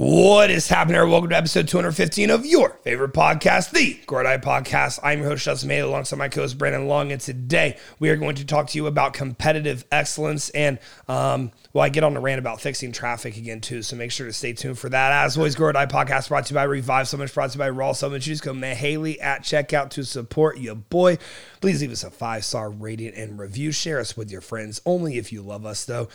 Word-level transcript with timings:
What 0.00 0.50
is 0.50 0.66
happening? 0.66 0.96
everyone? 0.96 1.12
Welcome 1.12 1.28
to 1.28 1.36
episode 1.36 1.68
215 1.68 2.30
of 2.30 2.46
your 2.46 2.70
favorite 2.84 3.12
podcast, 3.12 3.70
the 3.70 4.00
Eye 4.08 4.38
Podcast. 4.38 4.98
I'm 5.02 5.18
your 5.18 5.28
host, 5.28 5.44
Justin 5.44 5.68
May, 5.68 5.80
alongside 5.80 6.16
my 6.16 6.30
co-host, 6.30 6.56
Brandon 6.56 6.88
Long, 6.88 7.12
and 7.12 7.20
today 7.20 7.76
we 7.98 8.08
are 8.08 8.16
going 8.16 8.36
to 8.36 8.46
talk 8.46 8.68
to 8.68 8.78
you 8.78 8.86
about 8.86 9.12
competitive 9.12 9.84
excellence 9.92 10.48
and, 10.48 10.78
um, 11.06 11.52
well, 11.74 11.84
I 11.84 11.90
get 11.90 12.02
on 12.02 12.14
the 12.14 12.20
rant 12.20 12.38
about 12.38 12.62
fixing 12.62 12.92
traffic 12.92 13.36
again, 13.36 13.60
too, 13.60 13.82
so 13.82 13.94
make 13.94 14.10
sure 14.10 14.26
to 14.26 14.32
stay 14.32 14.54
tuned 14.54 14.78
for 14.78 14.88
that. 14.88 15.12
As 15.12 15.36
always, 15.36 15.54
Eye 15.54 15.84
Podcast 15.84 16.30
brought 16.30 16.46
to 16.46 16.54
you 16.54 16.54
by 16.54 16.62
Revive 16.62 17.06
Summits, 17.06 17.34
brought 17.34 17.50
to 17.50 17.58
you 17.58 17.58
by 17.58 17.68
Raw 17.68 17.92
Summits. 17.92 18.26
Use 18.26 18.40
code 18.40 18.56
Mihaly 18.56 19.20
at 19.20 19.42
checkout 19.42 19.90
to 19.90 20.04
support 20.06 20.56
your 20.56 20.76
boy. 20.76 21.18
Please 21.60 21.82
leave 21.82 21.92
us 21.92 22.04
a 22.04 22.10
five-star 22.10 22.70
rating 22.70 23.12
and 23.12 23.38
review. 23.38 23.70
Share 23.70 24.00
us 24.00 24.16
with 24.16 24.30
your 24.30 24.40
friends, 24.40 24.80
only 24.86 25.18
if 25.18 25.30
you 25.30 25.42
love 25.42 25.66
us, 25.66 25.84
though. 25.84 26.08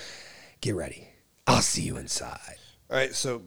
Get 0.62 0.74
ready. 0.74 1.08
I'll 1.46 1.62
see 1.62 1.84
you 1.84 1.98
inside. 1.98 2.56
All 2.90 2.98
right, 2.98 3.14
so 3.14 3.44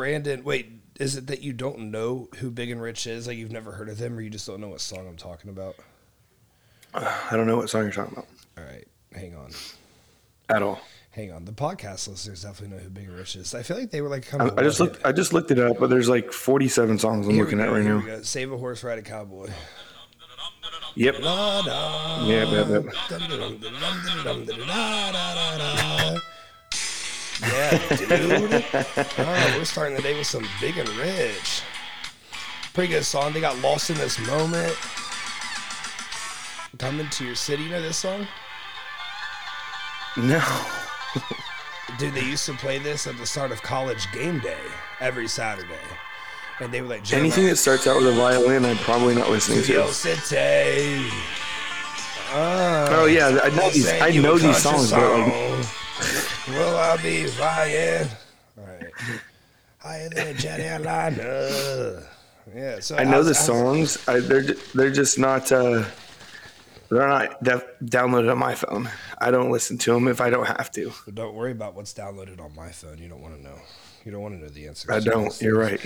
Brandon, 0.00 0.42
wait, 0.44 0.80
is 0.98 1.14
it 1.14 1.26
that 1.26 1.42
you 1.42 1.52
don't 1.52 1.90
know 1.90 2.30
who 2.36 2.50
Big 2.50 2.70
and 2.70 2.80
Rich 2.80 3.06
is? 3.06 3.26
Like 3.26 3.36
you've 3.36 3.52
never 3.52 3.72
heard 3.72 3.90
of 3.90 3.98
them, 3.98 4.16
or 4.16 4.22
you 4.22 4.30
just 4.30 4.46
don't 4.46 4.58
know 4.58 4.68
what 4.68 4.80
song 4.80 5.06
I'm 5.06 5.18
talking 5.18 5.50
about? 5.50 5.76
I 6.94 7.32
don't 7.32 7.46
know 7.46 7.58
what 7.58 7.68
song 7.68 7.82
you're 7.82 7.92
talking 7.92 8.14
about 8.14 8.26
All 8.56 8.64
right, 8.64 8.88
hang 9.12 9.34
on, 9.34 9.50
at 10.48 10.62
all. 10.62 10.80
hang 11.10 11.32
on. 11.32 11.44
The 11.44 11.52
podcast 11.52 12.08
listeners 12.08 12.44
definitely 12.44 12.78
know 12.78 12.82
who 12.82 12.88
Big 12.88 13.08
and 13.08 13.14
Rich 13.14 13.36
is. 13.36 13.54
I 13.54 13.62
feel 13.62 13.76
like 13.76 13.90
they 13.90 14.00
were 14.00 14.08
like 14.08 14.26
kind 14.26 14.42
I, 14.42 14.46
of. 14.46 14.58
I 14.58 14.62
just 14.62 14.80
looked. 14.80 15.04
I 15.04 15.12
just 15.12 15.34
looked 15.34 15.50
it 15.50 15.58
up, 15.58 15.78
but 15.78 15.90
there's 15.90 16.08
like 16.08 16.32
47 16.32 16.98
songs 16.98 17.28
I'm 17.28 17.36
looking 17.36 17.60
at 17.60 17.70
right 17.70 17.84
now. 17.84 18.22
Save 18.22 18.52
a 18.52 18.56
horse, 18.56 18.82
ride 18.82 18.98
a 18.98 19.02
cowboy. 19.02 19.50
Yep. 20.96 21.16
Yeah, 21.20 22.24
yep, 22.24 22.68
yep. 22.70 22.84
Yeah, 27.42 27.96
dude. 27.96 28.64
Oh, 29.18 29.54
we're 29.58 29.64
starting 29.64 29.96
the 29.96 30.02
day 30.02 30.16
with 30.16 30.26
some 30.26 30.46
Big 30.60 30.76
and 30.78 30.88
Rich. 30.90 31.62
Pretty 32.74 32.92
good 32.92 33.04
song. 33.04 33.32
They 33.32 33.40
got 33.40 33.58
lost 33.60 33.90
in 33.90 33.96
this 33.96 34.18
moment. 34.26 34.76
Coming 36.78 37.08
to 37.10 37.24
your 37.24 37.34
city. 37.34 37.64
You 37.64 37.70
know 37.70 37.82
this 37.82 37.96
song? 37.98 38.26
No. 40.16 40.42
Dude, 41.98 42.14
they 42.14 42.24
used 42.24 42.46
to 42.46 42.52
play 42.54 42.78
this 42.78 43.06
at 43.06 43.16
the 43.18 43.26
start 43.26 43.50
of 43.52 43.62
college 43.62 44.10
game 44.12 44.38
day 44.40 44.56
every 45.00 45.28
Saturday. 45.28 45.74
And 46.60 46.72
they 46.72 46.80
were 46.82 46.88
like, 46.88 47.12
Anything 47.12 47.46
that 47.46 47.56
starts 47.56 47.86
out 47.86 47.96
with 47.96 48.06
a 48.06 48.12
violin, 48.12 48.64
I'm 48.64 48.76
probably 48.78 49.14
not 49.14 49.30
listening 49.30 49.62
to. 49.64 49.88
City. 49.92 51.06
Uh, 52.32 52.86
Oh 52.92 53.06
yeah, 53.06 53.38
I 53.42 53.48
know 53.50 53.70
these. 53.70 53.88
I 53.88 54.10
know 54.12 54.38
these 54.38 54.56
songs, 54.58 54.90
but 54.92 55.00
like, 55.00 55.32
song. 55.64 56.39
Will 56.52 56.76
I 56.76 56.96
be 57.02 57.24
flying? 57.26 58.08
All 58.58 58.64
right. 58.66 58.90
Higher 59.78 60.08
than 60.10 60.26
a 60.28 60.34
jet 60.34 60.60
airliner. 60.60 62.02
Yeah, 62.52 62.80
so 62.80 62.96
I 62.96 63.04
know 63.04 63.18
was- 63.18 63.28
the 63.28 63.34
songs. 63.34 64.08
I, 64.08 64.18
they're 64.18 64.42
they're 64.74 64.90
just 64.90 65.20
not. 65.20 65.52
Uh, 65.52 65.84
they're 66.90 67.06
not 67.06 67.40
def- 67.44 67.64
downloaded 67.84 68.28
on 68.32 68.38
my 68.38 68.56
phone. 68.56 68.90
I 69.18 69.30
don't 69.30 69.52
listen 69.52 69.78
to 69.78 69.92
them 69.92 70.08
if 70.08 70.20
I 70.20 70.30
don't 70.30 70.46
have 70.46 70.68
to. 70.72 70.90
But 71.04 71.14
don't 71.14 71.34
worry 71.36 71.52
about 71.52 71.76
what's 71.76 71.94
downloaded 71.94 72.40
on 72.40 72.52
my 72.56 72.70
phone. 72.70 72.98
You 72.98 73.08
don't 73.08 73.22
want 73.22 73.36
to 73.36 73.42
know. 73.42 73.54
You 74.04 74.12
don't 74.12 74.22
want 74.22 74.34
to 74.34 74.40
know 74.40 74.48
the 74.48 74.66
answer. 74.66 74.90
I 74.90 75.00
don't. 75.00 75.40
You're 75.42 75.58
right. 75.58 75.80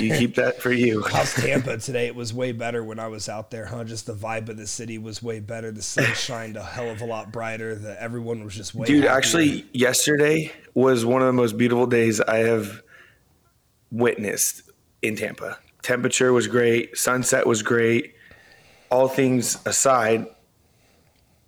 You 0.00 0.16
keep 0.16 0.36
that 0.36 0.60
for 0.60 0.72
you. 0.72 1.02
How's 1.10 1.34
Tampa 1.34 1.76
today? 1.76 2.06
It 2.06 2.14
was 2.14 2.32
way 2.32 2.52
better 2.52 2.82
when 2.82 2.98
I 2.98 3.08
was 3.08 3.28
out 3.28 3.50
there, 3.50 3.66
huh? 3.66 3.84
Just 3.84 4.06
the 4.06 4.14
vibe 4.14 4.48
of 4.48 4.56
the 4.56 4.66
city 4.66 4.96
was 4.96 5.22
way 5.22 5.40
better. 5.40 5.70
The 5.70 5.82
sun 5.82 6.04
shined 6.14 6.56
a 6.56 6.64
hell 6.64 6.88
of 6.88 7.02
a 7.02 7.04
lot 7.04 7.30
brighter. 7.30 7.74
The 7.74 8.00
everyone 8.00 8.42
was 8.42 8.54
just 8.54 8.74
way. 8.74 8.86
Dude, 8.86 9.04
happier. 9.04 9.16
actually, 9.16 9.66
yesterday 9.72 10.50
was 10.74 11.04
one 11.04 11.20
of 11.20 11.26
the 11.26 11.34
most 11.34 11.58
beautiful 11.58 11.86
days 11.86 12.20
I 12.22 12.38
have 12.38 12.82
witnessed 13.90 14.70
in 15.02 15.16
Tampa. 15.16 15.58
Temperature 15.82 16.32
was 16.32 16.46
great, 16.46 16.96
sunset 16.96 17.46
was 17.46 17.62
great. 17.62 18.14
All 18.90 19.08
things 19.08 19.58
aside, 19.66 20.26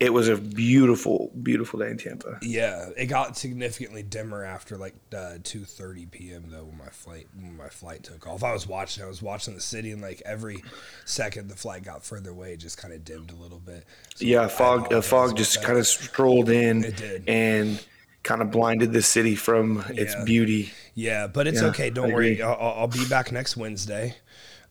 it 0.02 0.12
was 0.12 0.26
a 0.28 0.36
beautiful, 0.36 1.30
beautiful 1.42 1.78
day 1.78 1.88
in 1.90 1.96
Tampa. 1.96 2.38
Yeah, 2.42 2.88
it 2.96 3.06
got 3.06 3.36
significantly 3.36 4.02
dimmer 4.02 4.44
after 4.44 4.76
like 4.76 4.94
uh, 5.16 5.34
two 5.44 5.64
thirty 5.64 6.06
p.m. 6.06 6.46
though 6.48 6.64
when 6.64 6.76
my 6.76 6.88
flight 6.88 7.28
when 7.36 7.56
my 7.56 7.68
flight 7.68 8.02
took 8.02 8.26
off. 8.26 8.42
I 8.42 8.52
was 8.52 8.66
watching. 8.66 9.04
I 9.04 9.06
was 9.06 9.22
watching 9.22 9.54
the 9.54 9.60
city, 9.60 9.92
and 9.92 10.02
like 10.02 10.20
every 10.26 10.62
second 11.04 11.48
the 11.48 11.54
flight 11.56 11.84
got 11.84 12.04
further 12.04 12.30
away, 12.30 12.54
it 12.54 12.56
just 12.56 12.78
kind 12.78 12.92
of 12.92 13.04
dimmed 13.04 13.30
a 13.30 13.36
little 13.36 13.60
bit. 13.60 13.84
So 14.16 14.24
Yeah, 14.24 14.48
fog, 14.48 14.86
apologize 14.92 15.06
fog 15.08 15.36
just 15.36 15.62
kind 15.62 15.78
of 15.78 15.86
strolled 15.86 16.50
in 16.50 16.82
It 16.84 16.96
did. 16.96 17.28
and 17.28 17.80
kind 18.24 18.42
of 18.42 18.50
blinded 18.50 18.92
the 18.92 19.02
city 19.02 19.36
from 19.36 19.84
its 19.90 20.14
Yeah. 20.14 20.24
beauty. 20.24 20.72
Yeah, 20.94 21.26
but 21.28 21.46
it's 21.46 21.60
Yeah, 21.62 21.69
okay. 21.69 21.90
Don't 21.90 22.12
worry. 22.12 22.42
I'll 22.42 22.56
I'll 22.60 22.88
be 22.88 23.04
back 23.08 23.30
next 23.30 23.56
Wednesday. 23.56 24.16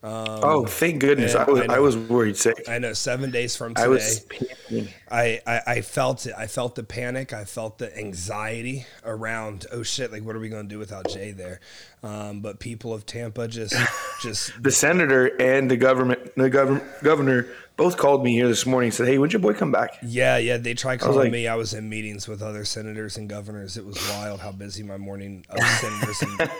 Oh, 0.03 0.66
thank 0.66 1.00
goodness! 1.00 1.35
I 1.35 1.44
was, 1.44 1.62
I 1.62 1.75
I, 1.75 1.79
was 1.79 1.95
worried 1.95 2.35
sick. 2.35 2.67
I 2.67 2.79
know 2.79 2.94
seven 2.94 3.29
days 3.29 3.56
from 3.56 3.75
today. 3.75 3.85
I 3.85 3.88
was 3.88 4.25
panicking. 4.28 4.89
I, 5.09 5.41
I, 5.45 5.62
I 5.67 5.81
felt 5.81 6.25
it. 6.25 6.34
I 6.35 6.47
felt 6.47 6.75
the 6.75 6.84
panic. 6.84 7.34
I 7.34 7.45
felt 7.45 7.78
the 7.78 7.95
anxiety 7.95 8.85
around. 9.06 9.67
Oh 9.72 9.84
shit! 9.84 10.12
Like, 10.12 10.23
what 10.23 10.35
are 10.35 10.39
we 10.39 10.50
going 10.50 10.67
to 10.67 10.73
do 10.73 10.79
without 10.79 11.07
Jay 11.07 11.31
there? 11.31 11.59
Um, 12.03 12.41
but 12.41 12.59
people 12.59 12.94
of 12.94 13.06
Tampa 13.06 13.47
just, 13.47 13.75
just 14.22 14.51
the 14.63 14.72
senator 14.72 15.28
and 15.39 15.69
the 15.69 15.78
government, 15.78 16.35
the 16.35 16.50
governor, 16.50 17.47
both 17.81 17.97
called 17.97 18.24
me 18.24 18.34
here 18.34 18.47
this 18.47 18.66
morning. 18.68 18.90
and 18.90 18.94
Said, 18.94 19.08
"Hey, 19.08 19.18
would 19.18 19.34
your 19.34 19.40
boy 19.42 19.53
come 19.53 19.72
back?" 19.72 19.97
yeah, 20.03 20.38
yeah. 20.38 20.58
They 20.58 20.75
tried 20.75 21.00
calling 21.00 21.18
like- 21.18 21.31
me. 21.31 21.47
I 21.47 21.56
was 21.56 21.74
in 21.74 21.90
meetings 21.90 22.28
with 22.28 22.42
other 22.44 22.64
senators 22.64 23.18
and 23.18 23.28
governors. 23.28 23.75
It 23.78 23.86
was 23.86 23.97
wild 24.09 24.40
how 24.40 24.52
busy 24.52 24.84
my 24.84 24.97
morning 24.97 25.44
of 25.50 25.59
senators 25.64 26.22
and, 26.22 26.52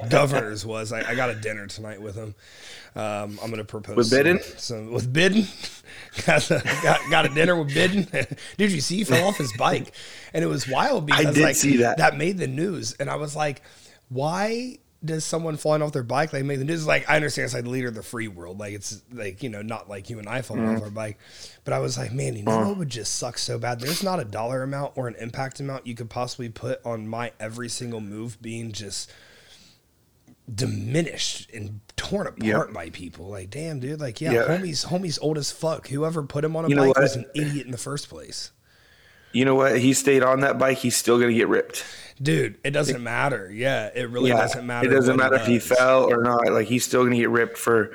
and 0.00 0.10
governors 0.10 0.66
was. 0.66 0.92
I, 0.92 1.08
I 1.10 1.14
got 1.14 1.30
a 1.30 1.36
dinner 1.36 1.66
tonight 1.68 2.02
with 2.02 2.16
them. 2.16 2.34
Um, 2.96 3.38
I'm 3.42 3.50
going 3.50 3.58
to 3.58 3.64
propose 3.64 3.96
With 3.96 4.06
some- 4.08 4.18
Biden? 4.24 4.58
Some, 4.58 4.92
with 4.92 5.12
Biden. 5.12 5.46
got, 6.26 6.50
a, 6.50 6.62
got 6.82 7.00
got 7.10 7.26
a 7.26 7.28
dinner 7.28 7.56
with 7.62 7.72
Biden. 7.74 8.10
Did 8.56 8.72
you 8.72 8.80
see? 8.80 8.96
He 8.96 9.04
fell 9.04 9.28
off 9.28 9.36
his 9.36 9.52
bike, 9.56 9.92
and 10.34 10.42
it 10.42 10.48
was 10.48 10.66
wild 10.68 11.06
because 11.06 11.26
I 11.26 11.32
did 11.32 11.42
like 11.42 11.54
see 11.56 11.76
that. 11.78 11.98
that 11.98 12.16
made 12.16 12.38
the 12.38 12.46
news, 12.48 12.94
and 12.98 13.08
I 13.08 13.14
was 13.16 13.36
like, 13.36 13.62
why? 14.08 14.78
Does 15.04 15.24
someone 15.24 15.56
falling 15.56 15.82
off 15.82 15.92
their 15.92 16.02
bike 16.02 16.32
like 16.32 16.44
make 16.44 16.58
the 16.58 16.64
news? 16.64 16.86
Like 16.86 17.08
I 17.08 17.16
understand 17.16 17.44
it's 17.44 17.54
like 17.54 17.64
the 17.64 17.70
leader 17.70 17.88
of 17.88 17.94
the 17.94 18.02
free 18.02 18.28
world, 18.28 18.58
like 18.58 18.72
it's 18.74 19.02
like 19.12 19.42
you 19.42 19.48
know 19.50 19.62
not 19.62 19.88
like 19.88 20.10
you 20.10 20.18
and 20.18 20.28
I 20.28 20.42
falling 20.42 20.64
Mm-hmm. 20.64 20.76
off 20.76 20.82
our 20.82 20.90
bike, 20.90 21.18
but 21.64 21.74
I 21.74 21.78
was 21.80 21.96
like, 21.98 22.12
man, 22.12 22.34
you 22.34 22.42
know 22.42 22.66
what 22.68 22.78
would 22.78 22.88
just 22.88 23.14
suck 23.16 23.38
so 23.38 23.58
bad? 23.58 23.78
There's 23.80 24.02
not 24.02 24.20
a 24.20 24.24
dollar 24.24 24.62
amount 24.62 24.92
or 24.96 25.06
an 25.06 25.14
impact 25.16 25.60
amount 25.60 25.86
you 25.86 25.94
could 25.94 26.10
possibly 26.10 26.48
put 26.48 26.84
on 26.84 27.06
my 27.06 27.32
every 27.38 27.68
single 27.68 28.00
move 28.00 28.40
being 28.40 28.72
just 28.72 29.12
diminished 30.52 31.50
and 31.52 31.80
torn 31.96 32.26
apart 32.26 32.68
Yep. 32.68 32.72
by 32.72 32.90
people. 32.90 33.28
Like, 33.28 33.50
damn, 33.50 33.80
dude, 33.80 34.00
like 34.00 34.20
yeah, 34.20 34.32
Yeah. 34.32 34.42
homie's 34.46 34.84
homie's 34.84 35.18
old 35.18 35.38
as 35.38 35.50
fuck. 35.50 35.88
Whoever 35.88 36.22
put 36.22 36.44
him 36.44 36.56
on 36.56 36.64
a 36.64 36.68
You 36.68 36.76
bike 36.76 36.96
was 36.98 37.16
an 37.16 37.26
idiot 37.34 37.66
in 37.66 37.72
the 37.72 37.78
first 37.78 38.08
place. 38.08 38.52
You 39.36 39.44
know 39.44 39.54
what? 39.54 39.78
He 39.78 39.92
stayed 39.92 40.22
on 40.22 40.40
that 40.40 40.58
bike. 40.58 40.78
He's 40.78 40.96
still 40.96 41.18
gonna 41.20 41.34
get 41.34 41.48
ripped. 41.48 41.84
Dude, 42.22 42.56
it 42.64 42.70
doesn't 42.70 43.02
matter. 43.02 43.50
Yeah, 43.52 43.90
it 43.94 44.08
really 44.08 44.30
yeah, 44.30 44.38
doesn't 44.38 44.66
matter. 44.66 44.88
It 44.88 44.94
doesn't 44.94 45.16
matter 45.16 45.34
if 45.34 45.46
he 45.46 45.58
fell 45.58 46.10
or 46.10 46.22
not. 46.22 46.50
Like 46.50 46.66
he's 46.68 46.84
still 46.84 47.04
gonna 47.04 47.16
get 47.16 47.28
ripped 47.28 47.58
for 47.58 47.92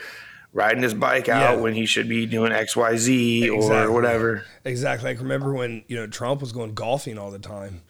riding 0.53 0.84
his 0.84 0.94
bike 0.94 1.29
out 1.29 1.56
Yeah. 1.56 1.62
when 1.62 1.74
he 1.74 1.85
should 1.88 2.07
be 2.07 2.25
doing 2.28 2.52
X, 2.52 2.75
Y, 2.75 2.96
Z 2.97 3.46
Exactly. 3.46 3.75
or 3.78 3.91
whatever. 3.91 4.46
Exactly. 4.66 5.09
Like 5.09 5.19
remember 5.19 5.53
when 5.53 5.84
you 5.88 5.96
know 5.96 6.06
Trump 6.06 6.41
was 6.41 6.52
going 6.52 6.75
golfing 6.75 7.18
all 7.18 7.31
the 7.31 7.40
time, 7.40 7.81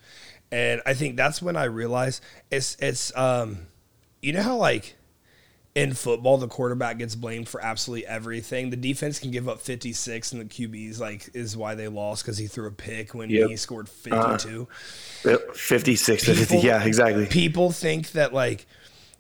and 0.52 0.82
I 0.86 0.94
think 0.94 1.18
that's 1.18 1.42
when 1.42 1.58
I 1.58 1.66
realized 1.66 2.24
it's 2.50 2.78
it's 2.80 3.12
um, 3.18 3.68
you 4.22 4.32
know 4.32 4.44
how 4.44 4.56
like 4.56 4.96
in 5.74 5.94
football 5.94 6.38
the 6.38 6.48
quarterback 6.50 6.98
gets 6.98 7.16
blamed 7.16 7.48
for 7.48 7.64
absolutely 7.64 8.06
everything. 8.06 8.70
The 8.72 8.76
defense 8.78 9.20
can 9.20 9.32
give 9.32 9.48
up 9.48 9.62
fifty 9.62 9.94
six, 9.94 10.32
and 10.34 10.42
the 10.42 10.46
QB's 10.46 11.00
like 11.00 11.30
is 11.34 11.56
why 11.56 11.76
they 11.76 11.88
lost 11.88 12.24
because 12.24 12.38
he 12.38 12.48
threw 12.48 12.68
a 12.68 12.72
pick 12.72 13.14
when 13.14 13.30
Yep. 13.30 13.50
he 13.50 13.56
scored 13.56 13.88
uh, 14.12 14.38
fifty 14.38 14.50
two. 14.50 14.68
Yep, 15.26 15.56
56 15.56 16.26
to 16.26 16.34
50. 16.36 16.58
Yeah, 16.60 16.84
exactly. 16.84 17.26
People 17.28 17.72
think 17.72 18.12
that 18.12 18.34
like 18.34 18.66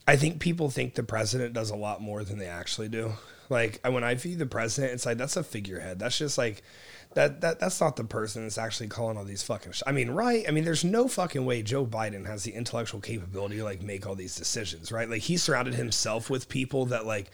I 0.07 0.15
think 0.15 0.39
people 0.39 0.69
think 0.69 0.95
the 0.95 1.03
president 1.03 1.53
does 1.53 1.69
a 1.69 1.75
lot 1.75 2.01
more 2.01 2.23
than 2.23 2.37
they 2.37 2.47
actually 2.47 2.89
do. 2.89 3.13
Like 3.49 3.79
when 3.87 4.03
I 4.03 4.15
view 4.15 4.35
the 4.35 4.45
president, 4.45 4.93
it's 4.93 5.05
like 5.05 5.17
that's 5.17 5.37
a 5.37 5.43
figurehead. 5.43 5.99
That's 5.99 6.17
just 6.17 6.37
like 6.37 6.63
that 7.13 7.41
that 7.41 7.59
that's 7.59 7.81
not 7.81 7.95
the 7.97 8.03
person 8.03 8.43
that's 8.43 8.57
actually 8.57 8.87
calling 8.87 9.17
all 9.17 9.25
these 9.25 9.43
fucking. 9.43 9.73
Sh- 9.73 9.83
I 9.85 9.91
mean, 9.91 10.11
right? 10.11 10.45
I 10.47 10.51
mean, 10.51 10.63
there's 10.63 10.83
no 10.83 11.07
fucking 11.07 11.45
way 11.45 11.61
Joe 11.61 11.85
Biden 11.85 12.25
has 12.25 12.43
the 12.43 12.51
intellectual 12.51 13.01
capability 13.01 13.57
to 13.57 13.63
like 13.63 13.81
make 13.81 14.07
all 14.07 14.15
these 14.15 14.35
decisions, 14.35 14.91
right? 14.91 15.09
Like 15.09 15.21
he 15.21 15.37
surrounded 15.37 15.73
himself 15.73 16.29
with 16.29 16.47
people 16.47 16.85
that 16.87 17.05
like 17.05 17.29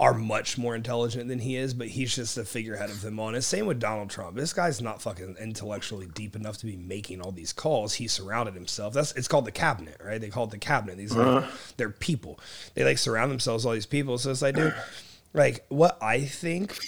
are 0.00 0.14
much 0.14 0.56
more 0.56 0.74
intelligent 0.74 1.28
than 1.28 1.38
he 1.38 1.56
is, 1.56 1.74
but 1.74 1.86
he's 1.86 2.16
just 2.16 2.38
a 2.38 2.44
figurehead 2.44 2.88
of 2.88 3.02
them 3.02 3.20
all. 3.20 3.28
And 3.28 3.36
it's 3.36 3.46
same 3.46 3.66
with 3.66 3.78
Donald 3.78 4.08
Trump. 4.08 4.34
This 4.34 4.54
guy's 4.54 4.80
not 4.80 5.02
fucking 5.02 5.36
intellectually 5.38 6.06
deep 6.06 6.34
enough 6.34 6.56
to 6.58 6.66
be 6.66 6.76
making 6.76 7.20
all 7.20 7.32
these 7.32 7.52
calls. 7.52 7.94
He 7.94 8.08
surrounded 8.08 8.54
himself. 8.54 8.94
That's 8.94 9.12
it's 9.12 9.28
called 9.28 9.44
the 9.44 9.52
cabinet, 9.52 10.00
right? 10.04 10.20
They 10.20 10.30
call 10.30 10.44
it 10.44 10.50
the 10.50 10.58
cabinet. 10.58 10.96
These 10.96 11.14
are 11.14 11.38
uh-huh. 11.38 11.50
they're 11.76 11.90
people. 11.90 12.40
They 12.74 12.82
like 12.82 12.98
surround 12.98 13.30
themselves 13.30 13.64
with 13.64 13.68
all 13.70 13.74
these 13.74 13.86
people. 13.86 14.18
So 14.18 14.30
it's 14.30 14.42
like, 14.42 14.56
dude, 14.56 14.74
like 15.34 15.66
what 15.68 16.02
I 16.02 16.22
think 16.22 16.78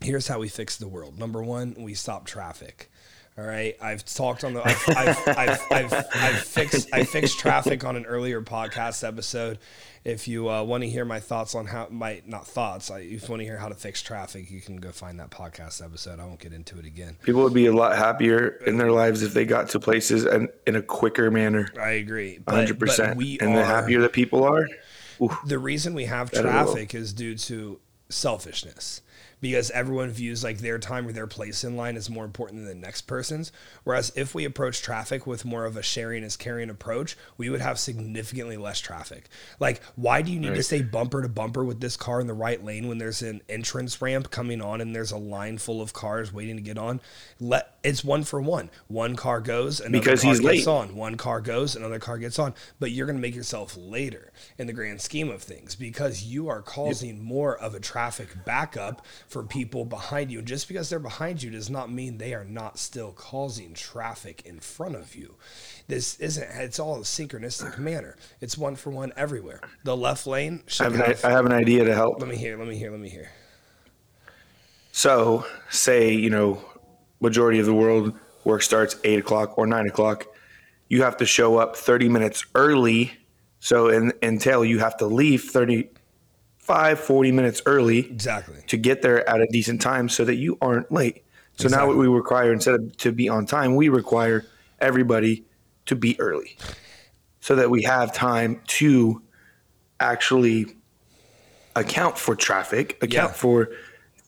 here's 0.00 0.28
how 0.28 0.38
we 0.38 0.48
fix 0.48 0.76
the 0.76 0.88
world. 0.88 1.18
Number 1.18 1.42
one, 1.42 1.74
we 1.78 1.94
stop 1.94 2.26
traffic. 2.26 2.90
All 3.36 3.44
right, 3.44 3.76
I've 3.80 4.04
talked 4.04 4.42
on 4.42 4.54
the, 4.54 4.66
I've, 4.66 4.88
I've, 4.88 5.28
I've, 5.28 5.60
I've, 5.70 5.92
I've 6.12 6.38
fixed, 6.40 6.88
I 6.92 7.04
fixed 7.04 7.38
traffic 7.38 7.84
on 7.84 7.94
an 7.94 8.04
earlier 8.04 8.42
podcast 8.42 9.06
episode. 9.06 9.60
If 10.02 10.26
you 10.26 10.50
uh, 10.50 10.64
want 10.64 10.82
to 10.82 10.90
hear 10.90 11.04
my 11.04 11.20
thoughts 11.20 11.54
on 11.54 11.66
how, 11.66 11.86
my 11.88 12.20
not 12.26 12.48
thoughts, 12.48 12.90
I, 12.90 12.98
if 12.98 13.22
you 13.22 13.28
want 13.28 13.40
to 13.40 13.44
hear 13.44 13.56
how 13.56 13.68
to 13.68 13.76
fix 13.76 14.02
traffic, 14.02 14.50
you 14.50 14.60
can 14.60 14.78
go 14.78 14.90
find 14.90 15.20
that 15.20 15.30
podcast 15.30 15.84
episode. 15.84 16.18
I 16.18 16.24
won't 16.24 16.40
get 16.40 16.52
into 16.52 16.80
it 16.80 16.84
again. 16.84 17.16
People 17.22 17.44
would 17.44 17.54
be 17.54 17.66
a 17.66 17.72
lot 17.72 17.96
happier 17.96 18.60
in 18.66 18.76
their 18.76 18.90
lives 18.90 19.22
if 19.22 19.34
they 19.34 19.44
got 19.44 19.68
to 19.68 19.78
places 19.78 20.24
and 20.24 20.48
in 20.66 20.74
a 20.74 20.82
quicker 20.82 21.30
manner. 21.30 21.68
I 21.80 21.90
agree, 21.90 22.40
hundred 22.48 22.80
percent. 22.80 23.20
And 23.40 23.56
the 23.56 23.64
happier 23.64 24.00
the 24.00 24.08
people 24.08 24.42
are, 24.42 24.66
oof, 25.22 25.38
the 25.46 25.60
reason 25.60 25.94
we 25.94 26.06
have 26.06 26.32
traffic 26.32 26.92
is 26.92 27.12
due 27.12 27.36
to 27.36 27.78
selfishness 28.08 29.02
because 29.40 29.70
everyone 29.70 30.10
views 30.10 30.42
like 30.44 30.58
their 30.58 30.78
time 30.78 31.06
or 31.06 31.12
their 31.12 31.26
place 31.26 31.64
in 31.64 31.76
line 31.76 31.96
is 31.96 32.10
more 32.10 32.24
important 32.24 32.60
than 32.60 32.68
the 32.80 32.86
next 32.86 33.02
person's. 33.02 33.52
Whereas 33.84 34.12
if 34.16 34.34
we 34.34 34.44
approach 34.44 34.82
traffic 34.82 35.26
with 35.26 35.44
more 35.44 35.64
of 35.64 35.76
a 35.76 35.82
sharing 35.82 36.22
is 36.24 36.36
caring 36.36 36.70
approach 36.70 37.16
we 37.36 37.48
would 37.50 37.60
have 37.60 37.78
significantly 37.78 38.56
less 38.56 38.80
traffic. 38.80 39.28
Like 39.60 39.82
why 39.96 40.22
do 40.22 40.32
you 40.32 40.40
need 40.40 40.48
to 40.48 40.54
Right. 40.54 40.64
stay 40.64 40.82
bumper 40.82 41.22
to 41.22 41.28
bumper 41.28 41.64
with 41.64 41.80
this 41.80 41.96
car 41.96 42.20
in 42.20 42.26
the 42.26 42.34
right 42.34 42.62
lane 42.64 42.88
when 42.88 42.98
there's 42.98 43.22
an 43.22 43.42
entrance 43.48 44.00
ramp 44.02 44.30
coming 44.30 44.60
on 44.60 44.80
and 44.80 44.94
there's 44.94 45.12
a 45.12 45.16
line 45.18 45.58
full 45.58 45.80
of 45.82 45.92
cars 45.92 46.32
waiting 46.32 46.56
to 46.56 46.62
get 46.62 46.78
on? 46.78 47.00
Let 47.40 47.74
it's 47.84 48.02
one 48.04 48.24
for 48.24 48.40
one. 48.40 48.70
One 48.88 49.14
car 49.16 49.40
goes 49.40 49.80
another 49.80 49.98
Because 49.98 50.22
car 50.22 50.30
he's 50.30 50.40
gets 50.40 50.66
late. 50.66 50.66
on. 50.66 50.96
One 50.96 51.16
car 51.16 51.40
goes 51.40 51.76
another 51.76 51.98
car 51.98 52.18
gets 52.18 52.38
on. 52.38 52.54
But 52.80 52.90
you're 52.90 53.06
going 53.06 53.16
to 53.16 53.22
make 53.22 53.34
yourself 53.36 53.76
later 53.76 54.32
in 54.58 54.66
the 54.66 54.72
grand 54.72 55.00
scheme 55.00 55.30
of 55.30 55.42
things 55.42 55.74
because 55.76 56.24
you 56.24 56.48
are 56.48 56.60
causing 56.62 57.22
more 57.22 57.56
of 57.56 57.74
a 57.74 57.80
traffic 57.80 58.28
backup 58.44 59.04
for 59.28 59.42
people 59.44 59.84
behind 59.84 60.30
you 60.30 60.38
and 60.38 60.48
just 60.48 60.68
because 60.68 60.88
they're 60.88 60.98
behind 60.98 61.42
you 61.42 61.50
does 61.50 61.68
not 61.70 61.90
mean 61.92 62.18
they 62.18 62.34
are 62.34 62.44
not 62.44 62.78
still 62.78 63.12
causing 63.12 63.74
traffic 63.74 64.42
in 64.46 64.58
front 64.58 64.96
of 64.96 65.14
you 65.14 65.34
this 65.86 66.18
isn't 66.18 66.48
it's 66.54 66.78
all 66.78 66.96
a 66.96 67.00
synchronistic 67.00 67.78
manner 67.78 68.16
it's 68.40 68.56
one 68.56 68.74
for 68.74 68.90
one 68.90 69.12
everywhere 69.16 69.60
the 69.84 69.96
left 69.96 70.26
lane 70.26 70.62
I 70.66 70.70
should 70.70 70.92
have, 70.92 70.94
an, 70.94 71.16
I 71.24 71.30
have 71.30 71.46
an 71.46 71.52
idea 71.52 71.84
to 71.84 71.94
help. 71.94 72.20
let 72.20 72.28
me 72.28 72.36
hear 72.36 72.58
let 72.58 72.66
me 72.66 72.76
hear 72.76 72.90
let 72.90 73.00
me 73.00 73.08
hear 73.10 73.30
So, 74.92 75.46
say 75.70 76.12
you 76.12 76.30
know, 76.30 76.60
majority 77.20 77.60
of 77.60 77.66
the 77.66 77.74
world 77.74 78.14
work 78.44 78.62
starts 78.62 78.96
eight 79.04 79.20
o'clock 79.20 79.56
or 79.56 79.66
nine 79.66 79.86
o'clock. 79.86 80.26
You 80.88 81.02
have 81.02 81.16
to 81.18 81.26
show 81.26 81.58
up 81.58 81.76
thirty 81.76 82.08
minutes 82.08 82.44
early. 82.54 83.12
So, 83.60 83.88
in 83.88 84.12
entail 84.22 84.64
you 84.64 84.78
have 84.80 84.96
to 84.96 85.06
leave 85.06 85.42
35, 86.68 87.00
40 87.00 87.32
minutes 87.32 87.62
early 87.66 88.00
exactly 88.00 88.56
to 88.66 88.76
get 88.76 89.02
there 89.02 89.28
at 89.28 89.40
a 89.40 89.46
decent 89.50 89.80
time, 89.80 90.08
so 90.08 90.24
that 90.24 90.36
you 90.36 90.58
aren't 90.60 90.92
late. 90.92 91.24
So 91.56 91.68
now 91.68 91.86
what 91.88 91.96
we 91.96 92.06
require 92.06 92.52
instead 92.52 92.74
of 92.74 92.96
to 92.98 93.10
be 93.10 93.28
on 93.28 93.46
time, 93.46 93.74
we 93.74 93.88
require 93.88 94.44
everybody 94.78 95.44
to 95.86 95.96
be 95.96 96.18
early, 96.20 96.56
so 97.40 97.56
that 97.56 97.70
we 97.70 97.82
have 97.82 98.12
time 98.12 98.60
to 98.66 99.22
actually 99.98 100.76
account 101.74 102.16
for 102.18 102.36
traffic, 102.36 102.92
account 103.02 103.30
Yeah. 103.30 103.32
for 103.32 103.68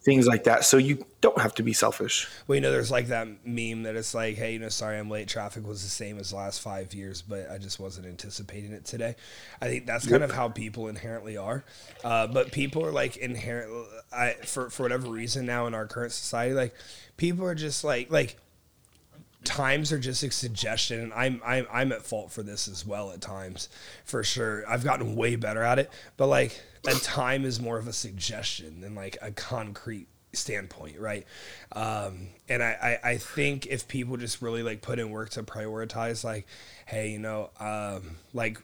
things 0.03 0.27
like 0.27 0.45
that. 0.45 0.65
So 0.65 0.79
you 0.79 1.05
don't 1.21 1.39
have 1.41 1.55
to 1.57 1.63
be 1.63 1.73
selfish. 1.75 2.27
Well, 2.47 2.57
you 2.57 2.63
know, 2.63 2.71
there's 2.71 2.91
like 2.91 3.09
that 3.09 3.29
meme 3.45 3.83
that 3.83 3.97
it's 3.97 4.15
like, 4.15 4.37
hey, 4.37 4.55
you 4.55 4.59
know, 4.59 4.71
sorry 4.71 4.99
I'm 4.99 5.11
late. 5.11 5.29
Traffic 5.29 5.67
was 5.67 5.83
the 5.83 5.91
same 5.91 6.19
as 6.19 6.31
the 6.31 6.37
last 6.37 6.61
five 6.63 6.95
years, 6.95 7.21
but 7.21 7.51
I 7.51 7.59
just 7.59 7.79
wasn't 7.79 8.07
anticipating 8.07 8.73
it 8.73 8.85
today. 8.87 9.15
I 9.61 9.67
think 9.67 9.87
that's 9.87 10.09
kind 10.09 10.23
of 10.23 10.33
how 10.33 10.49
people 10.49 10.89
inherently 10.89 11.37
are. 11.37 11.65
Uh, 12.03 12.27
but 12.27 12.51
people 12.51 12.85
are 12.85 12.93
like 12.93 13.19
inherent, 13.19 13.71
I, 14.11 14.33
for, 14.45 14.71
for 14.71 14.85
whatever 14.85 15.09
reason 15.09 15.45
now 15.45 15.67
in 15.67 15.75
our 15.75 15.87
current 15.87 16.13
society, 16.13 16.55
like 16.55 16.75
people 17.19 17.45
are 17.45 17.55
just 17.55 17.85
like, 17.85 18.11
like, 18.11 18.37
times 19.45 19.91
are 19.91 19.99
just 19.99 20.23
a 20.23 20.31
suggestion 20.31 21.01
and 21.01 21.13
I'm, 21.15 21.41
I'm 21.45 21.67
i'm 21.73 21.93
at 21.93 22.03
fault 22.03 22.31
for 22.31 22.43
this 22.43 22.69
as 22.69 22.85
well 22.85 23.11
at 23.11 23.21
times 23.23 23.69
for 24.05 24.23
sure. 24.23 24.65
I've 24.69 24.85
gotten 24.85 25.17
way 25.17 25.37
better 25.37 25.63
at 25.63 25.79
it 25.79 25.91
but 26.17 26.27
like 26.27 26.61
a 26.87 26.95
time 26.95 27.45
is 27.45 27.61
more 27.61 27.79
of 27.79 27.87
a 27.89 27.93
suggestion 27.93 28.81
than 28.83 28.95
like 28.95 29.17
a 29.23 29.31
concrete 29.31 30.09
standpoint 30.33 30.99
right? 31.01 31.27
Um 31.73 32.29
and 32.49 32.63
I, 32.63 32.99
I 33.03 33.11
i 33.11 33.17
think 33.17 33.67
if 33.67 33.89
people 33.89 34.17
just 34.17 34.43
really 34.43 34.63
like 34.63 34.83
put 34.83 34.99
in 34.99 35.11
work 35.11 35.31
to 35.31 35.43
prioritize 35.43 36.23
like 36.23 36.47
hey 36.87 37.11
you 37.11 37.19
know 37.19 37.51
um 37.59 38.17
like 38.35 38.59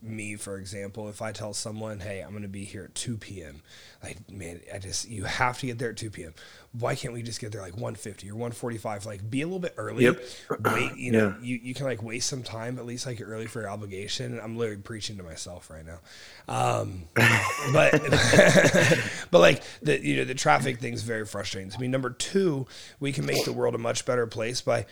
me 0.00 0.36
for 0.36 0.58
example 0.58 1.08
if 1.08 1.20
i 1.20 1.32
tell 1.32 1.52
someone 1.52 1.98
hey 2.00 2.20
i'm 2.20 2.30
going 2.30 2.42
to 2.42 2.48
be 2.48 2.64
here 2.64 2.84
at 2.84 2.94
2 2.94 3.16
p.m 3.16 3.62
like 4.02 4.16
man 4.30 4.60
i 4.72 4.78
just 4.78 5.08
you 5.08 5.24
have 5.24 5.58
to 5.58 5.66
get 5.66 5.78
there 5.78 5.90
at 5.90 5.96
2 5.96 6.10
p.m 6.10 6.32
why 6.78 6.94
can't 6.94 7.12
we 7.14 7.22
just 7.22 7.40
get 7.40 7.50
there 7.50 7.62
like 7.62 7.72
150 7.72 8.30
or 8.30 8.34
145 8.34 9.06
like 9.06 9.28
be 9.28 9.40
a 9.42 9.46
little 9.46 9.58
bit 9.58 9.74
early. 9.76 10.04
Yep. 10.04 10.20
wait 10.72 10.96
you 10.96 11.10
know 11.12 11.34
Yeah. 11.38 11.44
you, 11.44 11.60
you 11.62 11.74
can 11.74 11.86
like 11.86 12.02
waste 12.02 12.28
some 12.28 12.42
time 12.42 12.78
at 12.78 12.84
least 12.86 13.06
like 13.06 13.18
you're 13.18 13.28
early 13.28 13.46
for 13.46 13.60
your 13.62 13.70
obligation. 13.70 14.38
I'm 14.38 14.56
literally 14.56 14.82
preaching 14.82 15.16
to 15.16 15.22
myself 15.22 15.70
right 15.70 15.84
now. 15.84 15.98
Um 16.46 17.04
but 17.72 17.92
but 19.30 19.38
like 19.40 19.62
the 19.82 19.98
you 20.00 20.16
know 20.16 20.24
the 20.24 20.34
traffic 20.34 20.78
thing's 20.78 21.02
very 21.02 21.24
frustrating 21.26 21.70
to 21.70 21.80
me. 21.80 21.88
Number 21.88 22.10
two 22.10 22.66
we 23.00 23.12
can 23.12 23.26
make 23.26 23.44
the 23.44 23.52
world 23.52 23.74
a 23.74 23.78
much 23.78 24.04
better 24.04 24.26
place 24.26 24.60
by 24.60 24.84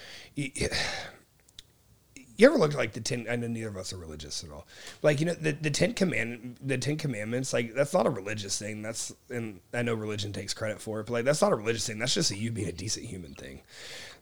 you 2.36 2.46
ever 2.46 2.58
looked 2.58 2.74
like 2.74 2.92
the 2.92 3.00
ten? 3.00 3.26
I 3.30 3.36
know 3.36 3.46
neither 3.46 3.68
of 3.68 3.76
us 3.76 3.92
are 3.92 3.96
religious 3.96 4.44
at 4.44 4.50
all. 4.50 4.66
Like 5.02 5.20
you 5.20 5.26
know 5.26 5.34
the 5.34 5.52
the 5.52 5.70
ten 5.70 5.94
command 5.94 6.56
the 6.62 6.78
Ten 6.78 6.96
Commandments. 6.96 7.52
Like 7.52 7.74
that's 7.74 7.94
not 7.94 8.06
a 8.06 8.10
religious 8.10 8.58
thing. 8.58 8.82
That's 8.82 9.12
and 9.30 9.60
I 9.72 9.82
know 9.82 9.94
religion 9.94 10.32
takes 10.32 10.54
credit 10.54 10.80
for 10.80 11.00
it, 11.00 11.06
but 11.06 11.12
like 11.14 11.24
that's 11.24 11.42
not 11.42 11.52
a 11.52 11.56
religious 11.56 11.86
thing. 11.86 11.98
That's 11.98 12.14
just 12.14 12.30
a 12.30 12.36
you 12.36 12.50
being 12.50 12.68
a 12.68 12.72
decent 12.72 13.06
human 13.06 13.34
thing. 13.34 13.62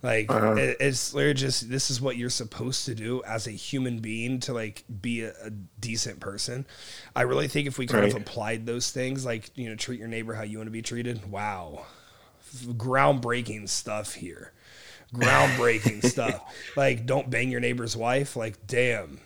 Like 0.02 0.30
uh-huh. 0.30 0.54
it- 0.54 0.76
it's 0.80 1.12
literally 1.14 1.34
just 1.34 1.68
this 1.68 1.90
is 1.90 2.00
what 2.00 2.16
you're 2.16 2.30
supposed 2.30 2.86
to 2.86 2.94
do 2.94 3.22
as 3.24 3.46
a 3.46 3.52
human 3.52 3.98
being 3.98 4.40
to 4.40 4.52
like 4.52 4.84
be 5.02 5.22
a, 5.22 5.32
a 5.42 5.50
decent 5.50 6.20
person. 6.20 6.66
I 7.14 7.22
really 7.22 7.48
think 7.48 7.66
if 7.66 7.78
we 7.78 7.86
kind 7.86 8.04
of 8.04 8.14
applied 8.14 8.66
those 8.66 8.90
things, 8.90 9.24
like 9.26 9.50
you 9.56 9.68
know, 9.68 9.76
treat 9.76 9.98
your 9.98 10.08
neighbor 10.08 10.34
how 10.34 10.42
you 10.42 10.58
want 10.58 10.68
to 10.68 10.72
be 10.72 10.82
treated. 10.82 11.30
Wow, 11.30 11.86
groundbreaking 12.54 13.68
stuff 13.68 14.14
here 14.14 14.53
groundbreaking 15.14 16.04
stuff. 16.10 16.40
Like, 16.76 17.06
don't 17.06 17.30
bang 17.30 17.50
your 17.50 17.60
neighbor's 17.60 17.96
wife. 17.96 18.36
Like, 18.36 18.66
damn, 18.66 19.18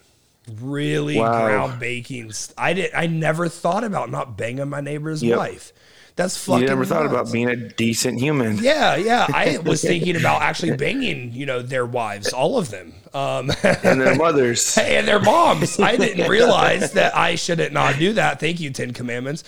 really 0.61 1.19
Wow. 1.19 1.69
groundbreaking. 1.69 2.35
St- 2.35 2.55
I 2.59 2.73
did. 2.73 2.95
I 2.95 3.07
never 3.07 3.49
thought 3.49 3.85
about 3.85 4.11
not 4.11 4.37
banging 4.37 4.69
my 4.69 4.81
neighbor's 4.81 5.23
Yep. 5.23 5.39
wife. 5.39 5.73
That's 6.17 6.37
fucking. 6.37 6.63
You 6.63 6.67
never 6.69 6.85
thought 6.85 7.05
nuts. 7.05 7.13
about 7.13 7.33
being 7.33 7.49
a 7.49 7.55
decent 7.55 8.19
human. 8.19 8.59
Yeah, 8.59 8.97
yeah. 8.97 9.27
I 9.33 9.59
was 9.65 9.83
thinking 9.83 10.17
about 10.17 10.43
actually 10.43 10.77
banging, 10.77 11.33
you 11.33 11.47
know, 11.47 11.63
their 11.63 11.87
wives, 11.87 12.33
all 12.33 12.59
of 12.59 12.71
them, 12.71 12.93
um, 13.15 13.53
And 13.63 14.01
their 14.01 14.17
mothers. 14.17 14.77
and 14.83 15.07
their 15.07 15.21
moms. 15.21 15.79
I 15.79 15.95
didn't 15.97 16.29
realize 16.29 16.95
that 16.95 17.17
I 17.17 17.37
shouldn't 17.37 17.73
not 17.73 18.01
do 18.01 18.15
that. 18.15 18.41
Thank 18.41 18.59
you, 18.59 18.71
Ten 18.71 18.93
Commandments. 18.93 19.45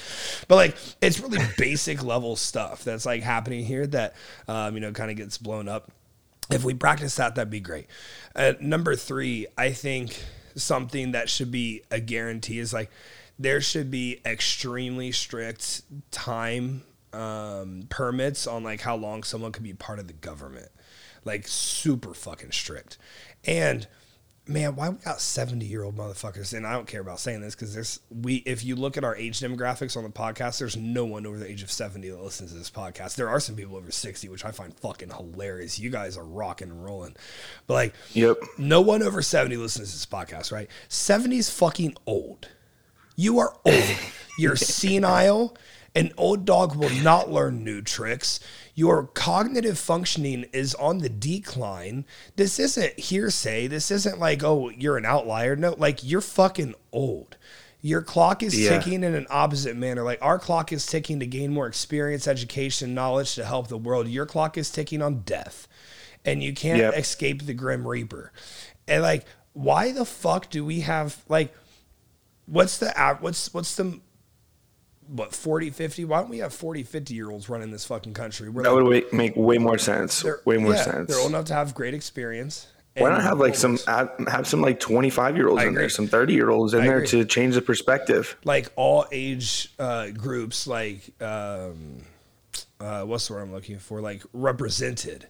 But 0.47 0.55
like, 0.55 0.76
it's 1.03 1.19
really 1.19 1.45
basic 1.59 2.05
level 2.05 2.37
stuff 2.37 2.85
that's 2.85 3.05
like 3.05 3.25
happening 3.25 3.65
here 3.65 3.88
that, 3.88 4.15
um, 4.47 4.75
you 4.75 4.81
know, 4.81 4.93
kind 4.93 5.11
of 5.11 5.17
gets 5.17 5.38
blown 5.38 5.67
up. 5.69 5.91
If 6.50 6.64
we 6.64 6.75
practice 6.75 7.16
that, 7.16 7.35
that'd 7.35 7.50
be 7.50 7.61
great. 7.61 7.87
Uh, 8.35 8.54
number 8.61 8.97
three, 8.97 9.47
I 9.57 9.73
think 9.73 10.21
something 10.57 11.12
that 11.12 11.28
should 11.28 11.50
be 11.50 11.83
a 11.90 12.00
guarantee 12.00 12.59
is 12.59 12.73
like 12.73 12.90
there 13.38 13.61
should 13.61 13.90
be 13.90 14.21
extremely 14.25 15.12
strict 15.12 15.83
time 16.11 16.83
um, 17.12 17.85
permits 17.88 18.47
on 18.47 18.62
like 18.64 18.80
how 18.80 18.97
long 18.97 19.23
someone 19.23 19.52
could 19.52 19.62
be 19.62 19.73
part 19.73 19.99
of 19.99 20.07
the 20.07 20.12
government, 20.12 20.71
like 21.25 21.47
super 21.47 22.14
fucking 22.14 22.52
strict. 22.52 22.99
And 23.45 23.87
man, 24.47 24.75
why 24.75 24.89
we 24.89 24.97
got 24.97 25.21
70 25.21 25.65
year 25.65 25.83
old 25.85 25.97
motherfuckers? 25.97 26.53
And 26.57 26.67
I 26.67 26.73
don't 26.73 26.87
care 26.87 27.01
about 27.01 27.21
saying 27.21 27.41
this 27.41 27.55
because 27.55 27.75
there's 27.75 28.01
we 28.11 28.37
if 28.47 28.65
you 28.65 28.77
look 28.77 28.97
at 28.97 29.05
our 29.05 29.15
age 29.17 29.39
demographics 29.41 29.97
on 29.97 30.03
the 30.03 30.11
podcast, 30.11 30.59
there's 30.59 30.77
no 30.77 31.05
one 31.05 31.27
over 31.27 31.39
the 31.39 31.49
age 31.51 31.63
of 31.63 31.71
70 31.71 32.09
that 32.11 32.23
listens 32.23 32.53
to 32.53 32.59
this 32.59 32.71
podcast. 32.71 33.15
There 33.17 33.29
are 33.29 33.41
some 33.41 33.55
people 33.57 33.77
over 33.77 33.91
60, 33.91 34.29
which 34.29 34.45
I 34.45 34.51
find 34.51 34.75
fucking 34.79 35.11
hilarious. 35.11 35.79
You 35.79 35.91
guys 35.91 36.17
are 36.17 36.25
rocking 36.25 36.71
and 36.71 36.85
rolling. 36.85 37.17
But 37.67 37.75
like 37.75 37.95
Yep. 38.13 38.39
no 38.59 38.81
one 38.81 39.03
over 39.03 39.23
70 39.23 39.57
listens 39.57 39.91
to 39.91 39.97
this 39.97 40.07
podcast, 40.07 40.51
right? 40.53 40.69
70's 40.89 41.51
fucking 41.51 41.97
old. 42.07 42.49
You 43.17 43.39
are 43.39 43.55
old. 43.65 43.97
You're 44.39 44.57
senile. 44.57 45.57
An 45.95 46.13
old 46.17 46.45
dog 46.45 46.77
will 46.77 46.91
not 47.03 47.31
learn 47.31 47.65
new 47.65 47.83
tricks. 47.83 48.39
Your 48.75 49.07
cognitive 49.09 49.79
functioning 49.79 50.47
is 50.53 50.75
on 50.77 50.99
the 50.99 51.09
decline. 51.09 52.05
This 52.37 52.59
isn't 52.59 52.99
hearsay. 52.99 53.67
This 53.67 53.91
isn't 53.91 54.19
like, 54.19 54.43
oh, 54.43 54.69
you're 54.71 54.97
an 54.97 55.05
outlier. 55.05 55.57
No, 55.57 55.75
like 55.77 56.00
you're 56.03 56.21
fucking 56.21 56.75
old. 56.93 57.37
Your 57.83 58.03
clock 58.03 58.43
is 58.43 58.59
Yeah. 58.59 58.79
ticking 58.79 59.03
in 59.05 59.15
an 59.15 59.27
opposite 59.31 59.77
manner. 59.77 60.03
Like 60.03 60.19
our 60.23 60.39
clock 60.39 60.73
is 60.73 60.87
ticking 60.87 61.19
to 61.21 61.27
gain 61.27 61.53
more 61.53 61.67
experience, 61.67 62.29
education, 62.29 62.95
knowledge 62.95 63.35
to 63.37 63.45
help 63.45 63.69
the 63.69 63.79
world. 63.79 64.07
Your 64.09 64.27
clock 64.27 64.57
is 64.59 64.71
ticking 64.71 65.03
on 65.03 65.21
death. 65.21 65.67
And 66.25 66.43
you 66.43 66.53
can't 66.53 66.79
Yep. 66.79 66.95
escape 66.99 67.47
the 67.47 67.55
Grim 67.55 67.87
Reaper. 67.89 68.33
And 68.87 69.03
like, 69.03 69.25
why 69.53 69.93
the 69.93 70.05
fuck 70.05 70.49
do 70.50 70.65
we 70.65 70.81
have 70.81 71.25
like 71.29 71.53
what's 72.47 72.79
the 72.79 72.91
what's 73.21 73.53
what's 73.55 73.75
the 73.77 74.00
what 75.12 75.35
40 75.35 75.71
50 75.71 76.05
why 76.05 76.21
don't 76.21 76.31
we 76.31 76.38
have 76.38 76.52
40 76.55 76.83
50 76.85 77.14
year 77.14 77.31
olds 77.31 77.49
running 77.49 77.71
this 77.71 77.85
fucking 77.85 78.14
country 78.14 78.49
We're 78.49 78.62
That 78.62 78.73
like- 78.75 78.85
would 78.85 79.12
make 79.12 79.35
way 79.37 79.59
more 79.59 79.76
sense. 79.79 80.25
Way 80.45 80.57
more 80.59 80.75
yeah, 80.75 80.83
sense. 80.85 81.09
they're 81.11 81.19
old 81.21 81.31
enough 81.31 81.47
to 81.47 81.55
have 81.55 81.75
great 81.75 81.95
experience 81.95 82.69
Why 82.97 83.11
not 83.11 83.23
have 83.23 83.38
like 83.40 83.55
some 83.55 83.79
have, 83.87 84.47
some 84.47 84.61
like 84.62 84.79
twenty 84.81 85.11
five 85.11 85.37
year 85.37 85.49
olds 85.49 85.62
in 85.64 85.75
there, 85.75 85.88
some 85.88 86.07
thirty 86.07 86.35
year 86.35 86.50
olds 86.50 86.75
in 86.75 86.83
I 86.83 86.87
there 86.87 86.97
agree. 86.99 87.09
to 87.09 87.25
change 87.25 87.55
the 87.55 87.62
perspective. 87.62 88.37
like 88.45 88.71
all 88.76 89.07
age 89.11 89.73
uh, 89.79 90.11
groups 90.11 90.67
like 90.67 91.11
um, 91.23 92.02
uh, 92.81 93.02
what's 93.05 93.29
the 93.29 93.35
word 93.35 93.43
i'm 93.43 93.52
looking 93.52 93.79
for 93.79 94.00
like 94.00 94.23
represented 94.33 95.26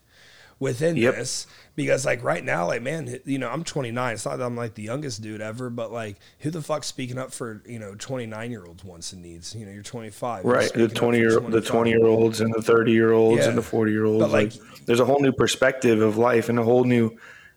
within 0.60 0.94
Yep. 0.96 1.14
this 1.16 1.46
because 1.74 2.04
like 2.04 2.22
right 2.22 2.44
now 2.44 2.66
like 2.66 2.82
man 2.82 3.18
you 3.24 3.38
know 3.38 3.48
i'm 3.48 3.64
29 3.64 4.12
it's 4.12 4.26
not 4.26 4.36
that 4.36 4.44
i'm 4.44 4.56
like 4.56 4.74
the 4.74 4.82
youngest 4.82 5.22
dude 5.22 5.40
ever 5.40 5.70
but 5.70 5.90
like 5.90 6.16
who 6.40 6.50
the 6.50 6.60
fuck's 6.60 6.86
speaking 6.86 7.16
up 7.18 7.32
for 7.32 7.62
you 7.66 7.78
know 7.78 7.94
29 7.98 8.50
year 8.50 8.66
olds 8.66 8.84
wants 8.84 9.12
and 9.14 9.22
needs 9.22 9.54
you 9.54 9.64
know 9.64 9.72
you're 9.72 9.82
25 9.82 10.44
You're 10.44 10.52
Right, 10.52 10.72
the 10.72 10.86
twenty 10.88 11.18
year 11.18 11.40
the 11.40 11.62
twenty 11.62 11.90
year 11.90 12.04
olds 12.06 12.42
and 12.42 12.52
the 12.54 12.60
thirty 12.62 12.92
year 12.92 13.10
olds 13.12 13.40
Yeah. 13.42 13.48
and 13.48 13.56
the 13.58 13.62
forty 13.62 13.92
year 13.92 14.04
olds. 14.04 14.30
Like- 14.30 14.52
Like, 14.54 14.84
there's 14.86 15.00
a 15.00 15.04
whole 15.06 15.20
new 15.20 15.32
perspective 15.32 16.02
of 16.02 16.18
life 16.18 16.48
and 16.50 16.58
a 16.58 16.62
whole 16.62 16.84
new. 16.84 17.16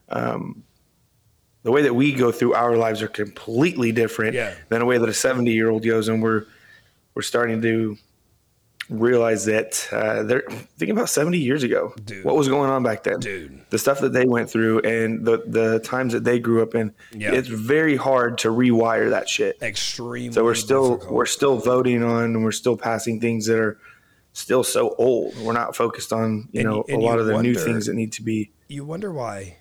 Um, 0.10 0.64
the 1.64 1.72
way 1.72 1.82
that 1.84 1.94
we 1.96 2.14
go 2.14 2.32
through 2.32 2.54
our 2.54 2.76
lives 2.78 3.02
are 3.02 3.08
completely 3.08 3.92
different 3.92 4.34
Yeah. 4.36 4.54
than 4.70 4.82
a 4.82 4.86
way 4.86 4.98
that 4.98 5.10
a 5.10 5.14
seventy 5.14 5.52
year 5.52 5.70
old 5.70 5.84
goes, 5.86 6.08
and 6.08 6.22
we're 6.24 6.46
we're 7.16 7.22
starting 7.22 7.62
to 7.62 7.98
realize 8.90 9.46
that 9.46 9.88
uh, 9.92 10.24
they're 10.24 10.44
thinking 10.78 10.92
about 10.92 11.10
seventy 11.10 11.38
years 11.40 11.64
ago. 11.64 11.94
Dude. 12.06 12.26
What 12.26 12.36
was 12.36 12.48
going 12.48 12.70
on 12.70 12.84
back 12.84 13.04
then? 13.04 13.20
dude 13.20 13.60
the 13.70 13.80
stuff 13.80 14.00
that 14.02 14.14
they 14.14 14.26
went 14.26 14.50
through 14.50 14.80
and 14.82 15.26
the 15.26 15.44
the 15.48 15.80
times 15.80 16.14
that 16.14 16.24
they 16.24 16.40
grew 16.40 16.62
up 16.62 16.76
in. 16.76 16.94
Yeah. 17.12 17.32
It's 17.34 17.48
very 17.48 17.96
hard 17.96 18.38
to 18.40 18.50
rewire 18.50 19.10
that 19.10 19.28
shit. 19.28 19.58
extremely 19.62 20.32
So 20.34 20.44
we're 20.44 20.54
still 20.56 20.92
difficult. 20.96 21.14
we're 21.16 21.26
still 21.26 21.58
voting 21.58 22.04
on 22.04 22.26
and 22.26 22.44
we're 22.44 22.52
still 22.52 22.78
passing 22.78 23.20
things 23.20 23.48
that 23.48 23.58
are 23.60 23.80
still 24.34 24.64
so 24.64 24.94
old. 24.98 25.36
We're 25.38 25.54
not 25.54 25.76
focused 25.76 26.14
on 26.14 26.50
you 26.52 26.62
And 26.62 26.70
know 26.70 26.86
you- 26.88 26.98
a 26.98 27.00
lot 27.00 27.20
of 27.20 27.26
the 27.26 27.42
new 27.42 27.56
things 27.56 27.86
that 27.88 27.94
need 27.96 28.12
to 28.14 28.22
be. 28.22 28.52
you 28.68 28.86
wonder 28.86 29.12
why 29.12 29.58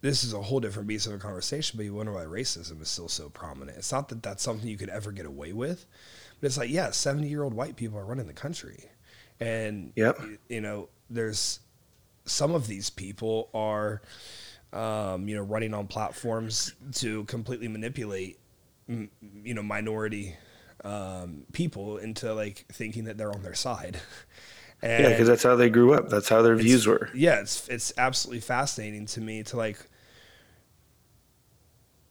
this 0.00 0.22
is 0.22 0.34
a 0.34 0.42
whole 0.42 0.60
different 0.60 0.86
beast 0.86 1.06
of 1.06 1.14
a 1.14 1.18
conversation 1.18 1.76
but 1.78 1.84
you 1.84 1.94
wonder 1.94 2.12
why 2.12 2.24
racism 2.24 2.80
is 2.82 2.88
still 2.90 3.08
so 3.08 3.28
prominent 3.30 3.78
it's 3.78 3.90
not 3.90 4.08
that 4.10 4.22
that's 4.22 4.42
something 4.42 4.68
you 4.68 4.76
could 4.76 4.90
ever 4.90 5.10
get 5.12 5.24
away 5.24 5.52
with 5.52 5.86
but 6.44 6.48
it's 6.48 6.58
like 6.58 6.68
yeah 6.68 6.90
70 6.90 7.26
year 7.26 7.42
old 7.42 7.54
white 7.54 7.74
people 7.74 7.98
are 7.98 8.04
running 8.04 8.26
the 8.26 8.34
country 8.34 8.84
and 9.40 9.92
Yep. 9.96 10.20
you 10.50 10.60
know 10.60 10.90
there's 11.08 11.60
some 12.26 12.54
of 12.54 12.66
these 12.66 12.90
people 12.90 13.48
are 13.54 14.02
um, 14.74 15.26
you 15.26 15.36
know 15.36 15.42
running 15.42 15.72
on 15.72 15.86
platforms 15.86 16.74
to 16.96 17.24
completely 17.24 17.66
manipulate 17.68 18.38
you 18.88 19.54
know 19.54 19.62
minority 19.62 20.36
um, 20.84 21.44
people 21.52 21.96
into 21.96 22.34
like 22.34 22.66
thinking 22.70 23.04
that 23.04 23.16
they're 23.16 23.32
on 23.32 23.42
their 23.42 23.54
side 23.54 23.96
and 24.82 25.04
Yeah, 25.04 25.08
because 25.10 25.28
that's 25.28 25.42
how 25.42 25.56
they 25.56 25.70
grew 25.70 25.94
up. 25.94 26.10
That's 26.10 26.28
how 26.28 26.42
their 26.42 26.56
views 26.56 26.86
were. 26.86 27.08
yeah, 27.14 27.40
it's 27.40 27.66
it's 27.70 27.94
absolutely 27.96 28.40
fascinating 28.40 29.06
to 29.06 29.20
me 29.22 29.42
to 29.44 29.56
like 29.56 29.78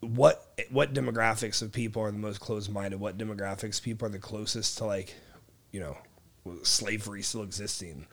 what 0.04 0.60
what 0.70 0.94
demographics 0.94 1.62
of 1.62 1.72
people 1.72 2.02
are 2.02 2.12
the 2.12 2.18
most 2.18 2.40
closed 2.40 2.72
minded, 2.72 3.00
what 3.00 3.18
demographics 3.18 3.82
people 3.82 4.08
are 4.08 4.12
the 4.12 4.20
closest 4.20 4.78
to 4.80 4.86
like, 4.86 5.16
you 5.72 5.80
know, 5.80 5.98
slavery 6.64 7.22
still 7.22 7.44
existing. 7.44 8.08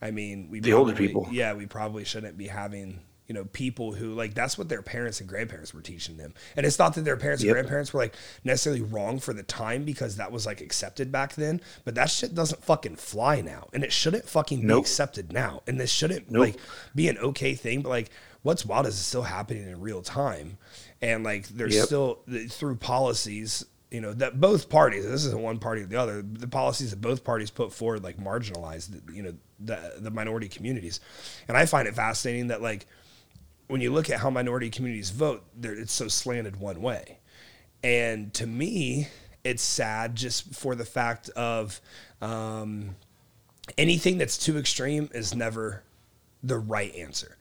I 0.00 0.10
mean, 0.10 0.48
we 0.50 0.60
The 0.60 0.72
older 0.72 0.94
people. 0.94 1.28
Yeah, 1.30 1.54
we 1.54 1.66
probably 1.66 2.04
shouldn't 2.04 2.36
be 2.36 2.48
having 2.48 3.00
you 3.28 3.34
know 3.34 3.44
people 3.46 3.92
who 3.92 4.12
like 4.14 4.34
that's 4.34 4.56
what 4.56 4.68
their 4.68 4.82
parents 4.82 5.20
and 5.20 5.28
grandparents 5.28 5.74
were 5.74 5.80
teaching 5.80 6.16
them 6.16 6.32
and 6.56 6.64
it's 6.64 6.78
not 6.78 6.94
that 6.94 7.04
their 7.04 7.16
parents 7.16 7.42
Yep. 7.42 7.48
and 7.48 7.54
grandparents 7.54 7.92
were 7.92 8.00
like 8.00 8.14
necessarily 8.44 8.82
wrong 8.82 9.18
for 9.18 9.32
the 9.34 9.42
time 9.42 9.84
because 9.84 10.16
that 10.16 10.30
was 10.30 10.46
like 10.46 10.60
accepted 10.60 11.10
back 11.10 11.34
then 11.34 11.60
but 11.84 11.94
that 11.96 12.08
shit 12.10 12.34
doesn't 12.34 12.62
fucking 12.62 12.96
fly 12.96 13.40
now 13.40 13.68
and 13.72 13.82
it 13.82 13.92
shouldn't 13.92 14.28
fucking 14.28 14.66
be 14.66 14.72
accepted 14.74 15.32
now 15.32 15.62
and 15.66 15.80
this 15.80 15.90
shouldn't 15.90 16.30
Nope. 16.30 16.40
like 16.40 16.56
be 16.94 17.08
an 17.08 17.18
okay 17.18 17.54
thing 17.54 17.82
but 17.82 17.88
like 17.88 18.10
what's 18.42 18.64
wild 18.64 18.86
is 18.86 18.94
it's 18.94 19.02
still 19.02 19.22
happening 19.22 19.68
in 19.68 19.80
real 19.80 20.02
time 20.02 20.56
and 21.02 21.24
like 21.24 21.48
there's 21.48 21.74
Yep. 21.74 21.84
still 21.86 22.20
through 22.48 22.76
policies 22.76 23.64
you 23.90 24.00
know 24.00 24.12
that 24.12 24.40
both 24.40 24.68
parties 24.68 25.04
this 25.04 25.24
isn't 25.24 25.40
one 25.42 25.58
party 25.58 25.82
or 25.82 25.86
the 25.86 25.96
other 25.96 26.20
the 26.22 26.48
policies 26.48 26.90
that 26.90 27.00
both 27.00 27.22
parties 27.24 27.50
put 27.50 27.72
forward 27.72 28.02
like 28.02 28.18
marginalize 28.18 28.88
the, 28.90 29.12
you 29.12 29.22
know 29.22 29.32
the 29.60 29.94
the 29.98 30.10
minority 30.10 30.48
communities 30.48 30.98
and 31.48 31.56
i 31.56 31.64
find 31.66 31.86
it 31.86 31.94
fascinating 31.94 32.48
that 32.48 32.60
like 32.60 32.86
when 33.68 33.80
you 33.80 33.92
look 33.92 34.10
at 34.10 34.20
how 34.20 34.30
minority 34.30 34.70
communities 34.70 35.10
vote 35.10 35.44
it's 35.62 35.92
so 35.92 36.08
slanted 36.08 36.56
one 36.56 36.80
way 36.80 37.18
and 37.82 38.32
to 38.34 38.46
me 38.46 39.08
it's 39.44 39.62
sad 39.62 40.16
just 40.16 40.54
for 40.54 40.74
the 40.74 40.84
fact 40.84 41.28
of 41.30 41.80
um, 42.20 42.96
anything 43.78 44.18
that's 44.18 44.36
too 44.36 44.58
extreme 44.58 45.08
is 45.14 45.34
never 45.34 45.82
the 46.42 46.58
right 46.58 46.94
answer. 46.94 47.36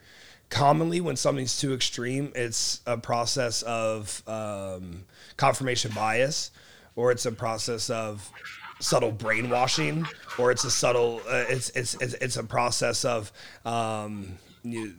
Commonly, 0.49 1.01
when 1.01 1.15
something's 1.15 1.59
too 1.59 1.73
extreme, 1.73 2.31
it's 2.35 2.81
a 2.85 2.97
process 2.97 3.63
of 3.63 4.21
um, 4.27 5.05
confirmation 5.37 5.91
bias, 5.95 6.51
or 6.95 7.11
it's 7.11 7.25
a 7.25 7.31
process 7.31 7.89
of 7.89 8.31
subtle 8.79 9.11
brainwashing, 9.11 10.05
or 10.37 10.51
it's 10.51 10.63
a 10.63 10.71
subtle. 10.71 11.21
Uh, 11.27 11.45
it's, 11.49 11.69
it's 11.71 11.95
it's 11.95 12.13
it's 12.15 12.37
a 12.37 12.43
process 12.43 13.03
of 13.03 13.31
um, 13.65 14.37
you, 14.63 14.93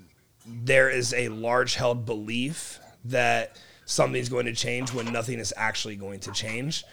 there 0.47 0.89
is 0.89 1.13
a 1.15 1.29
large 1.29 1.75
held 1.75 2.07
belief 2.07 2.79
that 3.05 3.59
something's 3.85 4.29
going 4.29 4.47
to 4.47 4.53
change 4.53 4.93
when 4.93 5.13
nothing 5.13 5.39
is 5.39 5.55
actually 5.57 5.97
going 5.97 6.21
to 6.21 6.33
change. 6.33 6.85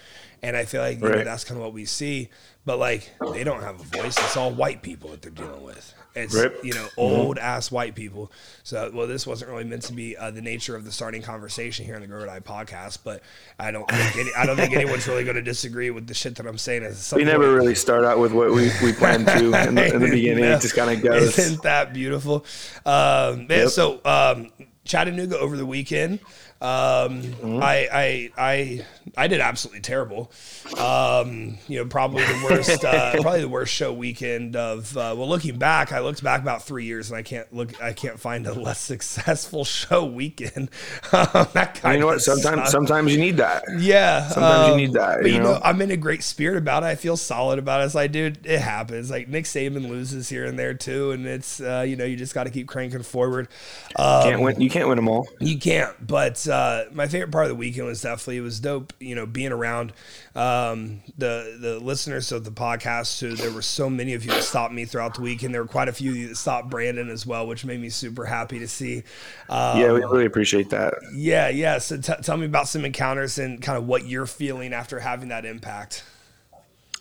And 0.42 0.58
I 0.58 0.66
feel 0.66 0.82
like 0.82 1.00
you 1.02 1.10
know, 1.10 1.24
that's 1.24 1.44
kind 1.44 1.58
of 1.58 1.64
what 1.64 1.74
we 1.74 1.86
see. 1.86 2.30
But 2.66 2.80
like 2.80 3.10
they 3.32 3.44
don't 3.44 3.62
have 3.62 3.80
a 3.80 3.84
voice. 3.84 4.18
It's 4.18 4.38
all 4.38 4.52
white 4.52 4.82
people 4.82 5.10
that 5.12 5.22
they're 5.22 5.32
dealing 5.32 5.64
with. 5.64 5.94
It's 6.16 6.36
Right. 6.36 6.52
you 6.64 6.74
know 6.76 6.88
old 6.96 7.38
ass 7.40 7.72
white 7.72 7.96
people. 7.96 8.32
So 8.64 8.92
well, 8.94 9.08
this 9.08 9.26
wasn't 9.26 9.50
really 9.50 9.64
meant 9.64 9.82
to 9.84 9.94
be 9.94 10.16
uh, 10.16 10.30
the 10.32 10.42
nature 10.42 10.76
of 10.76 10.86
the 10.86 10.92
starting 10.92 11.22
conversation 11.24 11.86
here 11.86 11.96
on 11.96 12.02
the 12.02 12.08
Grow 12.08 12.22
or 12.22 12.26
Die 12.28 12.40
podcast. 12.42 13.00
But 13.04 13.24
I 13.58 13.72
don't 13.72 13.90
think 13.90 14.18
any, 14.18 14.30
I 14.38 14.46
don't 14.46 14.56
think 14.56 14.74
anyone's 14.76 15.08
really 15.08 15.24
going 15.24 15.36
to 15.38 15.42
disagree 15.42 15.90
with 15.90 16.06
the 16.06 16.14
shit 16.14 16.36
that 16.36 16.46
I'm 16.46 16.58
saying. 16.60 16.84
We 17.16 17.24
never 17.24 17.46
point. 17.46 17.56
really 17.58 17.76
start 17.76 18.04
out 18.06 18.20
with 18.20 18.32
what 18.32 18.52
we, 18.52 18.70
we 18.84 18.94
planned 18.94 19.26
to 19.28 19.38
in 19.68 19.76
the, 19.76 19.94
in 19.96 20.02
the 20.02 20.10
beginning. 20.10 20.44
No. 20.44 20.56
It 20.58 20.62
just 20.62 20.76
kind 20.76 20.92
of 20.96 21.04
goes. 21.04 21.38
Isn't 21.40 21.64
that 21.64 21.94
beautiful? 21.94 22.46
Um, 22.86 23.48
man, 23.48 23.50
Yep. 23.50 23.70
so 23.70 24.00
um, 24.06 24.52
Chattanooga 24.86 25.40
over 25.40 25.58
the 25.58 25.66
weekend. 25.66 26.20
Um, 26.64 27.22
Mm-hmm. 27.44 27.62
I, 27.62 27.88
I 27.92 28.32
I 28.38 28.86
I 29.18 29.28
did 29.28 29.42
absolutely 29.42 29.82
terrible. 29.82 30.32
Um, 30.80 31.58
you 31.68 31.78
know, 31.80 31.86
probably 31.86 32.24
the 32.24 32.48
worst, 32.50 32.86
uh, 32.86 33.12
probably 33.22 33.42
the 33.42 33.50
worst 33.50 33.74
show 33.74 33.92
weekend 33.94 34.56
of. 34.56 34.96
Uh, 34.96 35.14
well, 35.18 35.28
looking 35.28 35.58
back, 35.58 35.92
I 35.92 36.00
looked 36.00 36.24
back 36.24 36.42
about 36.42 36.64
three 36.64 36.86
years, 36.86 37.10
and 37.10 37.18
I 37.18 37.22
can't 37.22 37.52
look. 37.54 37.82
I 37.82 37.92
can't 37.94 38.18
find 38.20 38.48
a 38.48 38.54
less 38.54 38.80
successful 38.80 39.66
show 39.66 40.06
weekend. 40.06 40.70
Um, 41.14 41.48
that 41.54 41.80
And 41.84 41.94
you 41.96 42.00
know 42.00 42.08
what? 42.08 42.22
Sometimes 42.22 42.62
sucked. 42.62 42.70
sometimes 42.72 43.12
you 43.14 43.20
need 43.20 43.38
that. 43.38 43.64
Yeah. 43.78 44.28
Sometimes 44.30 44.68
you 44.68 44.74
um, 44.74 44.78
need 44.78 44.94
that, 44.94 45.18
But 45.22 45.28
you 45.28 45.34
you 45.38 45.40
know? 45.44 45.54
know? 45.54 45.62
I'm 45.64 45.80
in 45.82 45.92
a 45.92 45.98
great 45.98 46.24
spirit 46.24 46.58
about 46.58 46.84
it. 46.84 46.88
I 46.88 46.96
feel 46.96 47.18
solid 47.18 47.60
about 47.60 47.82
it. 47.82 47.86
It's 47.86 47.94
like, 47.96 48.12
dude, 48.12 48.46
it 48.46 48.60
happens. 48.60 49.12
Like 49.12 49.28
Nick 49.28 49.46
Saban 49.46 49.90
loses 49.90 50.28
here 50.30 50.46
and 50.46 50.58
there 50.58 50.74
too, 50.74 51.12
and 51.12 51.26
it's 51.28 51.60
uh, 51.62 51.84
you 51.88 51.96
know 51.98 52.06
you 52.06 52.16
just 52.16 52.34
got 52.34 52.46
to 52.46 52.50
keep 52.50 52.68
cranking 52.68 53.04
forward. 53.04 53.48
Um, 53.96 54.24
Can't 54.24 54.42
win. 54.42 54.60
You 54.62 54.70
can't 54.70 54.88
win 54.88 54.96
them 54.96 55.08
all. 55.10 55.28
you 55.40 55.58
can't. 55.60 55.94
But 56.06 56.48
uh, 56.54 56.86
my 56.94 57.08
favorite 57.08 57.32
part 57.32 57.46
of 57.46 57.50
the 57.50 57.56
weekend 57.56 57.88
was 57.88 58.02
definitely 58.02 58.38
it 58.38 58.42
was 58.42 58.60
dope. 58.60 58.94
You 59.00 59.16
know, 59.16 59.26
being 59.26 59.52
around 59.52 59.94
um, 60.36 61.02
the 61.18 61.58
the 61.60 61.80
listeners 61.80 62.32
of 62.32 62.44
the 62.46 62.52
podcast. 62.52 63.20
Who 63.20 63.36
there 63.36 63.52
were 63.52 63.62
so 63.62 63.90
many 63.90 64.14
of 64.14 64.24
you 64.24 64.32
that 64.32 64.44
stopped 64.44 64.74
me 64.74 64.86
throughout 64.86 65.16
the 65.16 65.22
weekend. 65.22 65.54
There 65.54 65.62
were 65.64 65.68
quite 65.68 65.88
a 65.90 65.94
few 65.94 66.12
of 66.12 66.18
you 66.18 66.28
that 66.30 66.36
stopped 66.36 66.70
Brandon 66.70 67.10
as 67.10 67.26
well, 67.26 67.48
which 67.48 67.66
made 67.66 67.80
me 67.82 67.90
super 67.90 68.26
happy 68.26 68.60
to 68.60 68.68
see. 68.68 69.04
Um, 69.50 69.80
Yeah, 69.80 69.92
we 69.94 70.00
really 70.02 70.26
appreciate 70.26 70.70
that. 70.70 70.94
yeah, 71.16 71.50
yeah. 71.50 71.78
So 71.80 71.98
t- 71.98 72.14
tell 72.22 72.38
me 72.38 72.46
about 72.46 72.68
some 72.68 72.86
encounters 72.86 73.38
and 73.38 73.62
kind 73.62 73.78
of 73.78 73.88
what 73.88 74.06
you're 74.06 74.28
feeling 74.28 74.74
after 74.74 75.00
having 75.00 75.30
that 75.30 75.46
impact. 75.46 76.04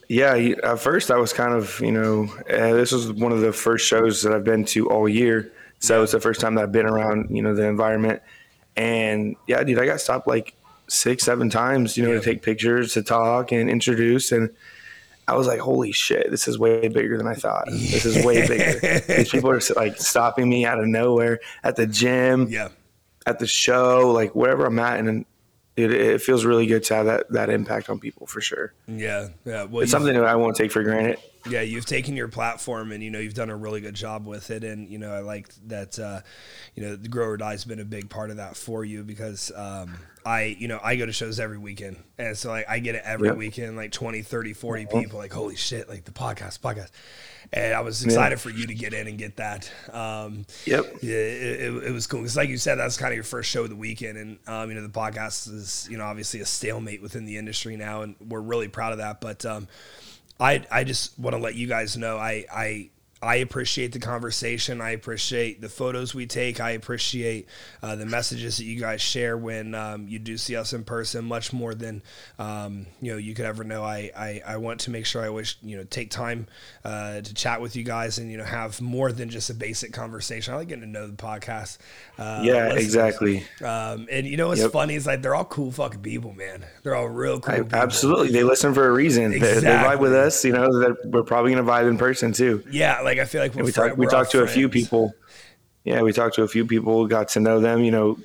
Yeah, 0.08 0.34
at 0.34 0.78
first 0.78 1.10
I 1.10 1.16
was 1.16 1.32
kind 1.32 1.54
of, 1.54 1.80
you 1.80 1.92
know, 1.92 2.24
uh, 2.50 2.74
this 2.74 2.92
was 2.92 3.10
one 3.12 3.32
of 3.32 3.40
the 3.40 3.52
first 3.52 3.86
shows 3.86 4.22
that 4.22 4.32
I've 4.34 4.44
been 4.44 4.64
to 4.66 4.90
all 4.90 5.08
year. 5.08 5.52
So 5.78 6.02
it's 6.02 6.12
the 6.12 6.20
first 6.20 6.40
time 6.40 6.54
that 6.56 6.64
I've 6.64 6.72
been 6.72 6.86
around, 6.86 7.34
you 7.34 7.42
know, 7.42 7.54
the 7.54 7.66
environment. 7.66 8.20
And 8.76 9.36
yeah, 9.46 9.62
dude, 9.62 9.78
I 9.78 9.86
got 9.86 10.00
stopped 10.00 10.26
like 10.26 10.54
six, 10.88 11.24
seven 11.24 11.50
times, 11.50 11.96
you 11.96 12.04
know, 12.04 12.12
Yeah. 12.12 12.18
to 12.20 12.24
take 12.24 12.42
pictures, 12.42 12.94
to 12.94 13.02
talk 13.02 13.52
and 13.52 13.68
introduce. 13.70 14.32
And 14.32 14.50
I 15.28 15.36
was 15.36 15.46
like, 15.46 15.60
holy 15.60 15.92
shit, 15.92 16.30
this 16.30 16.48
is 16.48 16.58
way 16.58 16.88
bigger 16.88 17.16
than 17.16 17.26
I 17.26 17.34
thought. 17.34 17.66
This 17.70 18.04
is 18.04 18.24
way 18.24 18.46
bigger. 18.46 19.00
These 19.00 19.30
people 19.30 19.50
are 19.50 19.60
like 19.76 19.98
stopping 19.98 20.48
me 20.48 20.64
out 20.66 20.78
of 20.80 20.86
nowhere 20.86 21.38
at 21.62 21.76
the 21.76 21.86
gym, 21.86 22.48
Yeah, 22.48 22.68
at 23.26 23.38
the 23.38 23.46
show, 23.46 24.10
like 24.12 24.34
wherever 24.34 24.66
I'm 24.66 24.78
at. 24.78 24.98
And 24.98 25.24
it, 25.76 25.90
it 25.92 26.20
feels 26.20 26.44
really 26.44 26.66
good 26.66 26.82
to 26.84 26.94
have 26.96 27.06
that, 27.06 27.30
that 27.30 27.48
impact 27.50 27.88
on 27.88 27.98
people 28.00 28.26
for 28.26 28.40
sure. 28.40 28.72
yeah, 28.88 29.28
yeah. 29.46 29.64
Well, 29.64 29.82
It's 29.82 29.90
something 29.92 30.12
that 30.14 30.24
I 30.24 30.34
won't 30.36 30.56
take 30.56 30.72
for 30.72 30.82
granted. 30.82 31.18
Yeah, 31.48 31.62
you've 31.62 31.86
taken 31.86 32.16
your 32.16 32.28
platform 32.28 32.92
and 32.92 33.02
you 33.02 33.10
know 33.10 33.18
you've 33.18 33.34
done 33.34 33.50
a 33.50 33.56
really 33.56 33.80
good 33.80 33.94
job 33.94 34.26
with 34.26 34.50
it, 34.50 34.64
and 34.64 34.88
you 34.88 34.98
know 34.98 35.12
I 35.12 35.20
like 35.20 35.48
that. 35.66 35.98
Uh, 35.98 36.20
you 36.74 36.82
know, 36.82 36.96
the 36.96 37.08
Grow 37.08 37.26
or 37.26 37.36
Die 37.36 37.50
has 37.50 37.64
been 37.64 37.80
a 37.80 37.84
big 37.84 38.08
part 38.08 38.30
of 38.30 38.36
that 38.36 38.56
for 38.56 38.84
you 38.84 39.02
because 39.02 39.50
um, 39.54 39.98
I, 40.24 40.56
you 40.58 40.68
know, 40.68 40.78
I 40.82 40.96
go 40.96 41.04
to 41.04 41.12
shows 41.12 41.40
every 41.40 41.58
weekend, 41.58 41.96
and 42.16 42.36
so 42.36 42.50
like 42.50 42.68
I 42.68 42.78
get 42.78 42.94
it 42.94 43.02
every 43.04 43.32
weekend, 43.32 43.76
like 43.76 43.90
20, 43.92 44.22
30, 44.22 44.52
40 44.52 44.86
people, 44.86 45.18
like 45.18 45.32
holy 45.32 45.56
shit, 45.56 45.88
like 45.88 46.04
the 46.04 46.12
podcast, 46.12 46.60
podcast, 46.60 46.90
and 47.52 47.74
I 47.74 47.80
was 47.80 48.04
excited 48.04 48.40
for 48.40 48.50
you 48.50 48.66
to 48.68 48.74
get 48.74 48.94
in 48.94 49.08
and 49.08 49.18
get 49.18 49.36
that. 49.36 49.70
Um, 49.92 50.46
Yep. 50.66 50.86
yeah, 51.02 51.14
it, 51.14 51.60
it, 51.60 51.84
it 51.84 51.92
was 51.92 52.06
cool 52.06 52.20
because, 52.20 52.36
like 52.36 52.48
you 52.48 52.56
said, 52.56 52.76
that's 52.76 52.96
kind 52.96 53.12
of 53.12 53.16
your 53.16 53.24
first 53.24 53.50
show 53.50 53.64
of 53.64 53.70
the 53.70 53.76
weekend, 53.76 54.16
and 54.16 54.38
um, 54.46 54.68
you 54.68 54.76
know 54.76 54.82
the 54.82 54.88
podcast 54.88 55.52
is 55.52 55.88
you 55.90 55.98
know 55.98 56.04
obviously 56.04 56.40
a 56.40 56.46
stalemate 56.46 57.02
within 57.02 57.24
the 57.24 57.36
industry 57.36 57.76
now, 57.76 58.02
and 58.02 58.14
we're 58.20 58.40
really 58.40 58.68
proud 58.68 58.92
of 58.92 58.98
that. 58.98 59.20
But 59.20 59.44
um, 59.44 59.66
I 60.42 60.64
I 60.70 60.84
just 60.84 61.18
want 61.18 61.34
to 61.36 61.40
let 61.40 61.54
you 61.54 61.66
guys 61.68 61.96
know 61.96 62.18
I 62.18 62.44
I. 62.52 62.90
I 63.22 63.36
appreciate 63.36 63.92
the 63.92 64.00
conversation. 64.00 64.80
I 64.80 64.90
appreciate 64.90 65.60
the 65.60 65.68
photos 65.68 66.14
we 66.14 66.26
take. 66.26 66.60
I 66.60 66.70
appreciate 66.72 67.48
uh, 67.82 67.94
the 67.94 68.04
messages 68.04 68.56
that 68.56 68.64
you 68.64 68.80
guys 68.80 69.00
share 69.00 69.36
when 69.38 69.74
um, 69.76 70.08
you 70.08 70.18
do 70.18 70.36
see 70.36 70.56
us 70.56 70.72
in 70.72 70.82
person, 70.84 71.24
much 71.24 71.52
more 71.52 71.74
than 71.74 72.02
um, 72.38 72.86
you 73.00 73.12
know 73.12 73.18
you 73.18 73.34
could 73.34 73.44
ever 73.46 73.62
know. 73.64 73.84
I, 73.84 74.10
I, 74.16 74.42
I 74.46 74.56
want 74.56 74.80
to 74.80 74.90
make 74.90 75.06
sure 75.06 75.22
I 75.22 75.28
wish 75.28 75.56
you 75.62 75.76
know 75.76 75.84
take 75.84 76.10
time 76.10 76.48
uh, 76.84 77.20
to 77.20 77.34
chat 77.34 77.60
with 77.60 77.76
you 77.76 77.84
guys 77.84 78.18
and 78.18 78.30
you 78.30 78.38
know 78.38 78.44
have 78.44 78.80
more 78.80 79.12
than 79.12 79.30
just 79.30 79.48
a 79.50 79.54
basic 79.54 79.92
conversation. 79.92 80.52
I 80.54 80.56
like 80.58 80.68
getting 80.68 80.82
to 80.82 80.90
know 80.90 81.06
the 81.06 81.12
podcast. 81.12 81.78
Uh, 82.18 82.40
Yeah, 82.44 82.64
listeners. 82.64 82.84
exactly. 82.84 83.44
Um, 83.64 84.08
and 84.10 84.26
you 84.26 84.36
know 84.36 84.48
what's 84.48 84.60
Yep. 84.62 84.72
funny 84.72 84.94
is 84.96 85.06
like 85.06 85.22
they're 85.22 85.34
all 85.34 85.44
cool 85.44 85.70
fucking 85.70 86.00
people, 86.02 86.32
man. 86.34 86.64
They're 86.82 86.96
all 86.96 87.08
real 87.08 87.38
cool. 87.40 87.54
I, 87.54 87.58
people. 87.58 87.78
absolutely. 87.78 88.30
They 88.32 88.42
listen 88.42 88.74
for 88.74 88.86
a 88.88 88.92
reason. 88.92 89.30
They, 89.30 89.38
they 89.38 89.60
vibe 89.60 90.00
with 90.00 90.12
us. 90.12 90.44
You 90.44 90.52
know, 90.52 90.66
that 90.80 90.96
we're 91.04 91.22
probably 91.22 91.52
going 91.52 91.64
to 91.64 91.70
vibe 91.70 91.88
in 91.88 91.98
person 91.98 92.32
too. 92.32 92.64
Yeah, 92.70 93.00
like 93.00 93.11
I 93.18 93.24
feel 93.24 93.40
like 93.40 93.54
we're 93.54 93.64
we 93.64 93.72
talked 93.72 93.96
we 93.98 94.06
talked 94.06 94.30
to 94.32 94.42
a 94.42 94.46
few 94.46 94.68
people. 94.68 95.14
Yeah, 95.84 96.02
we 96.02 96.12
talked 96.12 96.36
to 96.36 96.42
a 96.42 96.48
few 96.48 96.64
people, 96.64 97.06
got 97.06 97.28
to 97.30 97.40
know 97.40 97.58
them. 97.60 97.82
You 97.82 97.90
know, 97.90 98.18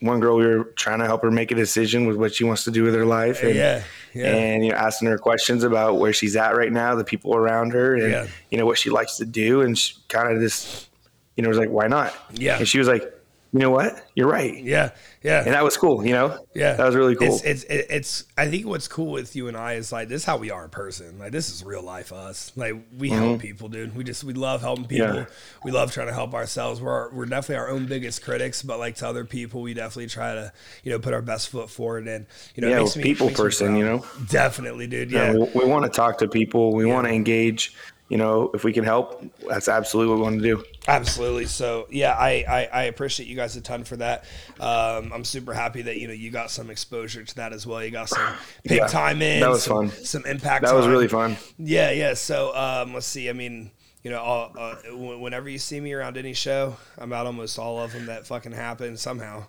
one 0.00 0.18
girl 0.20 0.36
we 0.36 0.46
were 0.46 0.64
trying 0.76 0.98
to 0.98 1.06
help 1.06 1.22
her 1.22 1.30
make 1.30 1.50
a 1.52 1.54
decision 1.54 2.06
with 2.06 2.16
what 2.16 2.34
she 2.34 2.44
wants 2.44 2.64
to 2.64 2.70
do 2.70 2.82
with 2.82 2.94
her 2.94 3.06
life. 3.06 3.42
And, 3.42 3.54
Yeah, 3.54 3.82
yeah. 4.12 4.34
And 4.34 4.64
you 4.64 4.72
know, 4.72 4.76
asking 4.78 5.08
her 5.08 5.18
questions 5.18 5.62
about 5.64 5.98
where 5.98 6.12
she's 6.12 6.34
at 6.36 6.56
right 6.56 6.72
now, 6.72 6.94
the 6.96 7.04
people 7.04 7.34
around 7.34 7.72
her, 7.72 7.94
and 7.94 8.10
Yeah. 8.10 8.26
you 8.50 8.58
know 8.58 8.66
what 8.66 8.78
she 8.78 8.90
likes 8.90 9.16
to 9.18 9.24
do, 9.24 9.60
and 9.62 9.78
she 9.78 9.94
kind 10.08 10.32
of 10.34 10.40
just, 10.42 10.88
you 11.36 11.42
know, 11.42 11.48
was 11.48 11.58
like, 11.58 11.70
"Why 11.70 11.86
not?" 11.86 12.12
Yeah. 12.34 12.58
And 12.58 12.66
she 12.68 12.78
was 12.78 12.88
like, 12.88 13.12
"You 13.52 13.60
know 13.60 13.70
what? 13.70 14.06
You're 14.14 14.28
right." 14.28 14.56
Yeah, 14.62 14.90
yeah. 15.22 15.42
And 15.44 15.54
that 15.54 15.64
was 15.64 15.76
cool. 15.76 16.04
You 16.04 16.12
know. 16.12 16.38
Yeah, 16.54 16.74
That 16.74 16.86
was 16.86 16.94
really 16.94 17.14
cool. 17.14 17.28
It's, 17.28 17.42
it's 17.44 17.64
it's 17.68 18.24
I 18.38 18.48
think 18.48 18.66
what's 18.66 18.88
cool 18.88 19.12
with 19.12 19.36
you 19.36 19.48
and 19.48 19.56
I 19.56 19.74
is 19.74 19.92
like 19.92 20.08
this 20.08 20.22
is 20.22 20.24
how 20.24 20.36
we 20.36 20.50
are 20.50 20.64
in 20.64 20.70
person. 20.70 21.18
Like 21.18 21.32
this 21.32 21.50
is 21.50 21.64
real 21.64 21.82
life 21.82 22.12
us. 22.12 22.52
Like 22.56 22.74
we 22.96 23.10
help 23.10 23.40
people, 23.40 23.68
dude. 23.68 23.94
We 23.94 24.04
just 24.04 24.24
we 24.24 24.32
love 24.32 24.60
helping 24.62 24.86
people. 24.86 25.06
Mm-hmm. 25.06 25.16
Yeah. 25.16 25.24
We 25.64 25.70
love 25.70 25.92
trying 25.92 26.06
to 26.08 26.14
help 26.14 26.34
ourselves. 26.34 26.80
We're 26.80 26.92
our, 26.92 27.10
we're 27.12 27.26
definitely 27.26 27.56
our 27.56 27.68
own 27.68 27.86
biggest 27.86 28.22
critics, 28.22 28.62
but 28.62 28.78
like 28.78 28.96
to 28.96 29.08
other 29.08 29.24
people, 29.24 29.62
we 29.62 29.74
definitely 29.74 30.08
try 30.08 30.34
to 30.34 30.52
you 30.82 30.92
know 30.92 30.98
put 30.98 31.12
our 31.12 31.22
best 31.22 31.48
foot 31.50 31.70
forward. 31.70 32.08
And 32.08 32.26
you 32.54 32.62
know, 32.62 32.68
Yeah, 32.68 32.84
me- 32.96 33.02
people 33.02 33.30
person, 33.30 33.76
you 33.76 33.84
know? 33.84 34.04
Definitely, 34.28 34.86
dude. 34.86 35.10
Yeah, 35.10 35.32
Yeah, 35.32 35.38
we, 35.54 35.64
we 35.64 35.64
want 35.66 35.84
to 35.84 35.90
talk 35.90 36.18
to 36.18 36.28
people. 36.28 36.74
We 36.74 36.86
want 36.86 37.06
to 37.06 37.12
engage. 37.12 37.74
You 38.08 38.18
know, 38.18 38.52
if 38.54 38.62
we 38.62 38.72
can 38.72 38.84
help, 38.84 39.20
that's 39.48 39.66
absolutely 39.68 40.10
what 40.10 40.16
we 40.18 40.22
want 40.22 40.40
to 40.40 40.42
do. 40.42 40.64
Absolutely. 40.86 41.46
So 41.46 41.88
yeah, 41.90 42.12
I, 42.12 42.44
I, 42.48 42.64
I 42.72 42.82
appreciate 42.84 43.28
you 43.28 43.34
guys 43.34 43.56
a 43.56 43.60
ton 43.60 43.82
for 43.82 43.96
that. 43.96 44.24
Um, 44.60 45.12
I'm 45.12 45.24
super 45.24 45.52
happy 45.52 45.82
that 45.82 45.96
you 45.98 46.06
know 46.06 46.14
you 46.14 46.30
got 46.30 46.52
some 46.52 46.70
exposure 46.70 47.24
to 47.24 47.34
that 47.36 47.52
as 47.52 47.66
well. 47.66 47.82
You 47.84 47.90
got 47.90 48.08
some 48.08 48.34
big 48.62 48.78
Yeah, 48.78 48.86
time 48.86 49.22
in. 49.22 49.40
that 49.40 49.50
was 49.50 49.64
some, 49.64 49.88
fun. 49.88 50.04
Some 50.04 50.24
impact. 50.24 50.64
That 50.64 50.74
was 50.74 50.84
time. 50.84 50.92
really 50.92 51.08
fun. 51.08 51.36
Yeah, 51.58 51.90
yeah. 51.90 52.14
So 52.14 52.54
um, 52.56 52.94
let's 52.94 53.06
see. 53.06 53.28
I 53.28 53.32
mean, 53.32 53.72
you 54.04 54.12
know, 54.12 54.20
all, 54.20 54.52
uh, 54.56 54.76
whenever 54.94 55.48
you 55.48 55.58
see 55.58 55.80
me 55.80 55.92
around 55.92 56.16
any 56.16 56.32
show, 56.32 56.76
I'm 56.98 57.12
at 57.12 57.26
almost 57.26 57.58
all 57.58 57.80
of 57.80 57.92
them 57.92 58.06
that 58.06 58.24
fucking 58.24 58.52
happen 58.52 58.96
somehow. 58.96 59.46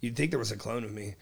You'd 0.00 0.16
think 0.16 0.30
there 0.32 0.40
was 0.40 0.50
a 0.50 0.56
clone 0.56 0.82
of 0.82 0.90
me, 0.92 1.14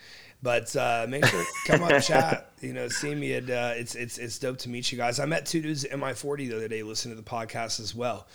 but 0.43 0.75
uh, 0.77 1.07
make 1.09 1.25
sure 1.27 1.45
come 1.67 1.83
up, 1.83 2.03
chat. 2.03 2.53
You 2.61 2.73
know, 2.75 2.89
see 2.89 3.15
me. 3.15 3.33
At, 3.35 3.49
uh, 3.49 3.73
it's 3.75 3.95
it's 3.95 4.19
it's 4.19 4.39
dope 4.39 4.59
to 4.59 4.69
meet 4.69 4.91
you 4.93 4.99
guys. 4.99 5.19
I 5.21 5.25
met 5.27 5.47
two 5.47 5.61
dudes 5.63 5.85
at 5.85 5.93
MI40 5.99 6.49
the 6.49 6.57
other 6.57 6.69
day 6.69 6.83
listening 6.83 7.17
to 7.17 7.23
the 7.23 7.29
podcast 7.29 7.81
as 7.81 7.95
well. 7.95 8.27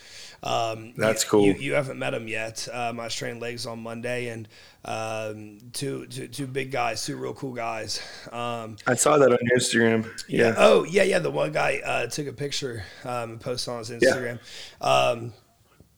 Um, 0.44 0.94
That's 0.98 1.24
you- 1.24 1.30
cool. 1.30 1.46
You, 1.46 1.54
you 1.54 1.74
haven't 1.74 1.98
met 2.00 2.12
them 2.12 2.28
yet. 2.28 2.68
Um, 2.72 3.00
I 3.00 3.06
was 3.06 3.16
training 3.16 3.40
legs 3.40 3.66
on 3.66 3.80
Monday, 3.80 4.30
and 4.30 4.48
um, 4.84 5.58
two, 5.74 6.06
two 6.08 6.28
two 6.28 6.48
big 6.48 6.72
guys, 6.72 7.04
two 7.06 7.18
real 7.18 7.34
cool 7.34 7.54
guys. 7.54 8.02
Um, 8.32 8.78
I 8.88 8.96
saw 8.96 9.18
that 9.18 9.32
on 9.32 9.38
Instagram. 9.56 10.06
yeah. 10.28 10.48
Yeah. 10.50 10.54
Oh, 10.58 10.84
yeah, 10.86 11.04
yeah. 11.04 11.20
The 11.20 11.32
one 11.32 11.52
guy 11.52 11.82
uh, 11.84 12.08
took 12.08 12.28
a 12.28 12.34
picture 12.34 12.84
um, 13.04 13.32
and 13.32 13.42
posted 13.42 13.74
on 13.74 13.80
his 13.80 13.90
Instagram. 13.92 14.40
Um, 14.82 15.34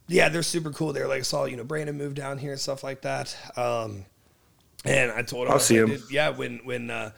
yeah, 0.07 0.29
they're 0.29 0.43
super 0.43 0.71
cool. 0.71 0.93
They're 0.93 1.07
like, 1.07 1.19
I 1.19 1.23
saw 1.23 1.45
you 1.45 1.57
know 1.57 1.63
Brandon 1.65 1.97
moved 1.97 2.15
down 2.15 2.37
here 2.37 2.51
and 2.51 2.59
stuff 2.61 2.83
like 2.83 3.01
that. 3.01 3.35
Um, 3.57 4.05
and 4.85 5.11
I 5.11 5.21
told 5.21 5.47
him, 5.47 5.53
I'll 5.53 5.59
see 5.59 5.81
like, 5.81 5.91
him. 5.91 5.99
"Dude, 5.99 6.11
Yeah, 6.11 6.29
when 6.29 6.59
when 6.63 6.89
uh, 6.89 7.11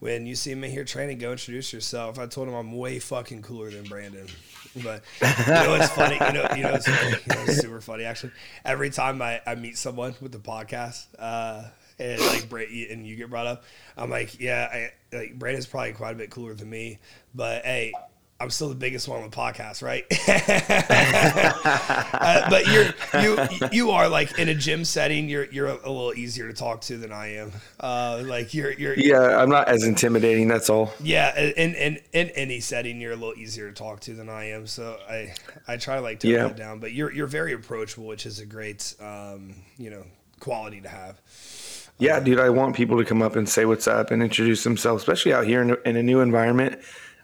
when 0.00 0.26
you 0.26 0.34
see 0.34 0.50
him 0.50 0.64
in 0.64 0.70
here 0.70 0.84
training, 0.84 1.18
go 1.18 1.32
introduce 1.32 1.72
yourself. 1.72 2.18
I 2.18 2.26
told 2.26 2.48
him 2.48 2.54
I'm 2.54 2.72
way 2.72 2.98
fucking 2.98 3.42
cooler 3.42 3.70
than 3.70 3.84
Brandon. 3.84 4.26
But 4.82 5.02
you 5.20 5.52
know 5.52 5.74
it's 5.74 5.90
funny. 5.90 6.14
You 6.14 6.32
know, 6.32 6.48
you 6.56 6.62
know 6.62 6.74
it's 6.74 6.88
funny. 6.88 7.10
You 7.10 7.34
know, 7.34 7.42
it's 7.44 7.60
super 7.60 7.80
funny 7.80 8.04
actually. 8.04 8.32
Every 8.64 8.90
time 8.90 9.20
I, 9.20 9.40
I 9.46 9.54
meet 9.54 9.76
someone 9.76 10.14
with 10.20 10.32
the 10.32 10.38
podcast, 10.38 11.06
uh, 11.18 11.64
and 11.98 12.20
like 12.20 12.50
and 12.50 13.06
you 13.06 13.16
get 13.16 13.30
brought 13.30 13.46
up, 13.46 13.64
I'm 13.96 14.10
like, 14.10 14.40
yeah, 14.40 14.68
I, 14.72 15.16
like 15.16 15.38
Brandon's 15.38 15.66
probably 15.66 15.92
quite 15.92 16.12
a 16.12 16.16
bit 16.16 16.30
cooler 16.30 16.54
than 16.54 16.70
me, 16.70 16.98
but 17.34 17.64
hey. 17.64 17.92
I'm 18.42 18.50
still 18.50 18.68
the 18.68 18.74
biggest 18.74 19.06
one 19.06 19.22
on 19.22 19.30
the 19.30 19.36
podcast, 19.36 19.82
right? 19.82 20.04
uh, 22.14 22.50
but 22.50 22.66
you're 22.66 22.92
you 23.22 23.68
you 23.70 23.90
are 23.92 24.08
like 24.08 24.38
in 24.38 24.48
a 24.48 24.54
gym 24.54 24.84
setting. 24.84 25.28
You're 25.28 25.44
you're 25.46 25.68
a, 25.68 25.74
a 25.74 25.90
little 25.90 26.14
easier 26.14 26.48
to 26.48 26.54
talk 26.54 26.80
to 26.82 26.96
than 26.96 27.12
I 27.12 27.34
am. 27.36 27.52
Uh, 27.78 28.22
like 28.26 28.52
you're 28.54 28.72
you're 28.72 28.94
Yeah, 28.98 29.38
I'm 29.40 29.48
not 29.48 29.68
as 29.68 29.84
intimidating. 29.84 30.48
That's 30.48 30.68
all. 30.70 30.92
yeah, 31.02 31.38
in, 31.38 31.74
in 31.74 32.00
in 32.12 32.28
any 32.30 32.60
setting, 32.60 33.00
you're 33.00 33.12
a 33.12 33.16
little 33.16 33.34
easier 33.36 33.68
to 33.68 33.74
talk 33.74 34.00
to 34.00 34.14
than 34.14 34.28
I 34.28 34.50
am. 34.50 34.66
So 34.66 34.98
I 35.08 35.34
I 35.68 35.76
try 35.76 35.96
to 35.96 36.00
like 36.02 36.20
tone 36.20 36.32
Yeah. 36.32 36.48
that 36.48 36.56
down. 36.56 36.80
But 36.80 36.92
you're 36.92 37.12
you're 37.12 37.26
very 37.26 37.52
approachable, 37.52 38.06
which 38.06 38.26
is 38.26 38.40
a 38.40 38.46
great 38.46 38.94
um, 39.00 39.54
you 39.78 39.90
know 39.90 40.04
quality 40.40 40.80
to 40.80 40.88
have. 40.88 41.20
Yeah, 41.98 42.18
dude, 42.18 42.40
I 42.40 42.48
want 42.50 42.74
people 42.74 42.98
to 42.98 43.04
come 43.04 43.22
up 43.22 43.36
and 43.36 43.48
say 43.48 43.64
what's 43.64 43.86
up 43.86 44.10
and 44.10 44.22
introduce 44.22 44.64
themselves, 44.64 45.02
especially 45.02 45.32
out 45.32 45.46
here 45.46 45.62
in, 45.62 45.76
in 45.86 45.96
a 45.96 46.02
new 46.02 46.20
environment. 46.20 46.80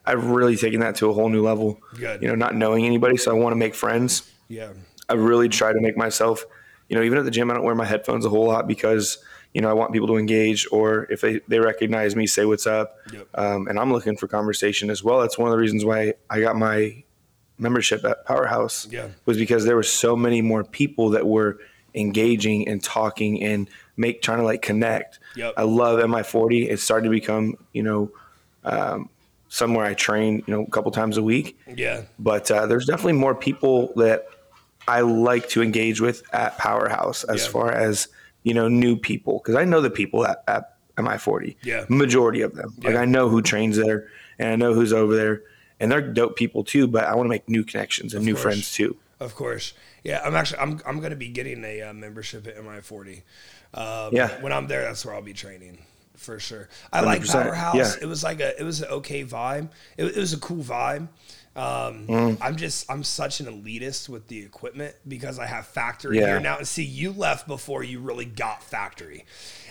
I've 0.09 0.25
really 0.31 0.57
taken 0.57 0.81
that 0.81 0.97
to 0.97 1.11
a 1.11 1.13
whole 1.13 1.29
new 1.29 1.43
level. 1.43 1.81
Good. 1.97 2.23
You 2.23 2.29
know, 2.29 2.35
not 2.35 2.55
knowing 2.55 2.87
anybody, 2.87 3.17
so 3.17 3.31
I 3.31 3.35
want 3.35 3.53
to 3.53 3.57
make 3.57 3.75
friends. 3.75 4.31
Yeah, 4.49 4.71
I 5.09 5.15
really 5.15 5.49
try 5.49 5.73
to 5.73 5.81
make 5.81 5.97
myself, 5.97 6.45
you 6.89 6.97
know, 6.97 7.03
even 7.03 7.19
at 7.19 7.25
the 7.25 7.31
gym, 7.31 7.51
I 7.51 7.55
don't 7.55 7.65
wear 7.65 7.75
my 7.75 7.85
headphones 7.85 8.25
a 8.25 8.31
whole 8.31 8.47
lot 8.47 8.67
because, 8.67 9.19
you 9.53 9.61
know, 9.61 9.69
I 9.69 9.75
want 9.75 9.93
people 9.93 10.09
to 10.09 10.17
engage 10.17 10.67
or 10.73 11.07
if 11.11 11.21
they, 11.21 11.41
they 11.49 11.59
recognize 11.61 12.17
me, 12.17 12.27
say 12.27 12.45
what's 12.47 12.67
up. 12.67 12.97
Yep. 13.13 13.29
Um, 13.35 13.69
and 13.69 13.79
I'm 13.79 13.93
looking 13.93 14.17
for 14.17 14.27
conversation 14.29 14.89
as 14.91 15.05
well. 15.05 15.21
That's 15.21 15.37
one 15.39 15.49
of 15.51 15.53
the 15.53 15.59
reasons 15.59 15.85
why 15.85 16.15
I 16.31 16.41
got 16.41 16.57
my 16.57 17.03
membership 17.59 18.05
at 18.05 18.25
Powerhouse 18.25 18.87
Yeah. 18.91 19.09
was 19.27 19.37
because 19.37 19.65
there 19.67 19.77
were 19.77 19.83
so 19.83 20.17
many 20.17 20.41
more 20.43 20.65
people 20.65 21.11
that 21.11 21.27
were 21.27 21.59
engaging 21.95 22.69
and 22.69 22.83
talking 22.83 23.43
and 23.43 23.69
make 23.97 24.23
trying 24.23 24.39
to 24.39 24.45
like 24.45 24.63
connect. 24.63 25.19
Yep. 25.37 25.55
I 25.57 25.63
love 25.65 25.99
MI40. 26.01 26.71
It 26.71 26.79
started 26.81 27.05
to 27.05 27.11
become, 27.11 27.57
you 27.73 27.83
know, 27.83 28.11
um, 28.65 29.09
somewhere 29.49 29.85
I 29.87 29.95
train, 29.95 30.43
you 30.47 30.55
know, 30.55 30.63
a 30.63 30.71
couple 30.71 30.91
times 30.93 31.17
a 31.17 31.23
week 31.23 31.59
yeah, 31.75 32.03
but 32.19 32.51
uh, 32.51 32.67
there's 32.67 32.87
definitely 32.87 33.15
more 33.15 33.35
people 33.35 33.93
that 33.97 34.27
I 34.87 35.01
like 35.03 35.49
to 35.51 35.63
engage 35.63 36.01
with 36.01 36.23
at 36.35 36.57
Powerhouse 36.59 37.25
as 37.25 37.45
Yeah. 37.45 37.51
far 37.51 37.73
as 37.73 38.09
you 38.43 38.55
know 38.55 38.69
new 38.69 38.97
people 38.97 39.39
because 39.39 39.55
I 39.57 39.65
know 39.65 39.81
the 39.81 39.91
people 39.91 40.27
at, 40.27 40.43
at 40.49 40.75
MI40. 40.97 41.57
Yeah. 41.63 41.85
majority 41.89 42.41
of 42.43 42.55
them. 42.55 42.75
Like 42.83 42.97
I 42.97 43.05
know 43.05 43.29
who 43.29 43.41
trains 43.43 43.77
there 43.77 44.09
and 44.39 44.49
I 44.49 44.57
know 44.57 44.73
who's 44.75 44.93
over 44.93 45.15
there, 45.15 45.43
and 45.81 45.91
they're 45.93 46.01
dope 46.01 46.37
people 46.37 46.65
too. 46.65 46.87
But 46.87 47.05
I 47.05 47.15
want 47.15 47.27
to 47.27 47.31
make 47.31 47.49
new 47.49 47.65
connections 47.65 48.15
and 48.15 48.25
new 48.25 48.35
course. 48.35 48.43
friends 48.43 48.73
too. 48.73 48.97
of 49.21 49.35
course. 49.35 49.75
Yeah, 50.05 50.23
I'm 50.25 50.35
actually 50.35 50.61
I'm 50.61 50.81
I'm 50.87 51.01
gonna 51.01 51.17
be 51.17 51.29
getting 51.29 51.65
a 51.65 51.83
uh, 51.83 51.93
membership 51.93 52.47
at 52.47 52.57
MI40. 52.57 53.23
Um, 53.75 54.15
Yeah. 54.15 54.41
when 54.41 54.53
I'm 54.53 54.67
there, 54.69 54.83
that's 54.83 55.05
where 55.05 55.15
I'll 55.15 55.23
be 55.23 55.33
training 55.35 55.79
for 56.19 56.39
sure. 56.39 56.69
I 56.93 57.01
like 57.01 57.23
100%, 57.23 57.33
Powerhouse. 57.33 57.75
yeah. 57.77 57.93
It 58.03 58.07
was 58.07 58.23
like 58.23 58.41
a 58.41 58.59
it 58.61 58.65
was 58.65 58.83
an 58.83 58.89
okay 58.91 59.25
vibe. 59.25 59.71
It, 59.97 60.05
it 60.05 60.17
was 60.17 60.33
a 60.33 60.39
cool 60.39 60.63
vibe. 60.63 61.09
Um, 61.57 62.07
Mm. 62.07 62.39
I'm 62.41 62.57
just 62.57 62.89
I'm 62.91 63.03
such 63.03 63.41
an 63.41 63.47
elitist 63.47 64.09
with 64.09 64.29
the 64.29 64.39
equipment 64.41 64.95
because 65.09 65.39
I 65.39 65.47
have 65.47 65.67
factory 65.67 66.19
Yeah. 66.19 66.27
here 66.27 66.41
now. 66.41 66.59
And 66.59 66.69
see, 66.69 66.85
you 66.85 67.11
left 67.13 67.49
before 67.49 67.83
you 67.83 68.01
really 68.01 68.27
got 68.27 68.63
factory. 68.63 69.25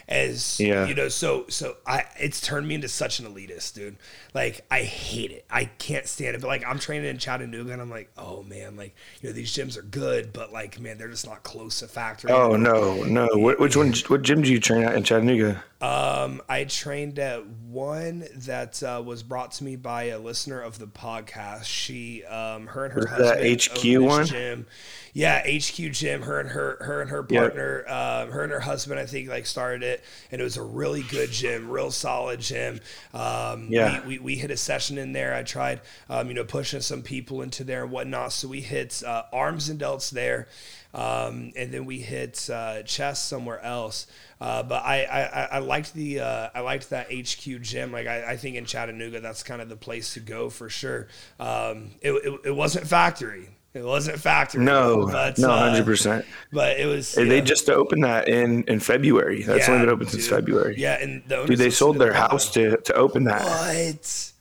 As 0.09 0.57
Yeah. 0.57 0.85
you 0.87 0.95
know, 0.95 1.09
so 1.09 1.45
so 1.49 1.75
I 1.85 2.05
it's 2.17 2.39
turned 2.39 2.65
me 2.67 2.75
into 2.75 2.87
such 2.87 3.19
an 3.19 3.25
elitist, 3.25 3.73
dude. 3.73 3.97
Like 4.33 4.65
I 4.71 4.83
hate 4.83 5.31
it. 5.31 5.45
I 5.49 5.65
can't 5.65 6.07
stand 6.07 6.35
it. 6.35 6.41
But 6.41 6.47
like 6.47 6.65
I'm 6.65 6.79
training 6.79 7.09
in 7.09 7.17
Chattanooga 7.17 7.73
and 7.73 7.81
I'm 7.81 7.89
like, 7.89 8.09
oh 8.17 8.41
man, 8.43 8.77
like 8.77 8.95
you 9.21 9.27
know 9.29 9.33
these 9.33 9.53
gyms 9.53 9.77
are 9.77 9.81
good, 9.81 10.31
but 10.31 10.53
like 10.53 10.79
man, 10.79 10.97
they're 10.97 11.09
just 11.09 11.27
not 11.27 11.43
close 11.43 11.79
to 11.79 11.87
factory. 11.89 12.31
Oh 12.31 12.55
no, 12.55 13.03
no. 13.03 13.27
Wh- 13.27 13.59
Which 13.59 13.75
one? 13.75 13.93
What 14.07 14.21
gym 14.21 14.41
do 14.41 14.49
you 14.51 14.61
train 14.61 14.83
at 14.83 14.95
in 14.95 15.03
Chattanooga? 15.03 15.61
Um, 15.79 16.41
I 16.49 16.63
trained 16.63 17.19
at 17.19 17.45
one 17.45 18.25
that 18.35 18.81
uh, 18.81 19.01
was 19.05 19.21
brought 19.21 19.51
to 19.53 19.63
me 19.63 19.75
by 19.75 20.05
a 20.05 20.17
listener 20.17 20.59
of 20.59 20.79
the 20.79 20.87
podcast. 20.87 21.65
she, 21.65 22.23
um, 22.25 22.67
her 22.67 22.83
and 22.85 22.93
her 22.93 23.05
Was 23.05 23.07
husband, 23.07 23.61
HQ 23.69 23.99
one? 23.99 24.19
Gym. 24.21 24.65
Yeah, 25.13 25.39
HQ 25.45 25.91
Gym. 25.91 26.23
Her 26.23 26.39
and 26.39 26.49
her, 26.49 26.77
her 26.81 27.01
and 27.01 27.09
her 27.11 27.21
Yep. 27.29 27.53
partner, 27.53 27.85
um, 27.87 28.31
her 28.31 28.43
and 28.43 28.51
her 28.51 28.59
husband, 28.61 28.99
I 28.99 29.05
think, 29.05 29.29
like 29.29 29.45
started 29.45 29.83
it, 29.83 30.03
and 30.31 30.41
it 30.41 30.43
was 30.43 30.57
a 30.57 30.63
really 30.63 31.03
good 31.03 31.31
gym, 31.31 31.69
real 31.69 31.91
solid 31.91 32.39
gym. 32.39 32.79
Um, 33.13 33.69
Yeah. 33.69 33.79
we, 33.79 33.99
we, 33.99 34.19
we 34.19 34.35
hit 34.35 34.49
a 34.51 34.57
session 34.57 34.97
in 34.97 35.13
there. 35.13 35.35
I 35.35 35.43
tried, 35.43 35.81
um, 36.09 36.27
you 36.27 36.33
know, 36.33 36.43
pushing 36.43 36.81
some 36.81 37.03
people 37.03 37.41
into 37.41 37.63
there 37.63 37.83
and 37.83 37.91
whatnot. 37.91 38.33
So 38.33 38.47
we 38.47 38.61
hit 38.61 39.03
uh, 39.05 39.23
arms 39.31 39.69
and 39.69 39.79
delts 39.79 40.09
there, 40.09 40.47
um, 40.93 41.51
and 41.55 41.71
then 41.71 41.85
we 41.85 41.99
hit 41.99 42.49
uh, 42.51 42.83
chest 42.83 43.27
somewhere 43.27 43.61
else. 43.61 44.07
Uh, 44.39 44.63
but 44.63 44.83
I, 44.83 45.03
I, 45.03 45.43
I- 45.57 45.59
liked 45.59 45.93
the 45.93 46.19
uh, 46.19 46.49
I 46.53 46.59
liked 46.61 46.89
that 46.91 47.07
HQ 47.11 47.61
gym. 47.61 47.91
Like 47.91 48.07
I, 48.07 48.31
I 48.31 48.37
think 48.37 48.55
in 48.55 48.65
Chattanooga, 48.65 49.19
that's 49.19 49.43
kind 49.43 49.61
of 49.61 49.69
the 49.69 49.75
place 49.75 50.13
to 50.13 50.19
go 50.19 50.49
for 50.49 50.69
sure. 50.69 51.07
Um, 51.39 51.91
it, 52.01 52.11
it, 52.11 52.39
it 52.45 52.55
wasn't 52.55 52.87
factory. 52.87 53.49
It 53.73 53.83
wasn't 53.83 54.19
factory. 54.19 54.63
No, 54.63 55.05
but, 55.11 55.37
no, 55.37 55.51
uh, 55.51 55.69
hundred 55.69 55.85
percent. 55.85 56.25
But 56.51 56.79
it 56.79 56.85
was. 56.87 57.13
They 57.13 57.41
just 57.41 57.69
opened 57.69 58.03
that 58.05 58.27
in 58.27 58.63
in 58.63 58.79
February. 58.79 59.43
That's 59.43 59.67
Yeah, 59.67 59.73
only 59.75 59.85
been 59.85 59.93
open 59.93 60.07
since. 60.07 60.27
February. 60.27 60.75
Yeah, 60.77 60.99
and 60.99 61.21
the 61.27 61.45
Dude, 61.45 61.59
they 61.59 61.69
sold 61.69 61.99
their 61.99 62.13
house 62.13 62.51
to 62.53 62.77
to 62.77 62.93
open 62.95 63.25
that. 63.25 63.43
What? 63.43 64.31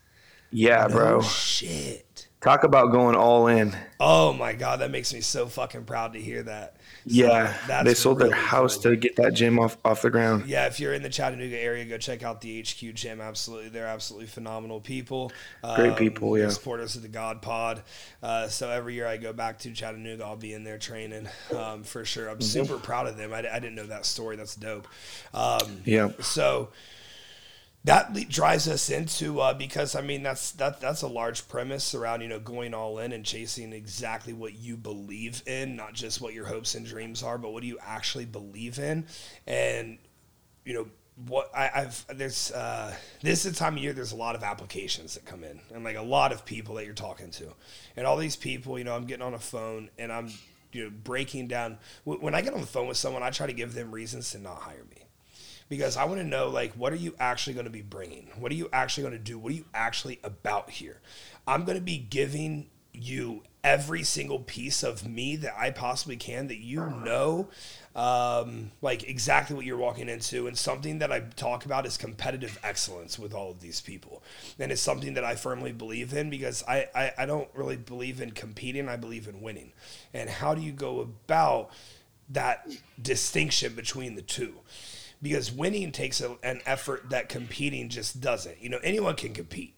Yeah, 0.51 0.89
bro. 0.89 1.19
Oh 1.19 1.23
shit. 1.23 2.06
Talk 2.47 2.63
about 2.63 2.93
going 2.93 3.17
all 3.17 3.49
in. 3.49 3.75
Oh 3.99 4.33
my 4.33 4.53
god, 4.53 4.79
that 4.79 4.93
makes 4.93 5.13
me 5.13 5.21
so 5.21 5.49
fucking 5.49 5.85
proud 5.85 6.13
to 6.13 6.21
hear 6.21 6.45
that. 6.45 6.77
So 7.09 7.15
Yeah, 7.17 7.83
they 7.83 7.93
sold 7.93 8.21
their 8.21 8.31
house 8.31 8.75
cool. 8.75 8.83
to 8.93 8.97
get 8.97 9.17
that 9.17 9.35
gym 9.35 9.59
off 9.59 9.77
off 9.85 10.03
the 10.03 10.11
ground. 10.11 10.47
Yeah, 10.47 10.67
if 10.67 10.79
you're 10.79 10.95
in 10.95 11.03
the 11.03 11.09
Chattanooga 11.09 11.59
area, 11.59 11.85
go 11.87 11.99
check 11.99 12.23
out 12.23 12.41
the 12.41 12.61
HQ 12.63 12.95
Gym. 12.95 13.21
Absolutely, 13.21 13.71
they're 13.71 13.89
absolutely 13.89 14.29
phenomenal 14.29 14.81
people. 14.81 15.33
Great 15.75 15.91
Um, 15.91 15.97
people, 15.97 16.39
yeah. 16.39 16.49
Supporters 16.51 16.95
of 16.95 17.03
the 17.03 17.09
God 17.09 17.43
Pod. 17.43 17.83
Uh, 18.23 18.47
so 18.47 18.71
every 18.71 18.95
year 18.95 19.09
I 19.09 19.17
go 19.17 19.33
back 19.33 19.59
to 19.61 19.73
Chattanooga, 19.73 20.25
I'll 20.25 20.37
be 20.37 20.53
in 20.53 20.63
there 20.63 20.79
training 20.79 21.29
um, 21.53 21.83
for 21.83 22.05
sure. 22.05 22.29
I'm 22.29 22.41
super 22.41 22.79
proud 22.79 23.09
of 23.09 23.17
them. 23.17 23.33
I, 23.33 23.39
I 23.39 23.59
didn't 23.59 23.75
know 23.75 23.87
that 23.87 24.07
story. 24.07 24.37
That's 24.37 24.55
dope. 24.55 24.87
Um, 25.35 25.81
Yeah, 25.85 26.11
so 26.21 26.69
that 27.87 28.13
le- 28.13 28.25
drives 28.25 28.69
us 28.69 28.91
into 28.91 29.41
uh, 29.41 29.55
because 29.55 29.95
I 29.95 30.03
mean 30.03 30.23
that's 30.23 30.53
that 30.53 30.81
that's 30.81 31.03
a 31.03 31.09
large 31.09 31.49
premise 31.49 31.95
around 31.95 32.21
you 32.21 32.29
know 32.29 32.41
going 32.41 32.75
all 32.75 32.99
in 32.99 33.13
and 33.13 33.25
chasing 33.25 33.73
exactly 33.73 34.33
what 34.33 34.59
you 34.59 34.77
believe 34.77 35.43
in, 35.47 35.77
not 35.77 35.95
just 35.95 36.21
what 36.21 36.35
your 36.35 36.47
hopes 36.47 36.75
and 36.75 36.85
dreams 36.85 37.23
are, 37.23 37.39
but 37.39 37.53
what 37.53 37.63
do 37.63 37.69
you 37.69 37.79
actually 37.81 38.27
believe 38.27 38.79
in, 38.79 39.07
and 39.47 39.99
you 40.65 40.75
know 40.75 40.87
what 41.29 41.51
I, 41.57 41.71
I've 41.75 42.05
there's 42.09 42.51
uh, 42.51 42.95
this 43.23 43.47
is 43.47 43.53
the 43.53 43.59
time 43.59 43.77
of 43.77 43.83
year 43.83 43.93
there's 43.93 44.13
a 44.13 44.17
lot 44.17 44.35
of 44.35 44.43
applications 44.43 45.15
that 45.15 45.25
come 45.25 45.45
in 45.45 45.61
and 45.73 45.85
like 45.85 45.97
a 45.97 46.03
lot 46.03 46.33
of 46.33 46.45
people 46.45 46.75
that 46.75 46.85
you're 46.85 46.95
talking 46.95 47.31
to, 47.31 47.55
and 47.97 48.05
all 48.05 48.17
these 48.17 48.37
people 48.37 48.79
you 48.79 48.85
know 48.85 48.97
I'm 48.97 49.07
getting 49.07 49.25
on 49.25 49.35
a 49.35 49.39
phone 49.39 49.91
and 49.97 50.13
I'm 50.13 50.31
you 50.73 50.85
know 50.85 50.91
breaking 51.05 51.47
down 51.47 51.79
when 52.03 52.35
I 52.35 52.43
get 52.43 52.53
on 52.53 52.61
the 52.61 52.67
phone 52.67 52.89
with 52.89 52.97
someone 52.97 53.23
I 53.23 53.31
try 53.31 53.47
to 53.47 53.53
give 53.53 53.75
them 53.75 53.93
reasons 53.93 54.33
to 54.33 54.39
not 54.39 54.57
hire 54.57 54.85
me 54.91 55.06
because 55.69 55.97
I 55.97 56.05
want 56.05 56.21
to 56.21 56.27
know 56.27 56.49
like 56.49 56.73
what 56.75 56.93
are 56.93 56.97
you 56.97 57.15
actually 57.19 57.55
going 57.55 57.67
to 57.67 57.71
be 57.71 57.83
bringing? 57.83 58.31
What 58.39 58.53
are 58.53 58.57
you 58.57 58.69
actually 58.73 59.03
going 59.03 59.19
to 59.19 59.25
do? 59.25 59.39
What 59.39 59.53
are 59.53 59.57
you 59.57 59.65
actually 59.75 60.21
about 60.23 60.71
here? 60.71 61.01
I'm 61.47 61.65
going 61.65 61.79
to 61.79 61.85
be 61.85 61.99
giving 61.99 62.69
you 62.93 63.43
every 63.63 64.05
single 64.05 64.39
piece 64.39 64.85
of 64.85 65.07
me 65.07 65.37
that 65.37 65.53
I 65.59 65.71
possibly 65.71 66.17
can 66.17 66.47
that 66.49 66.59
you 66.59 66.87
know 66.87 67.49
um, 67.97 68.71
like 68.81 69.09
exactly 69.09 69.57
what 69.57 69.65
you're 69.65 69.77
walking 69.77 70.09
into 70.09 70.47
and 70.47 70.57
something 70.57 71.01
that 71.01 71.11
I 71.11 71.21
talk 71.21 71.65
about 71.65 71.85
is 71.85 71.97
competitive 71.97 72.61
excellence 72.63 73.19
with 73.19 73.35
all 73.35 73.51
of 73.51 73.61
these 73.61 73.81
people 73.81 74.23
and 74.61 74.71
it's 74.71 74.81
something 74.81 75.15
that 75.15 75.25
I 75.25 75.35
firmly 75.35 75.73
believe 75.73 76.15
in 76.15 76.31
because 76.31 76.63
I, 76.69 76.87
I, 76.95 77.13
I 77.19 77.27
don't 77.27 77.49
really 77.55 77.77
believe 77.77 78.21
in 78.21 78.31
competing 78.31 78.89
I 78.89 78.97
believe 78.97 79.27
in 79.27 79.41
winning 79.41 79.73
and 80.15 80.31
how 80.31 80.55
do 80.55 80.63
you 80.63 80.73
go 80.73 81.01
about 81.01 81.71
that 82.31 82.69
distinction 83.03 83.75
between 83.75 84.15
the 84.15 84.23
two 84.23 84.55
because 85.23 85.51
winning 85.51 85.93
takes 85.93 86.21
a, 86.21 86.37
an 86.43 86.61
effort 86.67 87.11
that 87.11 87.29
competing 87.29 87.89
just 87.89 88.21
doesn't. 88.21 88.61
You 88.61 88.69
know, 88.69 88.81
anyone 88.83 89.17
can 89.17 89.33
compete, 89.33 89.75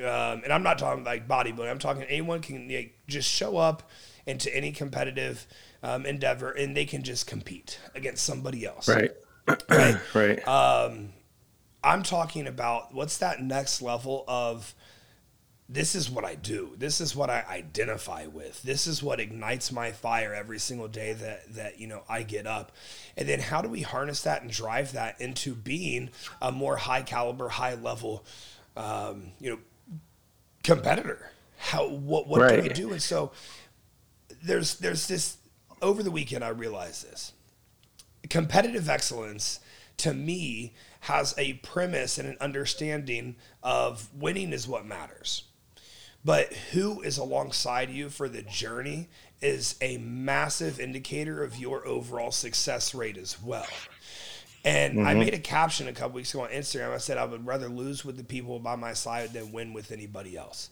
um, 0.00 0.42
and 0.42 0.52
I'm 0.52 0.62
not 0.62 0.78
talking 0.78 1.04
like 1.04 1.28
bodybuilding. 1.28 1.70
I'm 1.70 1.78
talking 1.78 2.02
anyone 2.04 2.40
can 2.40 2.68
like, 2.68 2.98
just 3.06 3.30
show 3.30 3.56
up 3.56 3.90
into 4.26 4.54
any 4.54 4.72
competitive 4.72 5.46
um, 5.82 6.06
endeavor 6.06 6.50
and 6.50 6.76
they 6.76 6.86
can 6.86 7.02
just 7.02 7.26
compete 7.26 7.78
against 7.94 8.24
somebody 8.24 8.64
else. 8.64 8.88
right, 8.88 9.12
Right. 9.68 9.96
right. 10.14 10.48
I'm 11.84 12.02
talking 12.02 12.46
about 12.46 12.94
what's 12.94 13.18
that 13.18 13.42
next 13.42 13.82
level 13.82 14.24
of 14.26 14.74
this 15.68 15.94
is 15.94 16.10
what 16.10 16.24
I 16.24 16.34
do. 16.34 16.74
This 16.76 17.00
is 17.00 17.16
what 17.16 17.30
I 17.30 17.44
identify 17.48 18.26
with. 18.26 18.62
This 18.62 18.86
is 18.86 19.02
what 19.02 19.18
ignites 19.18 19.72
my 19.72 19.92
fire 19.92 20.34
every 20.34 20.58
single 20.58 20.88
day 20.88 21.14
that 21.14 21.54
that 21.54 21.80
you 21.80 21.86
know 21.86 22.02
I 22.08 22.22
get 22.22 22.46
up. 22.46 22.72
And 23.16 23.26
then 23.28 23.40
how 23.40 23.62
do 23.62 23.68
we 23.68 23.80
harness 23.80 24.22
that 24.22 24.42
and 24.42 24.50
drive 24.50 24.92
that 24.92 25.20
into 25.20 25.54
being 25.54 26.10
a 26.42 26.52
more 26.52 26.76
high 26.76 27.02
caliber, 27.02 27.48
high 27.48 27.74
level 27.74 28.24
um, 28.76 29.32
you 29.40 29.50
know 29.50 29.58
competitor? 30.62 31.30
How 31.56 31.88
what 31.88 32.28
what 32.28 32.46
do 32.48 32.60
we 32.60 32.68
do? 32.68 32.92
And 32.92 33.02
so 33.02 33.32
there's 34.42 34.76
there's 34.76 35.08
this 35.08 35.38
over 35.80 36.02
the 36.02 36.10
weekend 36.10 36.44
I 36.44 36.48
realized 36.48 37.10
this 37.10 37.32
competitive 38.28 38.88
excellence 38.88 39.60
to 39.96 40.12
me 40.12 40.74
has 41.00 41.34
a 41.38 41.54
premise 41.54 42.18
and 42.18 42.28
an 42.28 42.36
understanding 42.40 43.36
of 43.62 44.08
winning 44.14 44.52
is 44.52 44.66
what 44.66 44.84
matters 44.84 45.44
but 46.24 46.52
who 46.72 47.00
is 47.02 47.18
alongside 47.18 47.90
you 47.90 48.08
for 48.08 48.28
the 48.28 48.42
journey 48.42 49.08
is 49.42 49.76
a 49.80 49.98
massive 49.98 50.80
indicator 50.80 51.42
of 51.42 51.56
your 51.56 51.86
overall 51.86 52.30
success 52.30 52.94
rate 52.94 53.16
as 53.18 53.42
well 53.42 53.66
and 54.64 55.06
I 55.06 55.12
made 55.12 55.34
a 55.34 55.38
caption 55.38 55.88
a 55.88 55.92
couple 55.92 56.14
weeks 56.16 56.32
ago 56.32 56.44
on 56.44 56.48
Instagram. 56.48 56.94
I 56.94 56.96
said 56.98 57.18
I 57.18 57.26
would 57.26 57.46
rather 57.46 57.68
lose 57.68 58.02
with 58.02 58.16
the 58.16 58.24
people 58.24 58.58
by 58.58 58.76
my 58.76 58.94
side 58.94 59.34
than 59.34 59.52
win 59.52 59.74
with 59.74 59.92
anybody 59.92 60.38
else. 60.38 60.70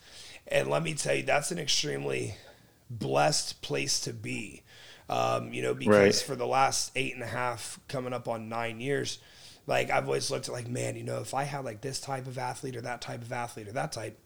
And 0.49 0.69
let 0.69 0.83
me 0.83 0.95
tell 0.95 1.15
you, 1.15 1.23
that's 1.23 1.51
an 1.51 1.59
extremely 1.59 2.37
blessed 2.89 3.61
place 3.61 4.01
to 4.01 4.15
be. 4.15 4.63
Um, 5.11 5.53
you 5.53 5.61
know, 5.61 5.75
because 5.75 6.17
Right. 6.17 6.27
for 6.27 6.37
the 6.37 6.47
last 6.47 6.91
eight 6.97 7.13
and 7.13 7.23
a 7.23 7.27
half, 7.27 7.79
coming 7.87 8.15
up 8.15 8.29
on 8.29 8.49
nine 8.49 8.81
years, 8.81 9.19
like 9.67 9.91
I've 9.91 10.07
always 10.07 10.31
looked 10.31 10.49
at 10.49 10.55
like, 10.55 10.69
man, 10.69 10.97
you 10.97 11.05
know, 11.05 11.21
if 11.21 11.35
I 11.35 11.43
had 11.43 11.63
like 11.67 11.83
this 11.83 12.01
type 12.01 12.27
of 12.27 12.39
athlete 12.39 12.77
or 12.77 12.81
that 12.81 13.03
type 13.03 13.21
of 13.21 13.31
athlete 13.31 13.69
or 13.69 13.73
that 13.73 13.93
type, 13.93 14.19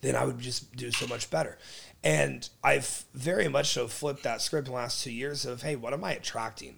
then 0.00 0.16
I 0.16 0.24
would 0.24 0.38
just 0.38 0.74
do 0.76 0.90
so 0.90 1.06
much 1.06 1.30
better. 1.30 1.58
And 2.04 2.48
I've 2.62 3.04
very 3.14 3.48
much 3.48 3.70
so 3.70 3.88
flipped 3.88 4.22
that 4.22 4.40
script 4.40 4.68
in 4.68 4.72
the 4.72 4.78
last 4.78 5.02
two 5.02 5.12
years 5.12 5.44
of, 5.44 5.62
hey, 5.62 5.76
what 5.76 5.92
am 5.92 6.04
I 6.04 6.12
attracting? 6.12 6.76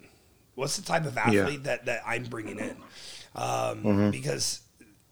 What's 0.55 0.75
the 0.75 0.81
type 0.83 1.05
of 1.05 1.17
athlete 1.17 1.63
that, 1.63 1.85
that 1.85 2.01
I'm 2.05 2.23
bringing 2.25 2.59
in? 2.59 2.77
Um, 3.35 3.85
Because 4.11 4.61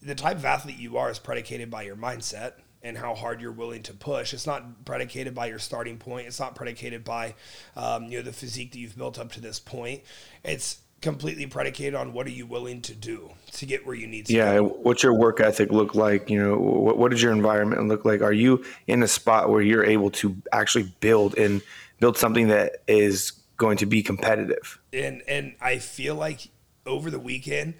the 0.02 0.15
type 0.15 0.38
of 0.38 0.46
athlete 0.46 0.78
you 0.78 0.98
are 0.98 1.10
is 1.10 1.20
predicated 1.20 1.70
by 1.70 1.84
your 1.84 1.96
mindset 1.96 2.54
and 2.84 2.98
how 2.98 3.15
hard 3.15 3.41
you're 3.41 3.52
willing 3.52 3.84
to 3.84 3.93
push. 3.93 4.34
It's 4.34 4.48
not 4.48 4.86
predicated 4.86 5.34
by 5.36 5.48
your 5.48 5.60
starting 5.60 5.98
point. 5.98 6.28
It's 6.28 6.39
not 6.39 6.56
predicated 6.56 7.04
by 7.04 7.36
um, 7.76 8.06
you 8.06 8.17
know 8.17 8.24
the 8.24 8.34
physique 8.34 8.72
that 8.72 8.80
you've 8.80 8.98
built 8.98 9.20
up 9.20 9.32
to 9.34 9.41
this 9.41 9.60
point. 9.60 10.04
It's 10.43 10.82
completely 11.01 11.45
predicated 11.45 11.95
on 11.95 12.12
what 12.13 12.25
are 12.27 12.31
you 12.31 12.45
willing 12.45 12.81
to 12.81 12.93
do 12.95 13.31
to 13.51 13.65
get 13.65 13.86
where 13.86 13.95
you 13.95 14.07
need 14.07 14.25
to 14.27 14.33
Yeah, 14.33 14.55
go. 14.55 14.67
what's 14.67 15.03
your 15.03 15.13
work 15.13 15.39
ethic 15.39 15.71
look 15.71 15.95
like? 15.95 16.29
You 16.29 16.41
know, 16.41 16.57
what, 16.57 16.97
what 16.97 17.12
does 17.12 17.21
your 17.21 17.31
environment 17.31 17.88
look 17.88 18.03
like? 18.05 18.21
Are 18.21 18.33
you 18.33 18.63
in 18.88 19.03
a 19.03 19.07
spot 19.07 19.49
where 19.49 19.62
you're 19.62 19.83
able 19.86 20.10
to 20.12 20.36
actually 20.51 20.91
build 20.99 21.38
and 21.38 21.62
build 21.99 22.17
something 22.17 22.47
that 22.49 22.83
is 22.88 23.31
going 23.57 23.77
to 23.77 23.86
be 23.86 24.01
competitive? 24.03 24.79
and 24.93 25.21
and 25.27 25.55
I 25.62 25.77
feel 25.79 26.15
like 26.15 26.49
over 26.86 27.12
the 27.12 27.19
weekend 27.19 27.75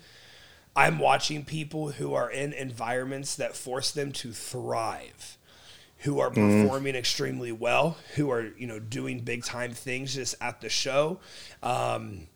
I'm 0.76 1.00
watching 1.00 1.44
people 1.44 1.90
who 1.92 2.14
are 2.14 2.30
in 2.30 2.54
environments 2.54 3.36
that 3.38 3.56
force 3.56 3.92
them 3.92 4.12
to 4.14 4.32
thrive 4.32 5.38
who 6.02 6.20
are 6.20 6.30
performing 6.30 6.96
extremely 6.96 7.52
well 7.52 7.98
who 8.16 8.30
are 8.30 8.52
you 8.58 8.68
know 8.68 8.80
doing 8.80 9.22
big 9.22 9.44
time 9.44 9.74
things 9.74 10.14
just 10.14 10.36
at 10.40 10.62
the 10.62 10.70
show 10.70 11.20
um, 11.64 12.28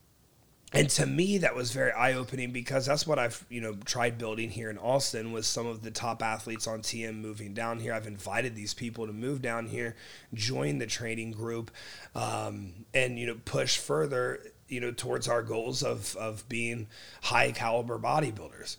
and 0.73 0.89
to 0.89 1.05
me 1.05 1.38
that 1.39 1.55
was 1.55 1.71
very 1.71 1.91
eye-opening 1.91 2.51
because 2.51 2.86
that's 2.86 3.05
what 3.05 3.19
i've 3.19 3.45
you 3.49 3.62
know 3.62 3.75
tried 3.86 4.17
building 4.17 4.49
here 4.49 4.69
in 4.69 4.77
austin 4.77 5.31
was 5.31 5.47
some 5.47 5.67
of 5.67 5.84
the 5.84 5.91
top 5.91 6.21
athletes 6.21 6.67
on 6.67 6.81
tm 6.81 7.15
moving 7.15 7.53
down 7.53 7.79
here 7.79 7.93
i've 7.93 8.07
invited 8.07 8.55
these 8.55 8.73
people 8.73 9.07
to 9.07 9.13
move 9.13 9.41
down 9.41 9.67
here 9.67 9.95
join 10.34 10.77
the 10.77 10.88
training 10.88 11.31
group 11.31 11.71
um, 12.15 12.73
and 12.93 13.19
you 13.19 13.27
know 13.27 13.38
push 13.45 13.77
further 13.77 14.39
you 14.67 14.79
know 14.79 14.91
towards 14.91 15.27
our 15.27 15.43
goals 15.43 15.84
of 15.84 16.15
of 16.15 16.47
being 16.47 16.88
high 17.21 17.51
caliber 17.51 17.99
bodybuilders 17.99 18.77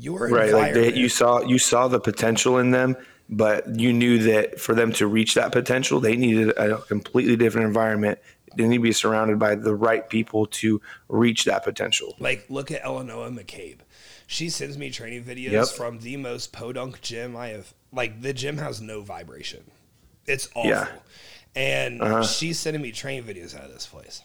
your 0.00 0.28
Right, 0.28 0.52
like 0.52 0.74
they, 0.74 0.94
you 0.94 1.08
saw 1.08 1.40
you 1.42 1.58
saw 1.58 1.86
the 1.86 2.00
potential 2.00 2.58
in 2.58 2.70
them, 2.70 2.96
but 3.28 3.78
you 3.78 3.92
knew 3.92 4.18
that 4.18 4.58
for 4.58 4.74
them 4.74 4.92
to 4.94 5.06
reach 5.06 5.34
that 5.34 5.52
potential, 5.52 6.00
they 6.00 6.16
needed 6.16 6.50
a 6.56 6.78
completely 6.78 7.36
different 7.36 7.66
environment. 7.66 8.18
They 8.56 8.66
need 8.66 8.78
to 8.78 8.82
be 8.82 8.92
surrounded 8.92 9.38
by 9.38 9.54
the 9.54 9.74
right 9.74 10.08
people 10.08 10.46
to 10.46 10.80
reach 11.08 11.44
that 11.44 11.62
potential. 11.64 12.16
Like, 12.18 12.46
look 12.48 12.70
at 12.70 12.80
Eleanor 12.84 13.28
McCabe. 13.30 13.78
She 14.26 14.48
sends 14.48 14.76
me 14.78 14.90
training 14.90 15.24
videos 15.24 15.50
Yep. 15.52 15.68
from 15.68 15.98
the 16.00 16.16
most 16.16 16.52
podunk 16.52 17.00
gym 17.00 17.36
I 17.36 17.48
have. 17.48 17.72
Like 17.92 18.22
the 18.22 18.32
gym 18.32 18.58
has 18.58 18.80
no 18.80 19.00
vibration. 19.02 19.64
It's 20.26 20.48
awful. 20.54 20.70
Yeah. 20.70 20.88
And 21.56 22.00
Uh-huh. 22.00 22.22
she's 22.24 22.58
sending 22.60 22.80
me 22.82 22.92
training 22.92 23.24
videos 23.24 23.56
out 23.56 23.64
of 23.64 23.72
this 23.72 23.86
place. 23.86 24.22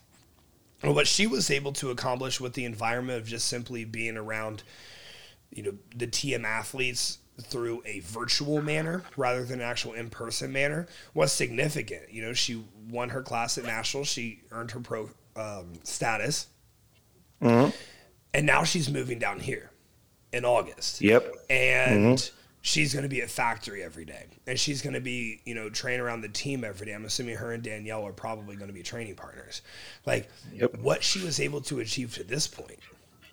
And 0.84 0.94
what 0.94 1.08
she 1.08 1.26
was 1.26 1.50
able 1.50 1.74
to 1.74 1.90
accomplish 1.90 2.40
with 2.40 2.54
the 2.54 2.66
environment 2.66 3.20
of 3.22 3.28
just 3.28 3.48
simply 3.48 3.86
being 3.86 4.18
around, 4.18 4.62
you 5.50 5.64
know, 5.64 5.74
the 5.96 6.06
TM 6.06 6.46
athletes 6.46 7.18
through 7.42 7.84
a 7.86 8.00
virtual 8.02 8.62
manner 8.62 9.04
rather 9.18 9.44
than 9.44 9.60
an 9.60 9.66
actual 9.66 9.94
in-person 9.94 10.52
manner 10.54 10.88
was 11.14 11.32
significant. 11.32 12.12
You 12.12 12.22
know, 12.24 12.34
she 12.34 12.64
won 12.90 13.10
her 13.10 13.22
class 13.22 13.58
at 13.58 13.66
nationals. 13.66 14.08
She 14.08 14.42
earned 14.52 14.72
her 14.72 14.80
pro 14.80 15.10
um, 15.36 15.74
status, 15.84 16.48
Mm-hmm. 17.42 17.72
and 18.34 18.46
now 18.46 18.64
she's 18.64 18.90
moving 18.90 19.20
down 19.20 19.40
here 19.42 19.70
in 20.32 20.46
August 20.46 21.02
Yep. 21.02 21.34
and 21.50 22.32
she's 22.62 22.94
going 22.94 23.04
to 23.04 23.10
be 23.10 23.22
at 23.22 23.30
factory 23.30 23.84
every 23.84 24.06
day 24.06 24.26
and 24.48 24.58
she's 24.60 24.82
going 24.82 24.94
to 24.94 25.02
be 25.02 25.42
you 25.46 25.54
know 25.54 25.70
train 25.70 26.00
around 26.00 26.22
the 26.22 26.30
team 26.30 26.64
every 26.64 26.88
day 26.88 26.94
i'm 26.94 27.06
assuming 27.06 27.36
her 27.36 27.52
and 27.54 27.62
danielle 27.62 28.04
are 28.08 28.12
probably 28.12 28.56
going 28.56 28.68
to 28.70 28.74
be 28.74 28.82
training 28.82 29.14
partners 29.16 29.62
like 30.08 30.28
Yep. 30.54 30.80
what 30.80 31.04
she 31.04 31.20
was 31.24 31.40
able 31.40 31.62
to 31.62 31.80
achieve 31.80 32.16
to 32.16 32.24
this 32.24 32.48
point 32.48 32.80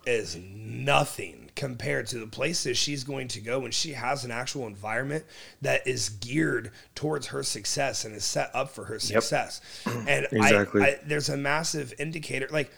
is 0.07 0.37
nothing 0.37 1.51
compared 1.55 2.07
to 2.07 2.19
the 2.19 2.27
places 2.27 2.79
she's 2.79 3.05
going 3.05 3.29
to 3.29 3.41
go 3.41 3.61
when 3.61 3.71
she 3.71 3.93
has 3.93 4.25
an 4.25 4.31
actual 4.31 4.67
environment 4.67 5.25
that 5.61 5.87
is 5.87 6.09
geared 6.09 6.71
towards 6.95 7.27
her 7.27 7.43
success 7.43 8.05
and 8.05 8.15
is 8.15 8.25
set 8.25 8.51
up 8.55 8.71
for 8.71 8.85
her 8.85 8.99
success 8.99 9.61
and 10.09 10.27
Exactly. 10.33 10.83
I, 10.83 10.87
I, 10.87 10.99
there's 11.05 11.29
a 11.29 11.37
massive 11.37 11.93
indicator 11.99 12.49
like 12.51 12.71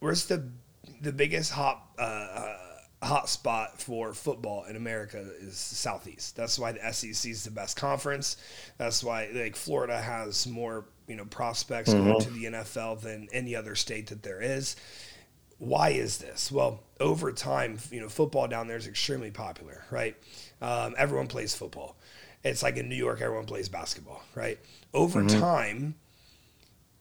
where's 0.00 0.26
the 0.26 0.46
the 1.00 1.12
biggest 1.12 1.52
hot 1.52 1.82
uh, 1.98 2.02
uh, 2.02 2.56
hot 3.02 3.28
spot 3.28 3.80
for 3.80 4.12
football 4.12 4.64
in 4.64 4.76
America 4.76 5.24
is 5.40 5.56
Southeast. 5.56 6.36
That's 6.36 6.58
why 6.58 6.72
the 6.72 6.92
SEC 6.92 7.30
is 7.30 7.44
the 7.44 7.50
best 7.50 7.76
conference. 7.76 8.36
That's 8.78 9.04
why 9.04 9.30
like 9.32 9.56
Florida 9.56 9.98
has 9.98 10.46
more 10.46 10.86
you 11.06 11.16
know 11.16 11.24
prospects 11.24 11.92
going 11.92 12.20
to 12.20 12.30
the 12.30 12.44
NFL 12.44 13.00
than 13.00 13.28
any 13.32 13.54
other 13.54 13.74
state 13.74 14.08
that 14.08 14.22
there 14.22 14.40
is. 14.40 14.76
Why 15.58 15.90
is 15.90 16.18
this? 16.18 16.52
Well, 16.52 16.82
over 17.00 17.32
time, 17.32 17.78
you 17.90 18.00
know, 18.00 18.08
football 18.08 18.46
down 18.48 18.68
there 18.68 18.76
is 18.76 18.86
extremely 18.86 19.30
popular, 19.30 19.84
right? 19.90 20.16
Um, 20.60 20.94
everyone 20.98 21.28
plays 21.28 21.54
football. 21.54 21.96
It's 22.44 22.62
like 22.62 22.76
in 22.76 22.88
New 22.88 22.96
York, 22.96 23.20
everyone 23.20 23.46
plays 23.46 23.68
basketball, 23.68 24.22
right? 24.34 24.58
Over 24.94 25.26
time, 25.26 25.94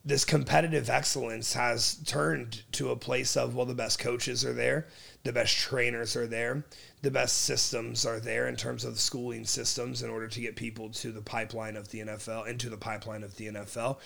this 0.05 0.23
competitive 0.23 0.89
excellence 0.89 1.53
has 1.53 1.95
turned 2.05 2.61
to 2.73 2.91
a 2.91 2.95
place 2.95 3.35
of 3.35 3.55
well 3.55 3.65
the 3.65 3.73
best 3.73 3.97
coaches 3.97 4.45
are 4.45 4.53
there 4.53 4.87
the 5.23 5.33
best 5.33 5.57
trainers 5.57 6.15
are 6.15 6.27
there 6.27 6.63
the 7.01 7.09
best 7.09 7.41
systems 7.41 8.05
are 8.05 8.19
there 8.19 8.47
in 8.47 8.55
terms 8.55 8.85
of 8.85 8.99
schooling 8.99 9.43
systems 9.43 10.03
in 10.03 10.09
order 10.09 10.27
to 10.27 10.39
get 10.39 10.55
people 10.55 10.89
to 10.89 11.11
the 11.11 11.21
pipeline 11.21 11.75
of 11.75 11.89
the 11.89 11.99
NFL 11.99 12.47
into 12.47 12.69
the 12.69 12.77
pipeline 12.77 13.23
of 13.23 13.35
the 13.37 13.47
NFL 13.47 13.97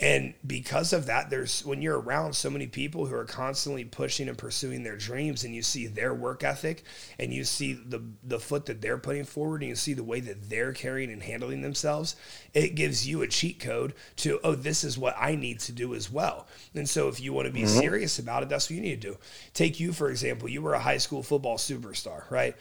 and 0.00 0.32
because 0.46 0.94
of 0.94 1.06
that 1.06 1.28
there's 1.28 1.64
when 1.64 1.82
you're 1.82 2.00
around 2.00 2.32
so 2.32 2.48
many 2.48 2.66
people 2.66 3.04
who 3.04 3.14
are 3.14 3.26
constantly 3.26 3.84
pushing 3.84 4.28
and 4.28 4.38
pursuing 4.38 4.82
their 4.82 4.96
dreams 4.96 5.44
and 5.44 5.54
you 5.54 5.62
see 5.62 5.86
their 5.86 6.14
work 6.14 6.42
ethic 6.42 6.82
and 7.18 7.34
you 7.34 7.44
see 7.44 7.74
the 7.74 8.02
the 8.24 8.40
foot 8.40 8.66
that 8.66 8.80
they're 8.80 8.98
putting 8.98 9.24
forward 9.24 9.60
and 9.60 9.68
you 9.68 9.76
see 9.76 9.92
the 9.92 10.02
way 10.02 10.18
that 10.18 10.48
they're 10.48 10.72
carrying 10.72 11.12
and 11.12 11.22
handling 11.22 11.60
themselves 11.60 12.16
it 12.54 12.74
gives 12.74 13.06
you 13.06 13.20
a 13.20 13.28
cheat 13.28 13.60
code 13.60 13.92
to 14.16 14.40
oh 14.42 14.54
this 14.54 14.82
is 14.82 14.96
what 14.96 15.14
I 15.18 15.36
need 15.36 15.60
to 15.60 15.72
do 15.72 15.94
as 15.94 16.10
well. 16.10 16.46
And 16.74 16.88
so 16.88 17.08
if 17.08 17.20
you 17.20 17.32
want 17.32 17.46
to 17.46 17.52
be 17.52 17.62
mm-hmm. 17.62 17.78
serious 17.78 18.18
about 18.18 18.42
it 18.42 18.48
that's 18.48 18.70
what 18.70 18.76
you 18.76 18.82
need 18.82 19.02
to 19.02 19.10
do. 19.10 19.18
Take 19.52 19.78
you 19.78 19.92
for 19.92 20.10
example 20.10 20.48
you 20.48 20.62
were 20.62 20.74
a 20.74 20.80
high 20.80 20.98
school 20.98 21.22
football 21.22 21.58
superstar 21.58 22.28
right? 22.30 22.56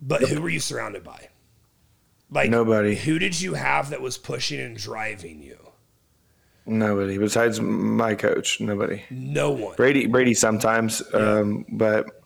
But 0.00 0.22
who 0.22 0.40
were 0.40 0.48
you 0.48 0.60
surrounded 0.60 1.02
by? 1.02 1.30
Like 2.30 2.50
Nobody. 2.50 2.94
who 2.94 3.18
did 3.18 3.40
you 3.40 3.54
have 3.54 3.90
that 3.90 4.00
was 4.00 4.18
pushing 4.18 4.60
and 4.60 4.76
driving 4.76 5.42
you 5.42 5.65
Nobody 6.66 7.16
besides 7.18 7.60
my 7.60 8.14
coach. 8.14 8.60
Nobody. 8.60 9.02
no 9.10 9.50
one 9.52 9.76
Brady. 9.76 10.06
Brady 10.06 10.34
sometimes, 10.34 11.02
um, 11.14 11.64
but 11.68 12.22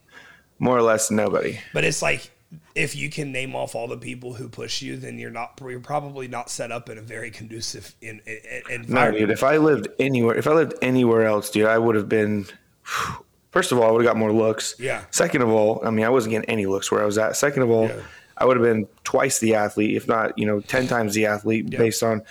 more 0.59 0.77
or 0.77 0.83
less 0.83 1.11
nobody. 1.11 1.59
But 1.75 1.85
it's 1.85 2.01
like 2.03 2.31
if 2.75 2.97
you 2.97 3.11
can 3.11 3.33
name 3.33 3.55
off 3.55 3.75
all 3.75 3.87
the 3.87 3.99
people 3.99 4.33
who 4.35 4.49
push 4.49 4.81
you, 4.83 4.97
then 4.97 5.19
you're 5.19 5.31
not 5.31 5.61
you're 5.61 5.79
probably 5.81 6.27
not 6.27 6.49
set 6.51 6.73
up 6.73 6.89
in 6.89 6.97
a 6.99 7.03
very 7.03 7.31
conducive 7.31 7.95
in, 8.01 8.21
in, 8.27 8.39
in- 8.47 8.63
No, 8.69 8.75
environment. 8.75 9.19
dude. 9.19 9.31
If 9.31 9.45
I 9.45 9.59
lived 9.59 9.89
anywhere, 9.99 10.37
if 10.37 10.47
I 10.47 10.53
lived 10.53 10.75
anywhere 10.81 11.27
else, 11.27 11.51
dude, 11.51 11.67
I 11.67 11.79
would 11.79 11.95
have 11.97 12.09
been. 12.09 12.47
First 13.51 13.73
of 13.73 13.79
all, 13.79 13.89
I 13.89 13.91
would 13.91 14.05
have 14.05 14.09
got 14.15 14.17
more 14.17 14.33
looks. 14.33 14.77
Yeah. 14.79 15.03
Second 15.11 15.43
of 15.43 15.49
all, 15.49 15.83
I 15.85 15.91
mean, 15.91 16.05
I 16.07 16.09
wasn't 16.09 16.31
getting 16.31 16.49
any 16.49 16.67
looks 16.67 16.93
where 16.93 17.03
I 17.03 17.05
was 17.05 17.19
at. 17.19 17.35
Second 17.37 17.65
of 17.65 17.71
all, 17.71 17.89
Yeah. 17.89 18.01
I 18.39 18.45
would 18.45 18.57
have 18.57 18.65
been 18.65 18.87
twice 19.03 19.41
the 19.41 19.57
athlete, 19.57 19.97
if 19.97 20.07
not, 20.07 20.39
you 20.39 20.47
know, 20.47 20.61
ten 20.61 20.87
times 20.87 21.15
the 21.15 21.27
athlete, 21.27 21.67
Yeah. 21.69 21.79
based 21.79 22.03
on 22.05 22.23